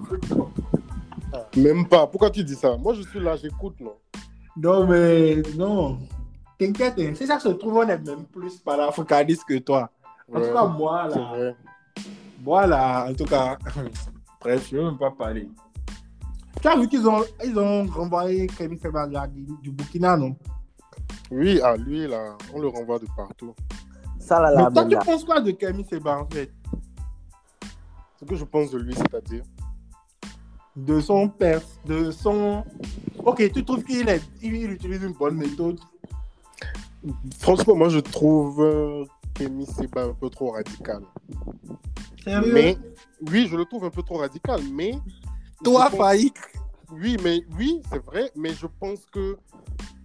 [1.58, 2.08] Même pas.
[2.08, 2.78] Pourquoi tu dis ça?
[2.78, 3.96] Moi, je suis là, j'écoute, non
[4.58, 6.00] Non, mais non.
[6.58, 7.12] T'inquiète, hein.
[7.16, 9.90] si ça se trouve, on est même plus panafricaniste que toi.
[10.34, 11.54] En Ouais, tout cas, moi C'est là.
[12.42, 13.58] Moi, là, en tout cas,
[14.42, 15.50] bref, je ne veux même pas parler.
[16.62, 20.36] Tu as vu qu'ils ont, ils ont renvoyé Kémy Sebagla du, du Burkina, non?
[21.32, 23.54] Oui, à lui, là, on le renvoie de partout.
[24.20, 25.02] Ça, là, là, Mais toi, tu là.
[25.04, 26.52] penses quoi de Kémy Seba, en fait?
[28.20, 29.44] Ce que je pense de lui, c'est-à-dire?
[30.76, 32.64] De son père, de son...
[33.24, 35.80] Ok, tu trouves qu'il est, il, il utilise une bonne méthode?
[37.40, 41.02] Franchement, moi, je trouve euh, Kémy Seba un peu trop radical.
[42.24, 42.54] Sérieux?
[42.54, 42.78] Mais,
[43.32, 44.94] oui, je le trouve un peu trop radical, mais...
[45.64, 46.36] Toi, pense- Faïk?
[46.92, 49.38] Oui, mais oui, c'est vrai, mais je pense que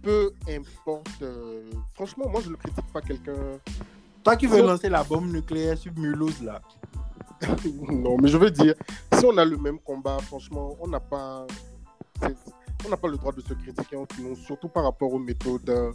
[0.01, 1.21] peu importe.
[1.21, 3.33] euh, franchement, moi, je ne critique pas quelqu'un.
[4.23, 6.61] Toi qui veux lancer la bombe nucléaire sur Mulhouse, là.
[7.91, 8.75] non, mais je veux dire,
[9.17, 11.45] si on a le même combat, franchement, on n'a pas,
[12.85, 15.67] on n'a pas le droit de se critiquer entre nous, surtout par rapport aux méthodes
[15.69, 15.91] euh,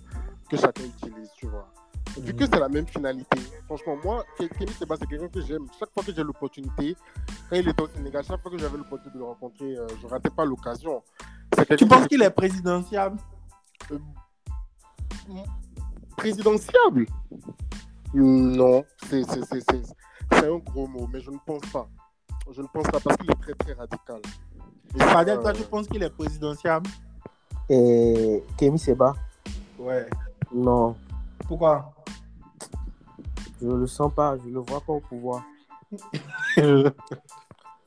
[0.51, 1.69] que chacun utilise, tu vois.
[2.19, 5.67] Vu que c'est la même finalité, franchement, moi, Ke- Kémy Seba, c'est quelqu'un que j'aime.
[5.79, 6.97] Chaque fois que j'ai l'opportunité,
[7.51, 10.07] quand il était au Sénégal, chaque fois que j'avais l'opportunité de le rencontrer, euh, je
[10.07, 11.03] ratais pas l'occasion.
[11.77, 13.19] Tu penses qu'il est présidentiable?
[16.17, 17.07] Présidentiable
[18.15, 19.95] Non, c'est c'est- c'est- c'est-
[20.33, 21.87] c'est un gros mot, mais je ne pense pas.
[22.53, 24.21] Je ne pense pas parce qu'il est très très radical.
[24.99, 26.89] Fadel, euh, toi, tu penses qu'il est présidentiable?
[27.69, 29.15] Et Kémy Seba
[29.79, 30.09] Ouais.
[30.55, 30.97] Non,
[31.47, 31.93] Pourquoi?
[33.61, 34.37] Je ne le sens pas.
[34.39, 35.43] Je ne le vois pas au pouvoir.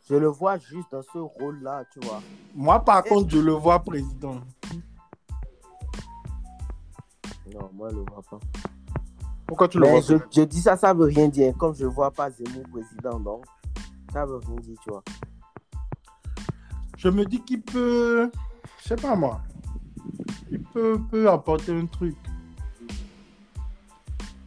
[0.09, 2.21] Je le vois juste dans ce rôle-là, tu vois.
[2.55, 4.39] Moi, par contre, je le vois président.
[7.53, 8.39] Non, moi, je ne le vois pas.
[9.47, 11.55] Pourquoi tu le vois je, je dis ça, ça veut rien dire.
[11.57, 13.45] Comme je ne vois pas Zemmour président, donc
[14.13, 15.03] ça veut rien dire, tu vois.
[16.97, 18.29] Je me dis qu'il peut,
[18.83, 19.41] je sais pas moi,
[20.51, 22.15] il peut, peut apporter un truc.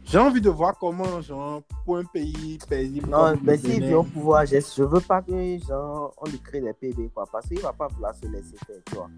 [0.05, 3.09] J'ai envie de voir comment, genre, pour un pays paisible.
[3.09, 6.61] Non, mais s'il vient au pouvoir, je ne veux pas que genre, on lui crée
[6.61, 7.25] des PB, quoi.
[7.31, 9.09] Parce qu'il ne va pas vouloir se laisser faire, tu vois.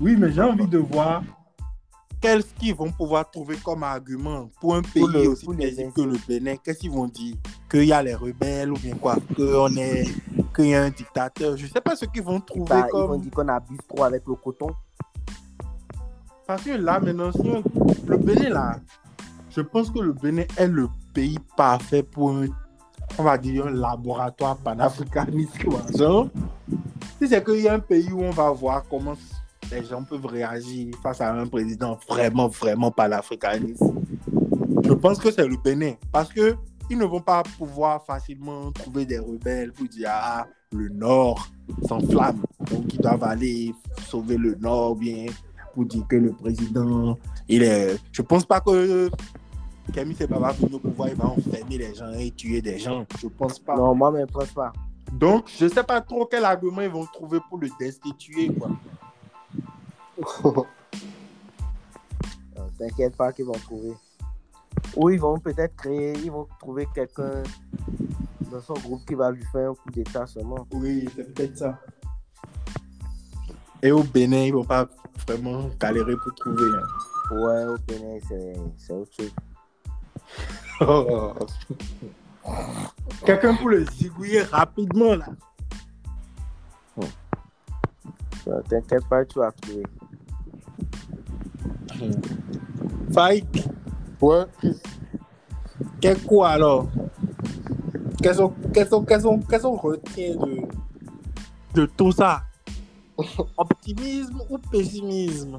[0.00, 1.22] Oui, mais j'ai envie de voir
[2.20, 6.16] qu'est-ce qu'ils vont pouvoir trouver comme argument pour un pays le- aussi paisible que le
[6.26, 6.56] Bénin?
[6.56, 7.36] Qu'est-ce qu'ils vont dire?
[7.70, 9.16] Qu'il y a les rebelles ou bien quoi?
[9.36, 10.04] Qu'on est,
[10.54, 11.56] qu'il y a un dictateur?
[11.56, 13.06] Je sais pas ce qu'ils vont trouver Bah, Ils comme.
[13.08, 14.68] vont dire qu'on abuse trop avec le coton.
[16.46, 17.30] Parce que là, maintenant,
[18.06, 18.76] le Bénin, là,
[19.50, 22.46] je pense que le Bénin est le pays parfait pour un,
[23.18, 25.62] on va dire, un laboratoire panafricaniste.
[25.64, 25.82] quoi.
[25.94, 26.28] Genre,
[27.20, 29.14] si c'est qu'il y a un pays où on va voir comment
[29.70, 33.84] les gens peuvent réagir face à un président vraiment, vraiment panafricaniste,
[34.84, 35.94] je pense que c'est le Bénin.
[36.12, 36.56] Parce que
[36.90, 41.48] ils ne vont pas pouvoir facilement trouver des rebelles pour dire, ah, le Nord
[41.86, 43.74] s'enflamme, donc ils doivent aller
[44.06, 45.26] sauver le Nord, bien
[45.74, 47.18] pour dire que le président,
[47.48, 47.98] il est.
[48.10, 49.10] Je pense pas que
[49.92, 53.06] Kémy Seba va venir au pouvoir, il va enfermer les gens et tuer des gens.
[53.20, 53.76] Je pense pas.
[53.76, 54.72] Non, moi, je ne pense pas.
[55.12, 58.70] Donc, je sais pas trop quel argument ils vont trouver pour le destituer, quoi.
[62.78, 63.94] T'inquiète pas qu'ils vont trouver.
[64.96, 67.42] Ou ils vont peut-être créer, ils vont trouver quelqu'un
[68.50, 70.66] dans son groupe qui va lui faire un coup d'état seulement.
[70.72, 71.78] Oui, c'est peut-être ça.
[73.82, 74.88] Et au Bénin, ils vont pas
[75.26, 76.64] vraiment galérer pour trouver.
[76.76, 76.82] hein.
[77.34, 78.18] Ouais, au Bénin,
[78.76, 79.32] c'est autre chose.
[83.24, 85.26] Quelqu'un pour le zigouiller rapidement, là.
[88.68, 89.84] T'inquiète pas, tu vas trouver.
[93.12, 93.64] Faïk,
[94.20, 94.44] Ouais.
[96.00, 96.88] Quel quoi alors?
[98.22, 100.62] Qu'on qu'est-ce qu'on retient de,
[101.74, 102.42] de tout ça?
[103.56, 105.58] Optimisme ou pessimisme?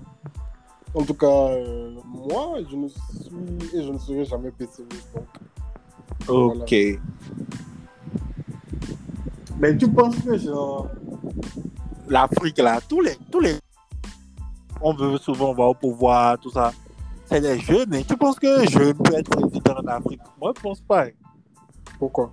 [0.93, 5.09] En tout cas, euh, moi, je ne suis et je ne serai jamais pessimiste.
[6.27, 6.75] Donc, Ok.
[9.59, 10.87] Mais tu penses que genre
[12.07, 13.55] l'Afrique là, tous les tous les
[14.81, 16.71] on veut souvent voir au pouvoir, tout ça.
[17.25, 17.93] C'est des jeunes.
[17.93, 20.21] Et tu penses que jeune peut être président en Afrique?
[20.41, 21.05] Moi, je pense pas.
[21.05, 21.09] hein.
[21.99, 22.31] pourquoi?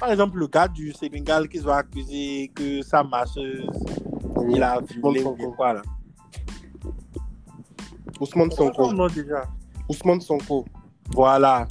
[0.00, 3.66] Par exemple, le gars du Sénégal qui se va accuser que sa masseuse,
[4.48, 5.56] il a violé ou bien Sonko.
[5.56, 5.82] quoi là.
[8.20, 8.92] Ousmane Sonko.
[8.92, 9.42] Non, déjà?
[9.88, 10.64] Ousmane Sonko.
[11.14, 11.66] Voilà.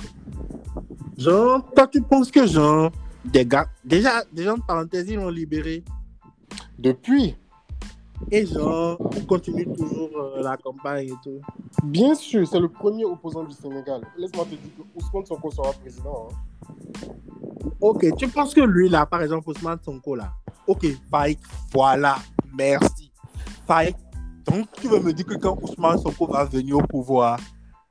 [1.18, 2.91] Genre, toi, tu penses que genre,
[3.26, 5.84] des gars, déjà, des gens de parenthèse, ils l'ont libéré.
[6.77, 7.35] Depuis,
[8.31, 11.39] Et genre, on continue toujours euh, la campagne et tout.
[11.84, 14.02] bien sûr, c'est le premier opposant du Sénégal.
[14.18, 16.27] Laisse-moi te dire que Ousmane Sonko sera président.
[16.31, 17.07] hein.
[17.80, 20.34] Ok, tu penses que lui, là, par exemple, Ousmane Sonko, là.
[20.65, 21.39] Ok, Faïk,
[21.72, 22.18] voilà,
[22.57, 23.11] merci.
[23.65, 23.95] Faïk,
[24.45, 27.39] donc tu veux me dire que quand Ousmane Sonko va venir au pouvoir,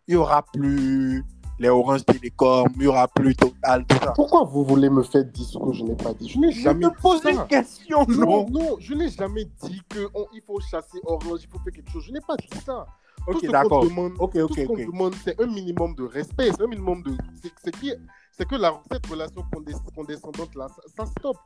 [0.06, 1.24] il n'y aura plus
[1.58, 4.12] les Orange Télécom, aura plus Total, tout ça.
[4.12, 6.28] Pourquoi vous voulez me faire dire ce que je n'ai pas dit?
[6.28, 7.44] Je n'ai Je jamais te pose dit une ça.
[7.44, 8.50] question, Non, non.
[8.50, 12.04] non, je n'ai jamais dit qu'il faut chasser Orange, il faut faire quelque chose.
[12.06, 12.86] Je n'ai pas dit ça.
[13.26, 13.84] Tout Ok, ce qu'on d'accord.
[13.84, 17.12] demande, Ok, tout ce qu'on demande, c'est un minimum de respect, c'est un minimum de.
[17.42, 17.92] c'est- C'est qui-
[18.30, 21.38] c'est que la, cette relation condes- condescendante là, ça, ça stoppe.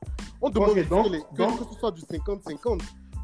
[0.42, 2.82] On demande donc- que, les- que- donc- que ce soit du 50-50.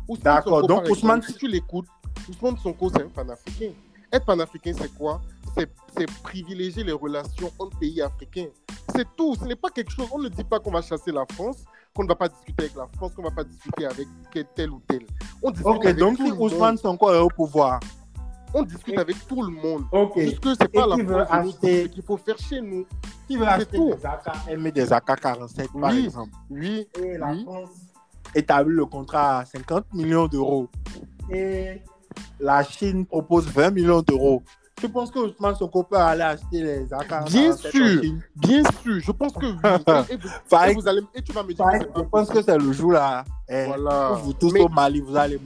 [0.09, 1.89] Ousmane D'accord, Sonko, donc exemple, Ousmane- si tu l'écoutes,
[2.31, 3.73] Ousmane Sonko, c'est un panafricain.
[4.17, 5.21] Être panafricain, c'est quoi?
[5.57, 8.47] C'est c'est privilégier les relations entre pays africains.
[8.95, 9.35] C'est tout.
[9.35, 10.09] Ce n'est pas quelque chose.
[10.13, 11.59] On ne dit pas qu'on va chasser la France,
[11.95, 14.07] qu'on ne va pas discuter avec la France, qu'on ne va pas discuter avec
[14.55, 15.07] tel ou tel.
[15.43, 16.53] On discute Ok, avec donc tout si le monde.
[16.53, 17.81] Ousmane Sonko est au pouvoir,
[18.55, 19.85] On discute avec tout le monde.
[19.93, 22.87] ok, Puisque c'est pas la France acheter- ce qu'il faut faire chez nous.
[23.29, 23.93] qui veut acheter tout.
[23.95, 26.05] des AK, des AK-47 par Oui.
[26.07, 27.45] exemple, Oui, et la Oui.
[27.45, 27.71] France?
[28.35, 30.69] Établit le contrat à 50 millions d'euros,
[31.31, 31.81] et
[32.41, 34.43] la Chine propose 20 millions d'euros,
[34.77, 38.03] tu penses que Ousmane Sonko peut aller acheter les AK-47 Bien en sûr.
[38.37, 39.01] Bien sûr.
[39.01, 39.57] Je pense que oui.
[40.11, 42.43] Et, vous, Faïk- et vous allez, et tu vas me dire que Je pense que
[42.43, 43.25] c'est le jour là.
[43.49, 44.11] eh, Voilà.
[44.23, 45.41] vous tous Mais- au Mali, vous allez,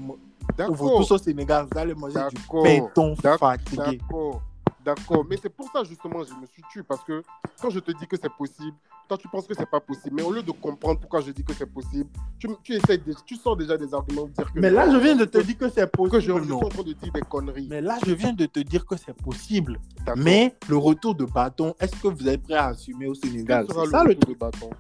[0.69, 3.99] vous tous au Sénégal, vous allez manger du béton fatigué.
[4.01, 4.43] D'accord.
[4.85, 5.25] D'accord.
[5.29, 7.23] Mais c'est pour ça justement je me suis tué parce que
[7.61, 8.75] quand je te dis que c'est possible,
[9.09, 10.15] toi tu penses que c'est pas possible.
[10.17, 12.09] Mais au lieu de comprendre pourquoi je dis que c'est possible,
[12.39, 14.97] tu, tu essaies de, tu sors déjà des arguments pour dire que Mais là, je
[14.97, 16.45] viens de te dire que c'est que je, je possible.
[16.45, 17.67] suis en train de dire des conneries.
[17.69, 19.79] Mais là, je viens de te dire que c'est possible.
[20.17, 23.67] Mais le retour de bâton, est-ce que vous êtes prêt à assumer au Sénégal?
[23.69, 24.71] C'est ça le retour de bâton?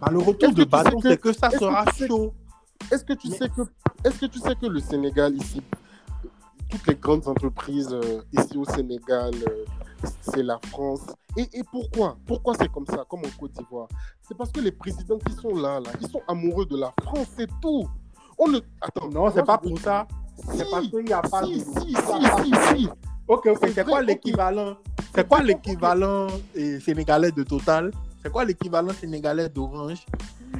[0.00, 2.34] Bah, le retour de bâton, sais que- c'est que ça que sera tu sais- chaud.
[2.92, 3.62] Est-ce que tu Mais- sais que
[4.04, 5.62] est-ce que tu sais que le Sénégal ici,
[6.70, 9.64] toutes les grandes entreprises euh, ici au Sénégal, euh,
[10.20, 11.02] c'est la France.
[11.36, 12.16] Et, et pourquoi?
[12.26, 13.88] Pourquoi c'est comme ça, comme en Côte d'Ivoire?
[14.22, 17.28] C'est parce que les présidents qui sont là, là, ils sont amoureux de la France,
[17.36, 17.88] c'est tout.
[18.38, 19.08] On ne attends.
[19.08, 20.06] Non, c'est pas pour ça.
[20.36, 21.58] Si, C'est parce qu'il n'y a pas si, de.
[21.58, 22.88] si, si, pas- si, si.
[23.26, 23.70] Ok, ok.
[23.74, 24.76] C'est quoi l'équivalent?
[25.14, 26.26] C'est quoi l'équivalent
[26.56, 27.90] euh, sénégalais de Total?
[28.26, 30.04] C'est quoi l'équivalent sénégalais d'Orange?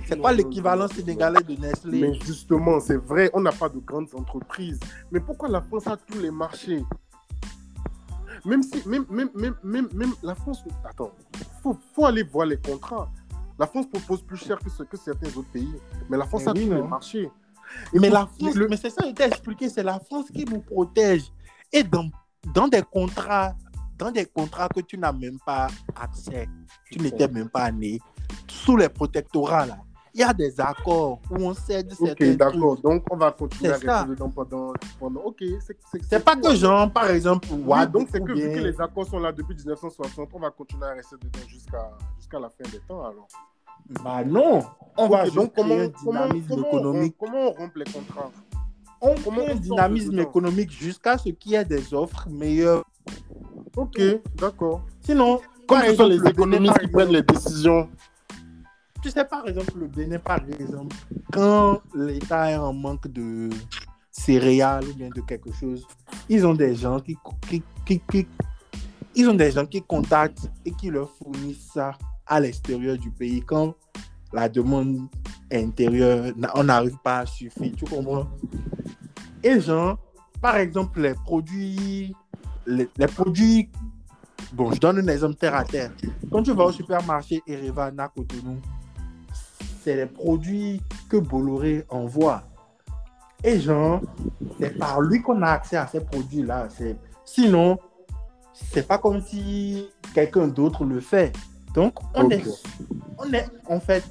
[0.07, 2.01] C'est quoi l'équivalent sénégalais de Nestlé?
[2.01, 4.79] Mais justement, c'est vrai, on n'a pas de grandes entreprises.
[5.11, 6.85] Mais pourquoi la France a tous les marchés?
[8.45, 10.63] Même si, même, même, même, même, même la France.
[10.89, 11.11] Attends,
[11.61, 13.11] faut, faut aller voir les contrats.
[13.59, 15.75] La France propose plus cher que ce que certains autres pays.
[16.09, 16.83] Mais la France Mais a oui, tous non.
[16.83, 17.31] les marchés.
[17.95, 20.45] Mais pour- la France, le- mais c'est ça, je t'ai expliqué, c'est la France qui
[20.45, 21.33] vous protège.
[21.73, 22.09] Et dans,
[22.55, 23.57] dans des contrats,
[23.98, 26.48] dans des contrats que tu n'as même pas accès,
[26.90, 27.98] tu n'étais même pas né,
[28.48, 29.78] sous les protectorats là,
[30.16, 32.81] il y a des accords où on cède certains Ok, d'accord.
[32.81, 34.73] Donc, on va continuer à rester dedans pendant.
[34.98, 35.20] pendant...
[35.20, 36.55] Ok, c'est pas que hein.
[36.55, 40.31] genre, par exemple, Oui, donc c'est que vu que les accords sont là depuis 1960,
[40.32, 43.28] on va continuer à rester dedans jusqu'à jusqu'à la fin des temps alors.
[44.02, 44.64] Bah non,
[44.97, 47.16] on va Ok, juste donc comment, un comment, dynamisme comment, économique.
[47.20, 48.31] On, comment on rompt les contrats?
[49.02, 52.85] On comment crée un on dynamisme économique jusqu'à ce qu'il y ait des offres meilleures.
[53.77, 54.01] Ok,
[54.36, 54.82] d'accord.
[55.03, 57.89] Sinon, Comme ce sont les économistes qui prennent les décisions.
[59.03, 60.97] Tu sais, par exemple, le Bénin, par exemple,
[61.32, 63.51] quand l'État est en manque de
[64.11, 65.86] céréales ou bien de quelque chose,
[66.28, 67.16] ils ont des gens qui,
[67.48, 68.27] qui, qui, qui-
[69.15, 71.93] ils ont des gens qui contactent et qui leur fournissent ça
[72.27, 73.74] à l'extérieur du pays quand
[74.32, 74.98] la demande
[75.53, 78.27] intérieure, on n'arrive pas à suffire, tu comprends?
[79.43, 79.98] Et genre,
[80.43, 82.15] par exemple, les produits,
[82.67, 83.71] les, les produits,
[84.53, 85.93] bon, je donne un exemple terre à terre.
[86.31, 88.59] Quand tu vas au supermarché Erevan à Cotonou,
[89.83, 92.43] c'est les produits que Bolloré envoie.
[93.45, 94.01] Et genre,
[94.59, 96.69] c'est par lui qu'on a accès à ces produits-là.
[97.25, 97.79] Sinon,
[98.53, 101.37] c'est pas comme si quelqu'un d'autre le fait.
[101.75, 102.43] Donc, on, est,
[103.19, 104.05] on est, en fait,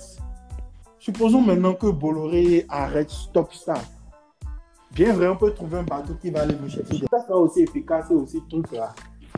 [1.00, 3.74] supposons maintenant que Bolloré arrête, stop ça.
[4.96, 7.06] Bien vrai, on peut trouver un bateau qui va aller nous chercher.
[7.12, 8.94] Ça sera aussi efficace et aussi truc là.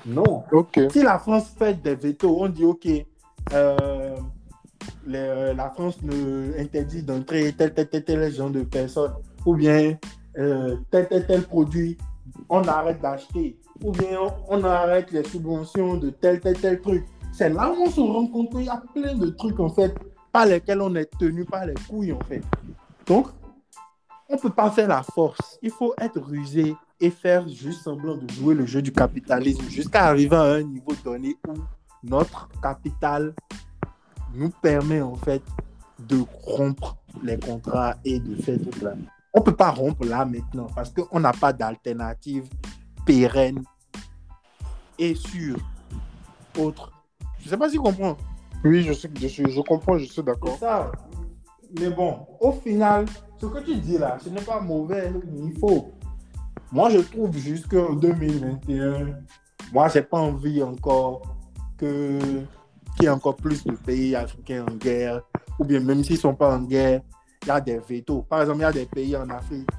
[0.05, 0.43] Non.
[0.51, 0.79] Ok.
[0.91, 2.87] Si la France fait des veto, on dit OK,
[3.53, 4.15] euh,
[5.07, 9.13] les- euh, la France ne interdit d'entrer tel, tel, tel, tel genre de personnes,
[9.47, 9.97] ou bien
[10.37, 11.97] euh, tel, tel, tel produit,
[12.49, 14.19] on arrête d'acheter, ou bien
[14.49, 17.03] on, on arrête les subventions de tel, tel, tel truc.
[17.33, 19.95] C'est là où on se rend compte qu'il y a plein de trucs, en fait,
[20.31, 22.43] par lesquels on est tenu par les couilles, en fait.
[23.07, 23.27] Donc,
[24.29, 25.57] on ne peut pas faire la force.
[25.61, 30.05] Il faut être rusé et faire juste semblant de jouer le jeu du capitalisme jusqu'à
[30.05, 31.53] arriver à un niveau donné où
[32.03, 33.33] notre capital
[34.33, 35.41] nous permet en fait
[35.99, 38.93] de rompre les contrats et de faire tout là.
[39.33, 42.49] On ne peut pas rompre là maintenant parce qu'on n'a pas d'alternative
[43.05, 43.63] pérenne
[44.99, 45.57] et sûre
[46.59, 46.91] autre.
[47.39, 48.17] Je ne sais pas si tu comprends.
[48.63, 50.57] Oui, je, sais, je, suis- je comprends, je suis d'accord.
[50.57, 50.91] ça.
[51.79, 53.05] Mais bon, au final,
[53.39, 55.91] ce que tu dis là, ce n'est pas mauvais ni faux.
[56.71, 59.15] Moi, je trouve juste qu'en 2021,
[59.71, 61.21] moi, j'ai pas envie encore
[61.77, 62.19] que
[62.95, 65.21] qu'il y ait encore plus de pays africains en guerre,
[65.59, 67.01] ou bien même s'ils sont pas en guerre,
[67.43, 68.23] il y a des vétos.
[68.23, 69.69] Par exemple, il y a des pays en Afrique,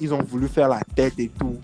[0.00, 1.56] ils ont voulu faire la tête et tout,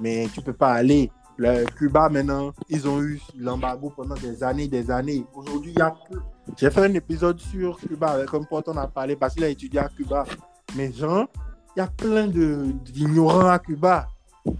[0.00, 1.10] mais tu peux pas aller.
[1.36, 5.24] Le Cuba, maintenant, ils ont eu l'embargo pendant des années, des années.
[5.32, 6.18] Aujourd'hui, il y a plus.
[6.56, 9.48] J'ai fait un épisode sur Cuba avec un pote, on a parlé parce qu'il a
[9.48, 10.24] étudié à Cuba.
[10.76, 11.26] Mais genre,
[11.76, 14.08] il y a plein d'ignorants à Cuba.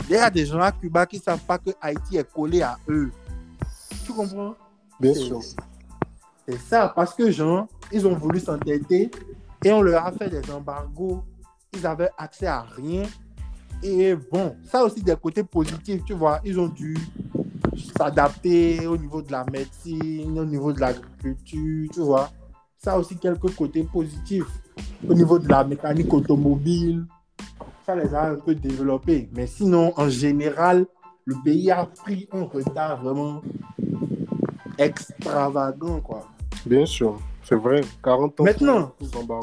[0.09, 2.63] Il y a des gens à Cuba qui ne savent pas que Haïti est collé
[2.63, 3.11] à eux.
[4.05, 4.55] Tu comprends?
[5.01, 5.41] Bien sûr.
[6.47, 9.11] C'est ça, parce que genre, ils ont voulu s'entêter
[9.65, 11.23] et on leur a fait des embargos.
[11.75, 13.03] Ils avaient accès à rien.
[13.83, 16.41] Et bon, ça aussi des côtés positifs, tu vois.
[16.45, 16.97] Ils ont dû
[17.97, 22.31] s'adapter au niveau de la médecine, au niveau de l'agriculture, tu vois.
[22.79, 24.47] Ça aussi quelques côtés positifs.
[25.09, 27.05] Au niveau de la mécanique automobile,
[27.87, 29.29] ça les a un peu développés.
[29.33, 30.87] Mais sinon, en général,
[31.25, 33.43] le pays a pris un retard vraiment
[34.79, 36.27] extravagant, quoi.
[36.67, 37.19] Bien sûr.
[37.43, 37.81] C'est vrai.
[38.03, 38.45] 40 ans.
[38.45, 38.95] Maintenant.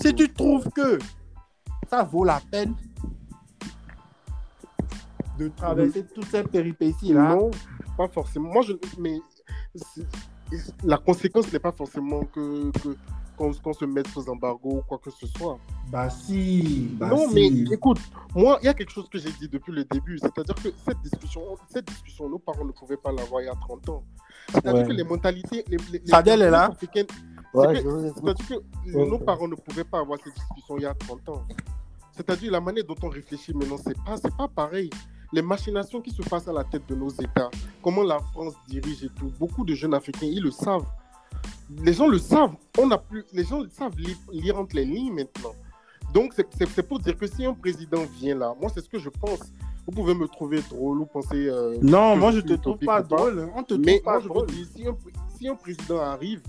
[0.02, 1.00] Si tu trouves que
[1.90, 2.76] ça vaut la peine
[5.40, 7.52] de traverser toutes ces péripéties-là, Non,
[7.98, 8.52] pas forcément.
[8.54, 8.74] Moi, je.
[9.00, 9.20] Mais.
[10.84, 12.72] La conséquence n'est pas forcément que.
[12.72, 12.96] que
[13.36, 15.58] qu'on qu'on se mette sous embargo ou quoi que ce soit.
[15.92, 17.34] bah si, bah non, si.
[17.36, 18.00] mais écoute,
[18.36, 21.02] moi, il y a quelque chose que j'ai dit depuis le début, c'est-à-dire que cette
[21.02, 24.04] discussion, cette discussion, nos parents ne pouvaient pas l'avoir il y a 30 ans.
[24.52, 24.88] C'est-à-dire Ouais.
[24.88, 25.64] que les mentalités.
[25.68, 27.08] Les, les, les Sadel est là africaines-
[27.54, 27.76] Ouais.
[27.82, 28.54] C'est-à-dire que
[28.94, 29.08] Ouais.
[29.10, 31.44] nos parents ne pouvaient pas avoir cette discussion il y a 30 ans.
[32.12, 34.90] C'est-à-dire la manière dont on réfléchit maintenant, c'est pas, c'est pas pareil.
[35.34, 37.50] Les machinations qui se passent à la tête de nos États,
[37.82, 40.86] comment la France dirige et tout, beaucoup de jeunes Africains, ils le savent.
[41.84, 42.56] Les gens le savent.
[42.78, 45.54] On a plus, les gens savent lire, lire entre les lignes maintenant.
[46.14, 49.10] Donc, c'est- pour dire que si un président vient là, moi, c'est ce que je
[49.10, 49.40] pense.
[49.86, 51.48] Vous pouvez me trouver drôle ou penser.
[51.48, 53.50] euh, Non, moi je suis te trouve pas drôle.
[53.56, 54.46] On te Mais trouve pas moi, drôle.
[54.48, 54.96] vous dis, si un,
[55.38, 56.42] si un président arrive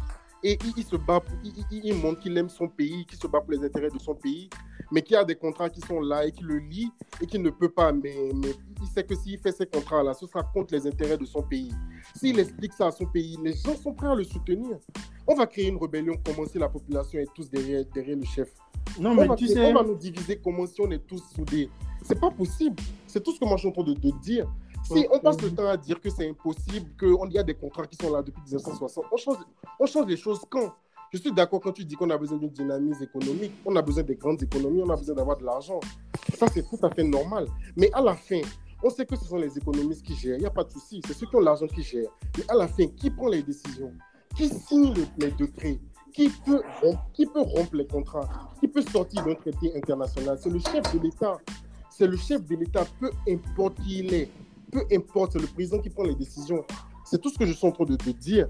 [0.48, 3.18] et il, il se bat, pour- il, il- il montre qu'il aime son pays, qu'il
[3.18, 4.48] se bat pour les intérêts de son pays,
[4.92, 6.90] mais qu'il y a des contrats qui sont là et qu'il le lit
[7.20, 8.50] et qu'il ne peut pas, mais, mais
[8.80, 11.72] il sait que s'il fait ces contrats-là, ce sera contre les intérêts de son pays.
[12.14, 14.78] S'il explique ça à son pays, les gens sont prêts à le soutenir.
[15.26, 18.48] On va créer une rébellion comment si la population est tous derrière, derrière le chef.
[19.00, 21.04] Non, On mais va, tu créer- sais, on va nous diviser comment si on est
[21.04, 21.68] tous soudés.
[22.02, 22.76] C'est pas possible.
[23.08, 24.46] C'est tout ce que moi je suis en train de, de dire.
[24.86, 27.86] Si on passe le temps à dire que c'est impossible, qu'il y a des contrats
[27.86, 29.36] qui sont là depuis 1960, on change,
[29.80, 30.72] on change les choses quand?
[31.12, 34.02] Je suis d'accord quand tu dis qu'on a besoin d'une dynamisme économique, on a besoin
[34.02, 35.80] des grandes économies, on a besoin d'avoir de l'argent.
[36.36, 37.46] Ça, c'est tout à fait normal.
[37.76, 38.40] Mais à la fin,
[38.82, 41.00] on sait que ce sont les économistes qui gèrent, il n'y a pas de souci,
[41.06, 42.10] c'est ceux qui ont l'argent qui gèrent.
[42.36, 43.92] Mais à la fin, qui prend les décisions?
[44.36, 45.78] Qui signe le- les décrets?
[46.12, 48.28] Qui peut, rompre, qui peut rompre les contrats?
[48.60, 50.38] Qui peut sortir d'un traité international?
[50.40, 51.38] C'est le chef de l'État.
[51.90, 54.30] C'est le chef de l'État, peu importe qui il est.
[54.76, 56.62] Peu importe, c'est le président qui prend les décisions.
[57.02, 58.46] C'est tout ce que je suis en train de te dire.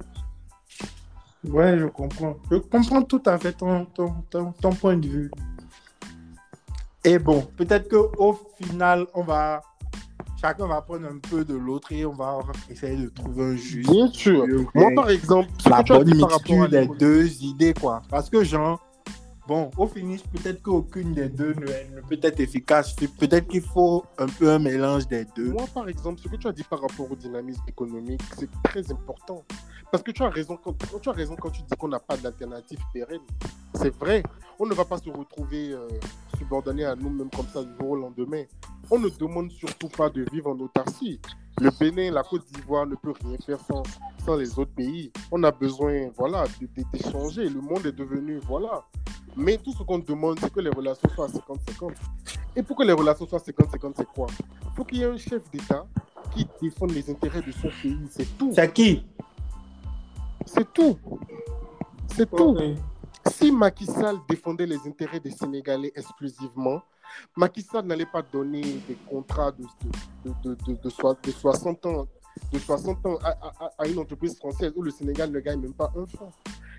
[1.45, 2.37] ouais, je comprends.
[2.51, 5.31] Je comprends tout à fait ton, ton, ton, ton point de vue.
[7.05, 9.63] Et bon, peut-être qu'au final, on va.
[10.41, 13.89] Chacun va prendre un peu de l'autre et on va essayer de trouver un juste.
[13.89, 14.45] Bien sûr.
[14.75, 18.03] Moi, par exemple, la bonne mixture des deux idées, quoi.
[18.11, 18.81] Parce que, genre,
[19.47, 22.95] bon, au finish, peut-être qu'aucune des deux ne, peut être efficace.
[22.95, 25.53] Peut-être qu'il faut un peu un mélange des deux.
[25.53, 28.91] Moi, par exemple, ce que tu as dit par rapport au dynamisme économique, c'est très
[28.91, 29.45] important.
[29.91, 32.17] Parce que tu as raison quand, tu as raison quand tu dis qu'on n'a pas
[32.17, 33.21] d'alternative pérenne.
[33.75, 34.23] C'est vrai.
[34.59, 35.89] On ne va pas se retrouver euh,
[36.39, 38.45] subordonné à nous-mêmes comme ça du jour au lendemain.
[38.91, 41.21] On ne demande surtout pas de vivre en autarcie.
[41.59, 43.83] Le Bénin, la Côte d'Ivoire ne peut rien faire sans,
[44.25, 45.11] sans les autres pays.
[45.33, 46.45] On a besoin, voilà,
[46.93, 47.49] d'échanger.
[47.49, 48.85] Le monde est devenu, voilà.
[49.37, 51.95] Mais tout ce qu'on demande, c'est que les relations soient à 50-50.
[52.57, 54.27] Et pour que les relations soient 50-50, c'est quoi?
[54.65, 55.87] Il faut qu'il y ait un chef d'État
[56.35, 57.99] qui défende les intérêts de son pays.
[58.11, 58.51] C'est tout.
[58.55, 59.07] C'est qui?
[60.45, 60.99] C'est tout.
[62.09, 62.57] C'est tout.
[63.31, 66.83] Si Macky Sall défendait les intérêts des Sénégalais exclusivement,
[67.37, 69.65] Macky Sall n'allait pas donner des contrats de,
[70.25, 72.07] de, de, de, de soi- de 60 ans,
[72.53, 75.75] de 60 ans à, à- à une entreprise française où le Sénégal ne gagne même
[75.75, 76.31] pas un franc.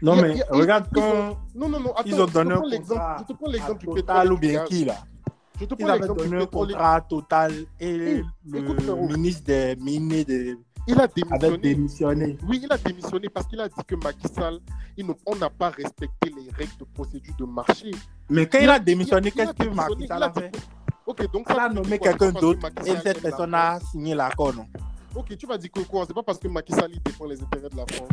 [0.01, 2.31] Non, a- mais a- regarde ils ont- quand Non, non, non, attends, ils ont je
[2.31, 4.31] te donné un contrat Je te prends l'exemple du pétrole.
[4.33, 4.95] Ou bien qui là?
[5.59, 6.67] Je te prends l'exemple du pétrole.
[7.09, 8.17] Total et
[8.53, 9.07] écoute, le frérot.
[9.07, 10.57] ministre des Mines et des-
[10.87, 11.57] Il a démissionné.
[11.57, 12.37] démissionné.
[12.47, 14.59] Oui, il a démissionné parce qu'il a dit que Macky Sall,
[14.95, 17.91] il ne- on n'a pas respecté les règles de procédure de marché.
[18.29, 20.51] Mais quand il, Il a- démissionné, qu'est-ce que Macky Sall a fait?
[21.05, 24.65] Ok, donc ça a nommé quelqu'un d'autre et cette personne a signé l'accord, non?
[25.15, 26.05] Ok, tu vas dire que quoi?
[26.05, 28.09] C'est pas parce que Macky Sall défend les intérêts de la France.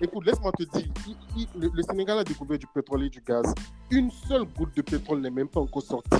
[0.00, 3.20] Écoute, laisse-moi te dire, il- il- le, le Sénégal a découvert du pétrole et du
[3.20, 3.54] gaz.
[3.90, 6.10] Une seule goutte de pétrole n'est même pas encore sortie.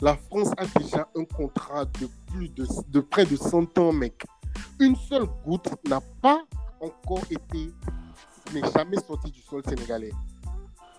[0.00, 4.24] La France a déjà un contrat de plus de, de près de 100 ans, mec.
[4.78, 6.42] Une seule goutte n'a pas
[6.80, 7.72] encore été,
[8.52, 10.12] n'est jamais sortie du sol sénégalais.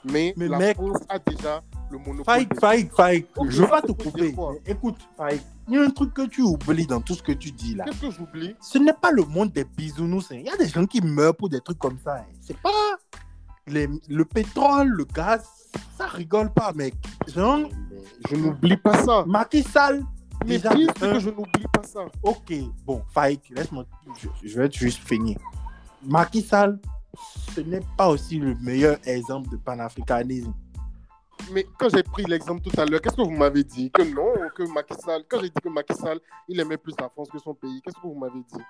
[0.05, 2.25] Mais, Mais la mec- France a déjà le monopole.
[2.25, 4.35] Faïk, des- Faïk, je vais pas te couper.
[4.65, 7.51] écoute, Faïk, il y a un truc que tu oublies dans tout ce que tu
[7.51, 7.85] dis là.
[7.85, 8.55] Qu'est-ce que j'oublie?
[8.59, 10.31] Ce n'est pas le monde des bisounours.
[10.31, 10.35] hein.
[10.39, 12.17] Il y a des gens qui meurent pour des trucs comme ça.
[12.17, 12.25] hein.
[12.41, 12.69] C'est pas
[13.67, 15.45] les- le pétrole, le gaz,
[15.97, 16.95] ça rigole pas, mec.
[17.27, 17.59] Genre,
[18.29, 19.23] Je n'oublie pas ça.
[19.25, 20.03] Macky Sall,
[20.45, 22.05] Mais déjà, pire, de c'est un, que je n'oublie pas ça.
[22.21, 22.53] Ok,
[22.85, 23.85] bon, Faïk, laisse-moi.
[24.19, 25.37] Je, je vais juste finir.
[26.05, 26.79] Macky Sall,
[27.55, 30.53] ce n'est pas aussi le meilleur exemple de panafricanisme.
[31.51, 33.91] Mais quand j'ai pris l'exemple tout à l'heure, qu'est-ce que vous m'avez dit?
[33.91, 37.09] Que non, que Macky Sall, quand j'ai dit que Macky Sall, il aimait plus la
[37.09, 38.63] France que son pays, qu'est-ce que vous m'avez dit?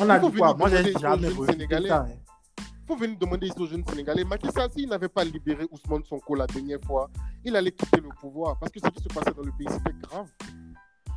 [0.00, 0.54] On a dit quoi?
[0.54, 1.88] Moi, j'ai jamais Sénégalais.
[1.88, 2.00] ça.
[2.08, 2.14] hein.
[2.60, 4.24] Il faut venir demander ici aux jeunes Sénégalais.
[4.24, 7.10] Macky Sall, s'il n'avait pas libéré Ousmane Sonko la dernière fois,
[7.44, 9.94] il allait quitter le pouvoir parce que ce qui se passait dans le pays, c'était
[10.08, 10.26] grave.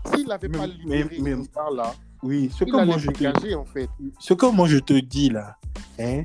[0.06, 1.36] S'il n'avait pas libéré mais-
[1.76, 3.90] là Oui, ce il que, moi je te, dégager en fait.
[4.20, 5.58] ce que moi je te dis là,
[6.00, 6.24] hein,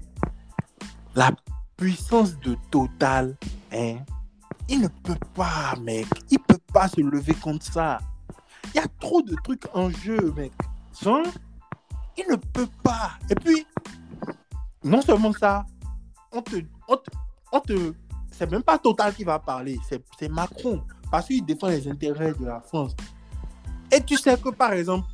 [1.15, 1.33] la
[1.77, 3.37] puissance de Total,
[3.73, 3.97] hein,
[4.69, 6.07] il ne peut pas, mec.
[6.31, 7.99] Il peut pas se lever contre ça.
[8.75, 10.53] Il y a trop de trucs en jeu, mec.
[11.01, 11.23] Genre,
[12.19, 13.13] il ne peut pas.
[13.31, 13.67] Et puis,
[14.85, 15.65] non seulement ça,
[16.33, 16.57] on te,
[16.89, 17.11] on te,
[17.53, 17.93] on te-
[18.31, 19.79] c'est même pas Total qui va parler,
[20.19, 22.95] c'est Macron, parce qu'il défend les intérêts de la France.
[23.93, 25.07] Et tu sais que, par exemple,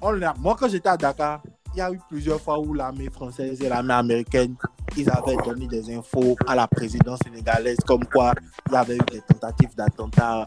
[0.00, 1.42] on moi, quand j'étais à Dakar,
[1.74, 4.54] il y a eu plusieurs fois où l'armée française et l'armée américaine,
[4.96, 8.32] ils avaient donné des infos à la présidence sénégalaise, comme quoi
[8.68, 10.46] il y avait eu des tentatives d'attentat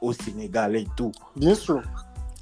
[0.00, 1.12] au Sénégal et tout.
[1.36, 1.82] Bien sûr.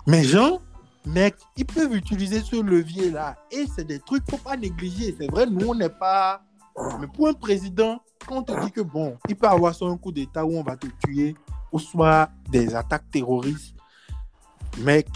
[0.07, 0.61] Mais Jean,
[1.07, 3.36] mec, ils peuvent utiliser ce levier-là.
[3.51, 5.15] Et c'est des trucs qu'il ne faut pas négliger.
[5.19, 6.43] C'est vrai, nous, on n'est pas.
[7.01, 9.97] Mais pour un président, quand on te dit que bon, il peut avoir soit un
[9.97, 11.35] coup d'État où on va te tuer,
[11.70, 13.77] ou soit des attaques terroristes,
[14.79, 15.09] mec,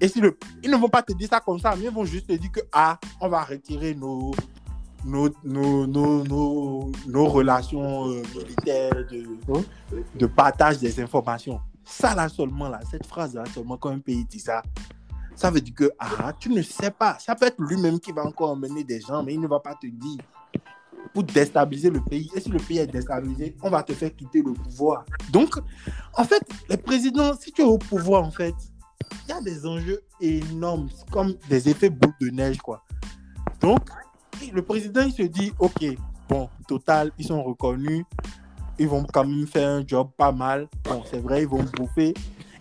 [0.00, 0.36] et si le...
[0.62, 2.52] ils ne vont pas te dire ça comme ça, mais ils vont juste te dire
[2.52, 4.32] que ah, on va retirer nos,
[5.04, 9.26] nos, nos, nos, nos, relations euh, militaires de,
[10.14, 11.60] de partage des informations.
[11.84, 14.62] Ça là seulement, là, cette phrase là seulement, quand un pays dit ça,
[15.34, 17.16] ça veut dire que ah, tu ne sais pas.
[17.18, 19.74] Ça peut être lui-même qui va encore emmener des gens, mais il ne va pas
[19.74, 20.18] te dire
[21.14, 22.30] pour déstabiliser le pays.
[22.34, 25.04] Et si le pays est déstabilisé, on va te faire quitter le pouvoir.
[25.30, 25.54] Donc,
[26.14, 28.54] en fait, les présidents, si tu es au pouvoir, en fait,
[29.26, 32.82] il y a des enjeux énormes, comme des effets boule de neige, quoi.
[33.60, 33.80] Donc,
[34.52, 35.84] le président, il se dit, OK,
[36.28, 38.04] bon, total, ils sont reconnus,
[38.78, 40.68] ils vont quand même faire un job pas mal.
[40.84, 42.14] Bon, c'est vrai, ils vont bouffer.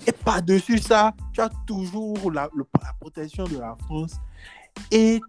[0.06, 4.16] Et par-dessus ça, tu as toujours la, le- la protection de la France
[4.90, 5.20] et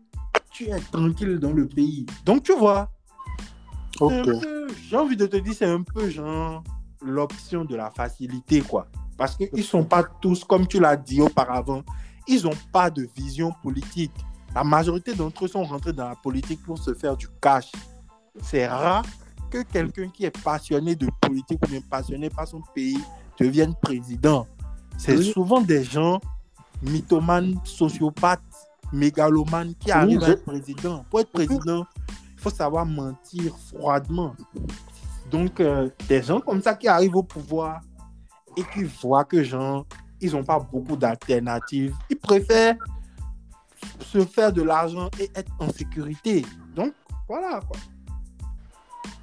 [0.51, 2.07] tu es tranquille dans le pays.
[2.25, 2.91] Donc, tu vois,
[4.89, 6.63] j'ai envie de te dire, c'est un peu genre
[7.03, 8.87] l'option de la facilité, quoi.
[9.19, 11.83] Parce qu'ils ne sont pas tous, comme tu l'as dit auparavant,
[12.27, 14.13] ils n'ont pas de vision politique.
[14.55, 17.71] La majorité d'entre eux sont rentrés dans la politique pour se faire du cash.
[18.41, 19.05] C'est rare
[19.51, 22.99] que quelqu'un qui est passionné de politique ou bien passionné par son pays
[23.39, 24.47] devienne président.
[24.97, 25.33] C'est Oui.
[25.33, 26.21] souvent des gens
[26.83, 28.41] mythomanes, sociopathes,
[28.93, 31.05] mégalomanes qui Oui, arrivent à être président.
[31.11, 31.85] Pour être président,
[32.37, 34.35] il faut savoir mentir froidement.
[35.31, 37.81] Donc, euh, des gens comme ça qui arrivent au pouvoir
[38.59, 39.87] et qui voient que, genre,
[40.21, 42.77] ils n'ont pas beaucoup d'alternatives, ils préfèrent
[44.01, 46.45] se faire de l'argent et être en sécurité.
[46.75, 46.93] Donc,
[47.29, 47.79] voilà, quoi.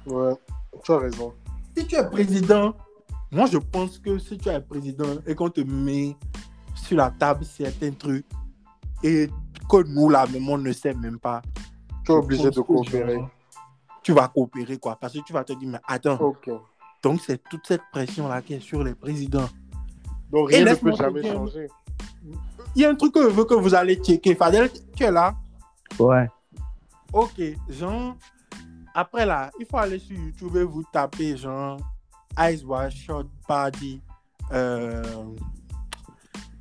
[0.06, 0.34] Ouais,
[0.82, 1.34] tu as raison.
[1.76, 2.74] Si tu es président,
[3.30, 6.16] moi, je pense que si tu es président et qu'on te met
[6.74, 8.24] sur la table certains trucs,
[9.02, 9.28] et
[9.68, 11.42] que nous, là, même, on ne sait même pas.
[12.04, 13.22] Tu es obligé de coopérer.
[14.02, 14.96] Tu vas coopérer, quoi.
[14.96, 16.34] Parce que tu vas te dire, mais attends.
[17.02, 19.48] Donc c'est toute cette pression-là qui est sur les présidents.
[20.30, 21.68] Donc rien ne peut jamais dire- changer.
[22.74, 24.34] Il y a un truc que je veux que vous allez checker.
[24.34, 25.34] Fadel, tu es là?
[25.98, 26.28] Ouais.
[27.12, 27.40] Ok,
[27.70, 28.16] genre,
[28.94, 31.78] après là, il faut aller sur YouTube et vous taper genre
[32.38, 34.00] Eyes Wide Shut Body.
[34.52, 35.02] euh,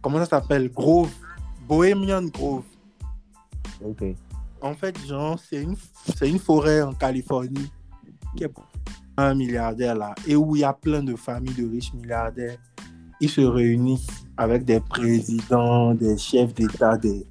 [0.02, 0.72] comment ça s'appelle?
[0.72, 1.12] Grove.
[1.68, 2.64] Bohemian Grove.
[3.84, 4.04] Ok.
[4.62, 5.76] En fait, genre, c'est une,
[6.16, 7.72] c'est une forêt en Californie
[8.38, 8.54] qui est
[9.18, 12.58] un milliardaire là et où il y a plein de familles de riches milliardaires.
[13.22, 17.26] Ils se réunissent avec des présidents, des chefs d'État, des...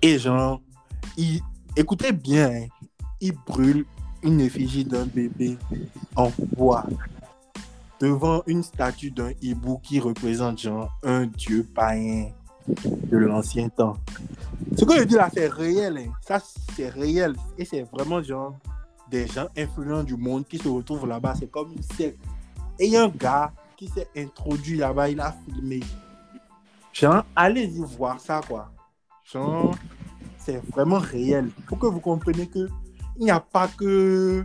[0.00, 0.60] et genre,
[1.16, 1.40] ils...
[1.76, 2.66] écoutez bien, hein,
[3.20, 3.84] ils brûlent
[4.22, 5.58] une effigie d'un bébé
[6.16, 6.86] en bois
[8.00, 12.30] devant une statue d'un hibou qui représente genre un dieu païen
[12.66, 13.96] de l'ancien temps.
[14.76, 15.98] Ce que je dis là, c'est réel.
[15.98, 16.12] hein.
[16.20, 16.40] Ça,
[16.76, 17.34] c'est réel.
[17.56, 18.56] Et c'est vraiment genre
[19.10, 21.34] des gens influents du monde qui se retrouvent là-bas.
[21.38, 22.18] C'est comme une secte.
[22.78, 25.80] Et il y a un gars qui s'est introduit là-bas, il a filmé.
[26.92, 28.70] Genre, allez-y voir ça, quoi.
[29.24, 29.74] Genre,
[30.38, 31.50] c'est vraiment réel.
[31.66, 32.68] Pour que vous compreniez que
[33.18, 34.44] il n'y a pas que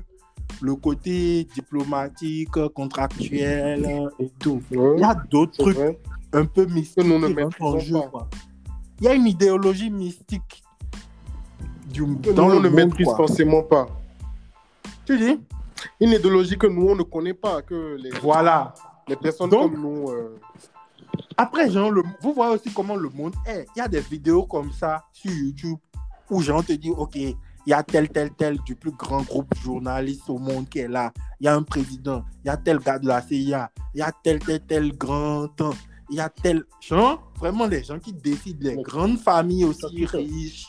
[0.62, 4.62] le côté diplomatique, contractuel et tout.
[4.72, 6.00] Ouais, Il y a d'autres trucs vrai.
[6.34, 7.06] un peu mystiques
[7.60, 8.00] en jeu.
[8.12, 8.30] quoi.
[9.00, 10.64] Il y a une idéologie mystique
[11.92, 13.88] du, Que dans nous, le on ne maîtrise forcément pas.
[15.06, 15.40] Tu dis
[16.00, 18.74] Une idéologie que nous, on ne connaît pas, que les, Voilà.
[19.08, 20.10] les personnes Donc- comme nous...
[20.10, 20.40] euh,
[21.38, 23.66] Après, genre, le- vous voyez aussi comment le monde est.
[23.76, 25.78] Il y a des vidéos comme ça sur YouTube
[26.30, 27.36] où gens te disent, OK, il
[27.68, 31.12] y a tel, tel, tel du plus grand groupe journaliste au monde qui est là.
[31.40, 32.24] Il y a un président.
[32.44, 33.70] Il y a tel gars de la CIA.
[33.94, 35.74] Il y a tel, tel, tel grand temps.
[36.10, 36.64] Il y a tel...
[36.82, 40.68] Genre, vraiment, les gens qui décident, les grandes familles aussi riches,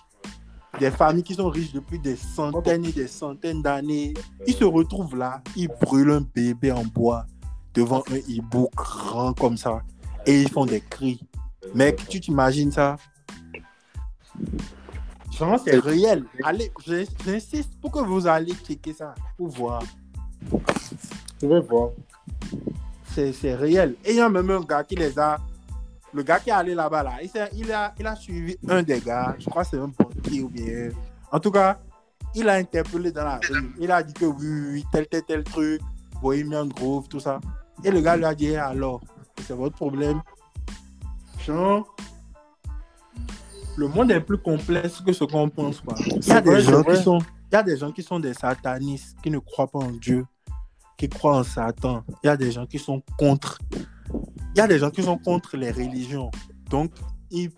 [0.78, 4.14] des familles qui sont riches depuis des centaines et des centaines d'années,
[4.46, 7.26] ils se retrouvent là, ils brûlent un bébé en bois
[7.74, 9.82] devant un hibou grand comme ça
[10.26, 11.20] et ils font des cris.
[11.74, 12.96] Mec, tu t'imagines ça?
[15.32, 16.24] Genre, c'est réel.
[16.44, 16.70] Allez,
[17.24, 19.82] j'insiste pour que vous allez checker ça pour voir.
[21.42, 21.90] Je vais voir.
[23.12, 23.96] C'est réel.
[24.04, 25.38] Et il y a même un gars qui les a.
[26.12, 28.82] Le gars qui est allé là-bas, là, il, s'est- il a, il a suivi un
[28.84, 29.34] des gars.
[29.38, 29.88] Je crois que c'est un
[30.32, 30.90] ou bien.
[31.30, 31.78] En tout cas,
[32.34, 33.74] il a interpellé dans la rue.
[33.78, 35.80] Il a dit que oui, tel, tel, tel truc,
[36.20, 37.40] Bohemian Grove, tout ça.
[37.82, 39.00] Et le gars lui a dit Eh, alors,
[39.46, 40.20] c'est votre problème.
[41.44, 41.94] Genre,
[43.76, 45.80] le monde est plus complexe que ce qu'on pense.
[45.80, 45.94] Quoi.
[46.06, 48.34] Il y a des gens qui sont, il y a des gens qui sont des
[48.34, 50.24] satanistes, qui ne croient pas en Dieu,
[50.96, 52.04] qui croient en Satan.
[52.22, 53.58] Il y a des gens qui sont contre.
[54.54, 56.30] Il y a des gens qui sont contre les religions.
[56.70, 56.92] Donc,
[57.30, 57.50] ils,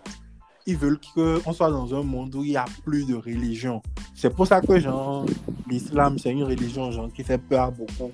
[0.66, 3.82] ils veulent qu'on soit dans un monde où il n'y a plus de religion.
[4.14, 5.24] C'est pour ça que genre,
[5.68, 8.10] l'islam, c'est une religion genre, qui fait peur à beaucoup.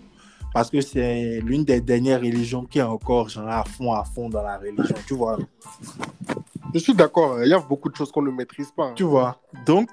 [0.53, 4.29] Parce que c'est l'une des dernières religions qui est encore genre, à fond, à fond
[4.29, 4.95] dans la religion.
[5.07, 5.39] Tu vois
[6.75, 7.43] Je suis d'accord, hein.
[7.45, 8.89] il y a beaucoup de choses qu'on ne maîtrise pas.
[8.89, 8.95] hein.
[8.95, 9.89] Tu vois Donc,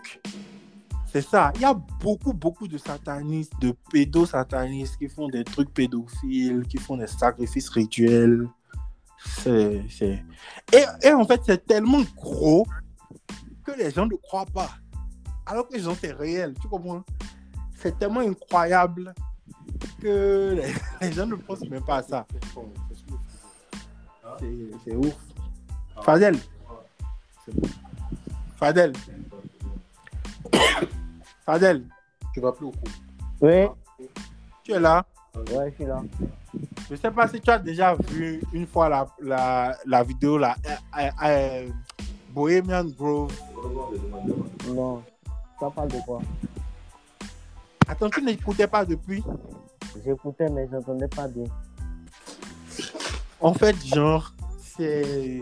[1.05, 1.53] c'est ça.
[1.55, 6.77] Il y a beaucoup, beaucoup de satanistes, de pédosatanistes qui font des trucs pédophiles, qui
[6.77, 8.45] font des sacrifices rituels.
[9.25, 9.81] C'est.
[9.89, 10.23] c'est-
[10.73, 12.65] Et, et en fait, c'est tellement gros
[13.65, 14.69] que les gens ne croient pas.
[15.45, 16.53] Alors que les gens, c'est réel.
[16.61, 17.03] Tu comprends?
[17.75, 19.13] C'est tellement incroyable
[20.01, 20.73] que les,
[21.07, 22.27] les gens ne pensent même pas à ça.
[24.39, 25.15] C'est c'est ouf.
[26.03, 26.37] Fadel.
[28.57, 28.93] Fadel.
[31.45, 31.85] Fadel,
[32.33, 32.89] Tu vas plus au cours.
[33.41, 33.65] Oui,
[34.63, 35.05] tu es là?
[35.35, 36.01] ouais, je suis là.
[36.89, 40.55] Je sais pas si tu as déjà vu une fois la, la, la vidéo là,
[40.65, 41.67] euh, euh, euh,
[42.31, 43.33] Bohemian Grove.
[44.67, 45.03] Non,
[45.59, 46.21] ça parle de quoi?
[47.87, 49.23] Attends, tu n'écoutais pas depuis?
[50.03, 51.45] J'écoutais, mais j'entendais pas bien.
[53.39, 55.41] En fait, genre, c'est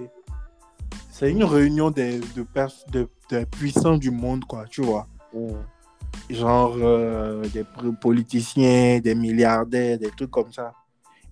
[1.11, 2.45] c'est une réunion des de,
[2.91, 5.07] de, de puissants du monde, quoi, tu vois.
[5.33, 5.53] Mm.
[6.29, 7.65] Genre euh, des
[8.01, 10.73] politiciens, des milliardaires, des trucs comme ça.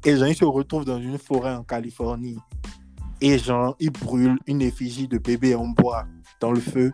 [0.05, 2.37] Et genre, ils se retrouvent dans une forêt en Californie.
[3.21, 6.05] Et genre, ils brûlent une effigie de bébé en bois
[6.39, 6.91] dans le feu.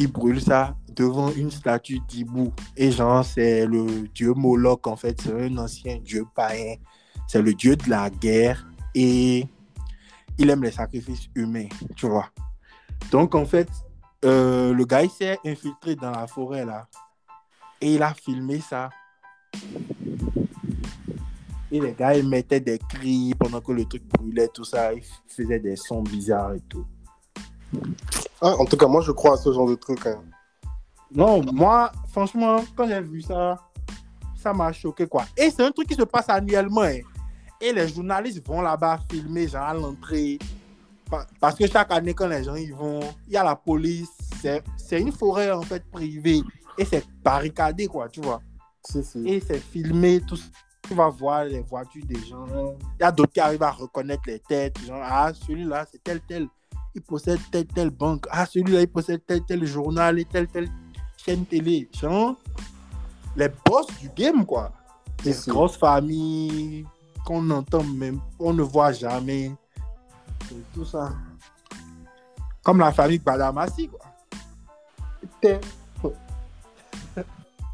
[0.00, 2.52] Ils brûlent ça devant une statue d'Hibou.
[2.74, 5.20] Et genre, c'est le dieu Moloch, en fait.
[5.20, 6.76] C'est un ancien dieu païen.
[7.28, 8.66] C'est le dieu de la guerre.
[8.94, 9.46] Et
[10.38, 12.30] il aime les sacrifices humains, tu vois.
[13.10, 13.68] Donc, en fait,
[14.24, 16.86] euh, le gars, il s'est infiltré dans la forêt, là.
[17.80, 18.88] Et il a filmé ça.
[21.72, 24.92] Et les gars, ils mettaient des cris pendant que le truc brûlait, tout ça.
[24.94, 26.86] Ils faisaient des sons bizarres et tout.
[28.40, 30.06] Ah, en tout cas, moi, je crois à ce genre de truc.
[30.06, 30.22] hein.
[31.12, 33.56] Non, moi, franchement, quand j'ai vu ça,
[34.36, 35.24] ça m'a choqué, quoi.
[35.36, 36.82] Et c'est un truc qui se passe annuellement.
[36.82, 37.00] hein.
[37.60, 40.38] Et les journalistes vont là-bas filmer, genre à l'entrée.
[41.10, 44.10] Pa- Parce que chaque année, quand les gens y vont, il y a la police.
[44.76, 46.42] C'est une forêt, en fait, privée.
[46.78, 48.40] Et c'est barricadé, quoi, tu vois.
[49.26, 50.44] Et c'est filmé, tout ça.
[50.86, 52.46] Tu vas voir les voitures des gens.
[52.98, 54.78] Il y a d'autres qui arrivent à reconnaître les têtes.
[54.86, 56.48] Genre, ah, celui-là, c'est tel, tel.
[56.94, 58.26] Il possède telle, telle banque.
[58.30, 60.68] Ah, celui-là, il possède tel, tel journal et telle, telle
[61.16, 61.88] chaîne télé.
[61.92, 62.36] Genre,
[63.36, 64.72] les boss du game, quoi.
[65.22, 66.86] Des grosses familles
[67.24, 69.52] qu'on n'entend même, on ne voit jamais.
[70.72, 71.12] Tout ça.
[72.62, 74.00] Comme la famille Badamassi, quoi.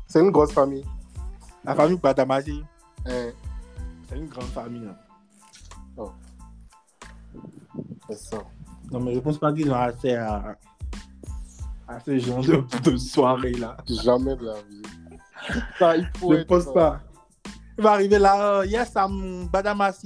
[0.06, 0.84] C'est une grosse famille.
[1.64, 2.64] La famille Badamassi,
[3.06, 3.30] Hein,
[4.08, 4.88] c'est une grande famille.
[5.98, 6.04] hein.
[8.08, 8.38] c'est ça.
[8.90, 10.56] Non, mais je pense pas qu'ils ont accès à,
[11.88, 13.76] à ce genre de, de soirée-là.
[13.88, 14.82] Jamais de la vie.
[15.78, 17.00] Ça, il faut Je ne pense euh, pas.
[17.78, 19.48] Il va arriver là, euh, yes, I'm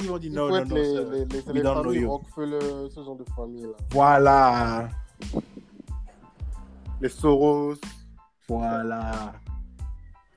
[0.06, 0.74] vont dire Il non, non, non.
[0.74, 2.04] les, les, les, les familles.
[2.06, 3.68] Rockefeller, ce genre de famille-là.
[3.90, 4.88] Voilà.
[7.00, 7.74] Les Soros,
[8.48, 9.32] Voilà.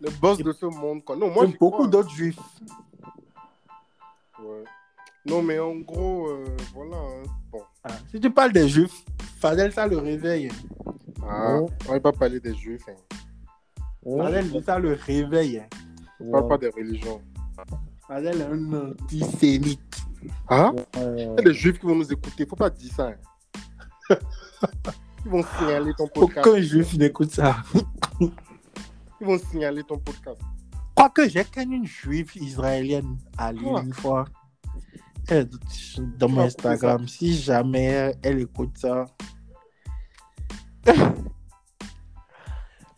[0.02, 1.04] Les boss de ce monde.
[1.04, 1.16] Quoi.
[1.16, 1.88] Non, moi, Moi, j'y beaucoup crois.
[1.88, 2.40] d'autres juifs.
[4.42, 4.64] Ouais.
[5.26, 6.96] Non, mais en gros, euh, voilà.
[6.98, 7.24] hein.
[7.52, 7.62] Bon.
[7.84, 9.04] Ah, Si tu parles des juifs,
[9.40, 10.50] Fadel, ça le réveille.
[11.28, 11.70] Ah, Oh.
[11.88, 12.86] on va pas parler des juifs.
[12.90, 14.16] Hein.
[14.18, 15.64] Fadel, ça le réveille.
[16.22, 17.22] On parle pas des religions.
[18.08, 19.82] Fadel est un antisémite.
[20.48, 22.46] Ah Euh, Il y a des juifs qui vont nous écouter.
[22.46, 23.10] Faut pas dire ça.
[24.10, 24.16] hein.
[25.26, 26.48] Ils vont signaler ton podcast.
[26.48, 27.58] Aucun juif n'écoute ça.
[29.22, 30.40] Ils vont signaler ton podcast.
[30.96, 33.82] Quoique j'ai connu une juive israélienne à Ah.
[33.84, 34.26] une fois.
[35.28, 35.50] Elle-
[36.18, 37.08] dans mon Instagram.
[37.08, 39.06] Si jamais elle écoute ça.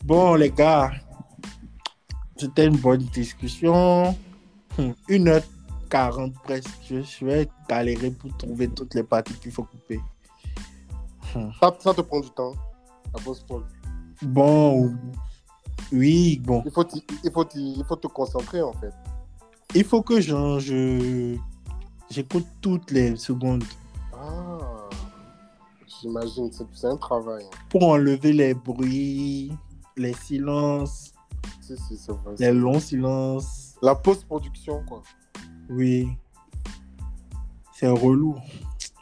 [0.06, 0.91] bon, les gars,
[2.38, 4.15] c'était une bonne discussion.
[4.77, 6.69] Hum, 1h40 presque.
[6.89, 9.99] Je, vais galérer pour trouver toutes les parties qu'il faut couper.
[11.34, 12.53] Ça, ça te prend du temps.
[13.14, 13.45] La pause.
[14.22, 14.93] Bon,
[15.91, 16.63] oui, bon.
[16.65, 16.85] Il faut,
[17.23, 18.93] il, faut il faut te concentrer en fait.
[19.73, 21.37] Il faut que je, je-
[22.09, 23.63] j'écoute toutes les secondes.
[24.13, 24.57] Ah,
[26.01, 27.45] j'imagine, c'est c'est un travail.
[27.69, 29.51] pour enlever les bruits,
[29.97, 31.13] les silences,
[31.61, 32.35] Si, si, c'est vrai.
[32.39, 33.75] les longs silences.
[33.81, 35.01] La post-production, quoi.
[35.69, 36.07] Oui.
[37.73, 38.35] C'est relou.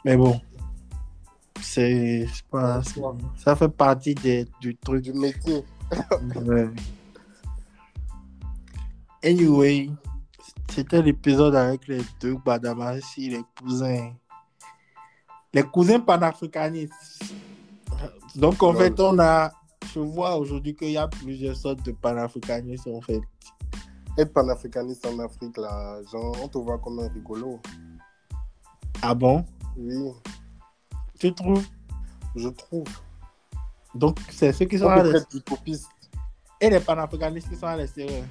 [0.04, 0.40] Mais bon.
[1.60, 2.80] C'est pas.
[3.36, 5.02] Ça fait partie des, du truc.
[5.02, 5.62] Du métier.
[9.22, 9.90] Anyway,
[10.70, 14.12] c'était l'épisode avec les deux Badamassi, les cousins.
[15.52, 16.94] Les cousins panafricanistes.
[18.36, 19.50] Donc, en fait, on a.
[19.92, 23.20] Je vois aujourd'hui qu'il y a plusieurs sortes de panafricanistes, en fait.
[24.16, 27.60] Être panafricaniste en Afrique, là, genre, on te voit comme un rigolo.
[29.02, 29.44] Ah bon?
[29.76, 30.12] Oui,
[31.18, 31.66] Tu trouves?
[32.36, 32.86] Je trouve.
[33.94, 35.44] Donc, c'est ceux qui sont On à l'extérieur.
[36.60, 38.24] Et les panafricanistes qui sont à l'extérieur.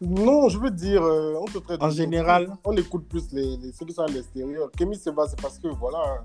[0.00, 2.52] Non, je veux dire, euh, on te traite En général.
[2.64, 4.70] On écoute plus les, les- ceux qui sont à l'extérieur.
[4.76, 6.24] Kémy Seba, c'est parce que, voilà,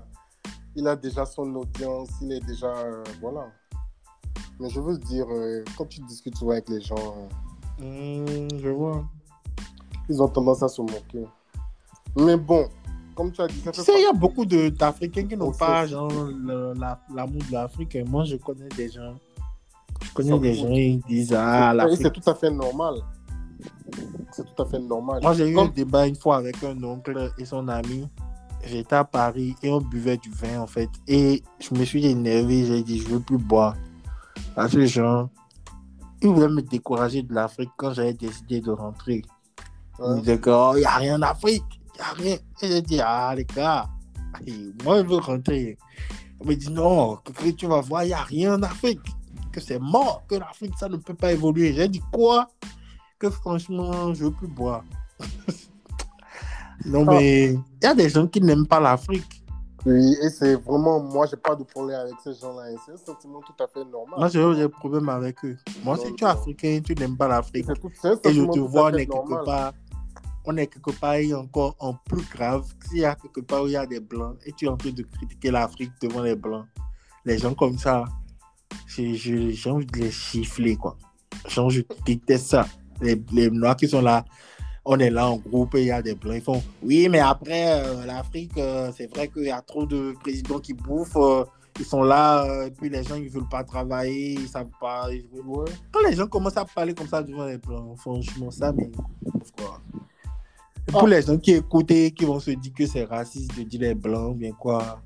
[0.76, 3.46] il a déjà son audience, il est déjà, euh, voilà.
[4.60, 7.28] Mais je veux dire, euh, quand tu discutes souvent avec les gens, euh,
[7.80, 9.04] Hmm, je vois.
[10.08, 11.26] ils ont tendance à se moquer.
[12.16, 12.68] Mais bon,
[13.14, 15.48] comme tu as dit, ça Tu fait sais, il y a beaucoup d'Africains qui n'ont
[15.48, 16.10] On pas genre,
[16.44, 17.94] la- l'amour de l'Afrique.
[17.96, 19.14] Et Moi, je connais des gens.
[20.02, 22.12] Je connais des gens qui disent Ah, Et c'est l'Afrique.
[22.22, 22.94] tout à fait normal.
[24.32, 25.20] C'est tout à fait normal.
[25.22, 28.08] Moi, j'ai eu un débat une fois avec un oncle et son ami.
[28.66, 30.88] J'étais à Paris et on buvait du vin, en fait.
[31.06, 32.64] Et je me suis énervé.
[32.64, 33.76] J'ai dit Je veux plus boire.
[34.56, 35.28] Parce que, genre,
[36.22, 39.22] ils voulaient me décourager de l'Afrique quand j'avais décidé de rentrer.
[40.00, 42.36] Ils disaient que, oh, il n'y a rien en Afrique, il n'y a rien.
[42.62, 43.88] Et j'ai dit, ah, les gars,
[44.84, 45.78] moi, je veux rentrer.
[46.40, 49.00] On me dit, non, que, tu vas voir, il n'y a rien en Afrique.
[49.52, 51.72] Que c'est mort, que l'Afrique, ça ne peut pas évoluer.
[51.72, 52.48] J'ai dit, quoi?
[53.18, 54.82] Que franchement, je ne veux plus boire.
[56.84, 57.12] non, Ah.
[57.12, 59.42] mais il y a des gens qui n'aiment pas l'Afrique.
[59.86, 62.64] Oui, et c'est vraiment, moi, j'ai pas de problème avec ces gens-là.
[62.86, 64.18] C'est un sentiment tout à fait normal.
[64.18, 65.56] Moi, j'ai des problèmes avec eux.
[65.84, 66.32] Moi, si tu es non.
[66.32, 67.66] africain, tu n'aimes pas l'Afrique.
[67.68, 69.44] Et je te vois, quelque normal.
[69.44, 69.72] part,
[70.44, 72.64] on est quelque part encore en plus grave.
[72.88, 74.76] S'il y a quelque part où il y a des blancs et tu es en
[74.76, 76.66] train de critiquer l'Afrique devant les blancs,
[77.24, 78.04] les gens comme ça,
[78.86, 80.96] j'ai envie de les chiffler, quoi.
[81.48, 82.66] Genre, je déteste ça.
[83.00, 84.24] Les, les noirs qui sont là,
[84.84, 87.20] on est là en groupe et il y a des blancs, ils font oui, mais
[87.20, 91.16] après, euh, l'Afrique, euh, c'est vrai qu'il y a trop de présidents qui bouffent.
[91.16, 91.44] euh,
[91.78, 95.08] ils sont là, et puis les gens, ils veulent pas travailler, ils savent pas.
[95.90, 98.92] Quand les gens commencent à parler comme ça devant les blancs, franchement, ça, mais.
[99.58, 99.80] Quoi.
[100.86, 103.80] Pour les gens qui écoutent et qui vont se dire que c'est raciste de dire
[103.80, 105.00] les blancs, bien quoi.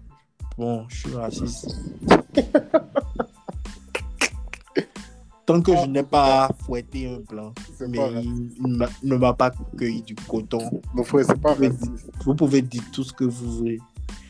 [0.56, 1.76] Bon, je suis raciste.
[5.46, 7.55] Tant que je n'ai pas fouetté un blanc,
[7.88, 10.59] mais pas il ne m'a- pas cueilli du coton,
[10.92, 11.90] Mon frère, c'est pas raciste.
[12.22, 13.78] vous pouvez dire tout ce que vous voulez.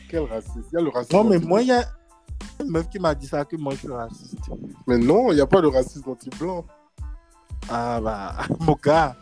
[0.09, 0.55] Quel raciste?
[0.71, 1.17] Il y a le racisme.
[1.17, 1.83] Non, mais moi, il y a
[2.61, 4.37] une meuf qui m'a dit ça, que moi, je suis raciste.
[4.87, 6.63] Mais non, il n'y a pas de racisme anti-blanc.
[7.69, 9.17] Ah bah, mon gars,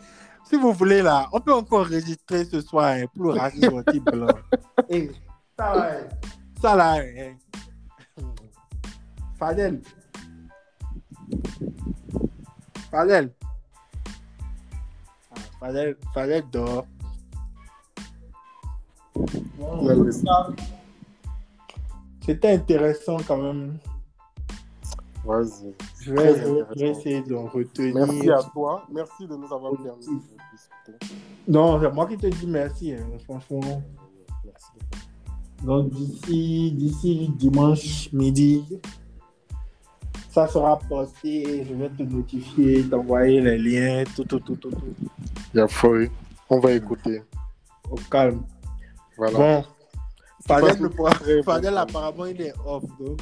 [0.50, 4.28] si vous voulez là, on peut encore enregistrer ce soir hein, pour le racisme anti-blanc.
[4.90, 5.12] Eh,
[5.58, 6.08] ça là, hein,
[6.62, 7.36] ça là, hein.
[9.38, 9.82] Fadel.
[12.90, 13.34] Fadel.
[15.30, 16.86] Ah, Fadel, Fadel dort.
[22.26, 23.78] C'était intéressant quand même.
[25.28, 25.76] Vas-y.
[26.02, 27.94] Je vais, essayer d'en retenir.
[27.96, 28.86] Merci à toi.
[28.90, 31.16] Merci de nous avoir permis de discuter.
[31.46, 33.84] Non, c'est moi qui te dis merci, hein, franchement.
[34.46, 34.72] Merci.
[35.64, 38.80] Donc d'ici, d'ici dimanche midi,
[40.30, 41.66] ça sera posté.
[41.66, 44.96] Je vais te notifier, t'envoyer les liens, tout, tout, tout, tout, tout.
[45.54, 46.10] Il y a Foy.
[46.50, 47.22] On va écouter.
[47.92, 48.44] Au calme.
[49.18, 49.38] Voilà.
[49.38, 49.64] Bon,
[50.48, 53.20] Fadel, bonne Fadel apparemment il est off, donc.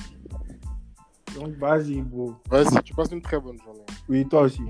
[1.36, 2.36] Donc vas-y, bro.
[2.50, 3.86] Vas-y, tu passes une très bonne journée.
[4.08, 4.62] Oui, toi aussi.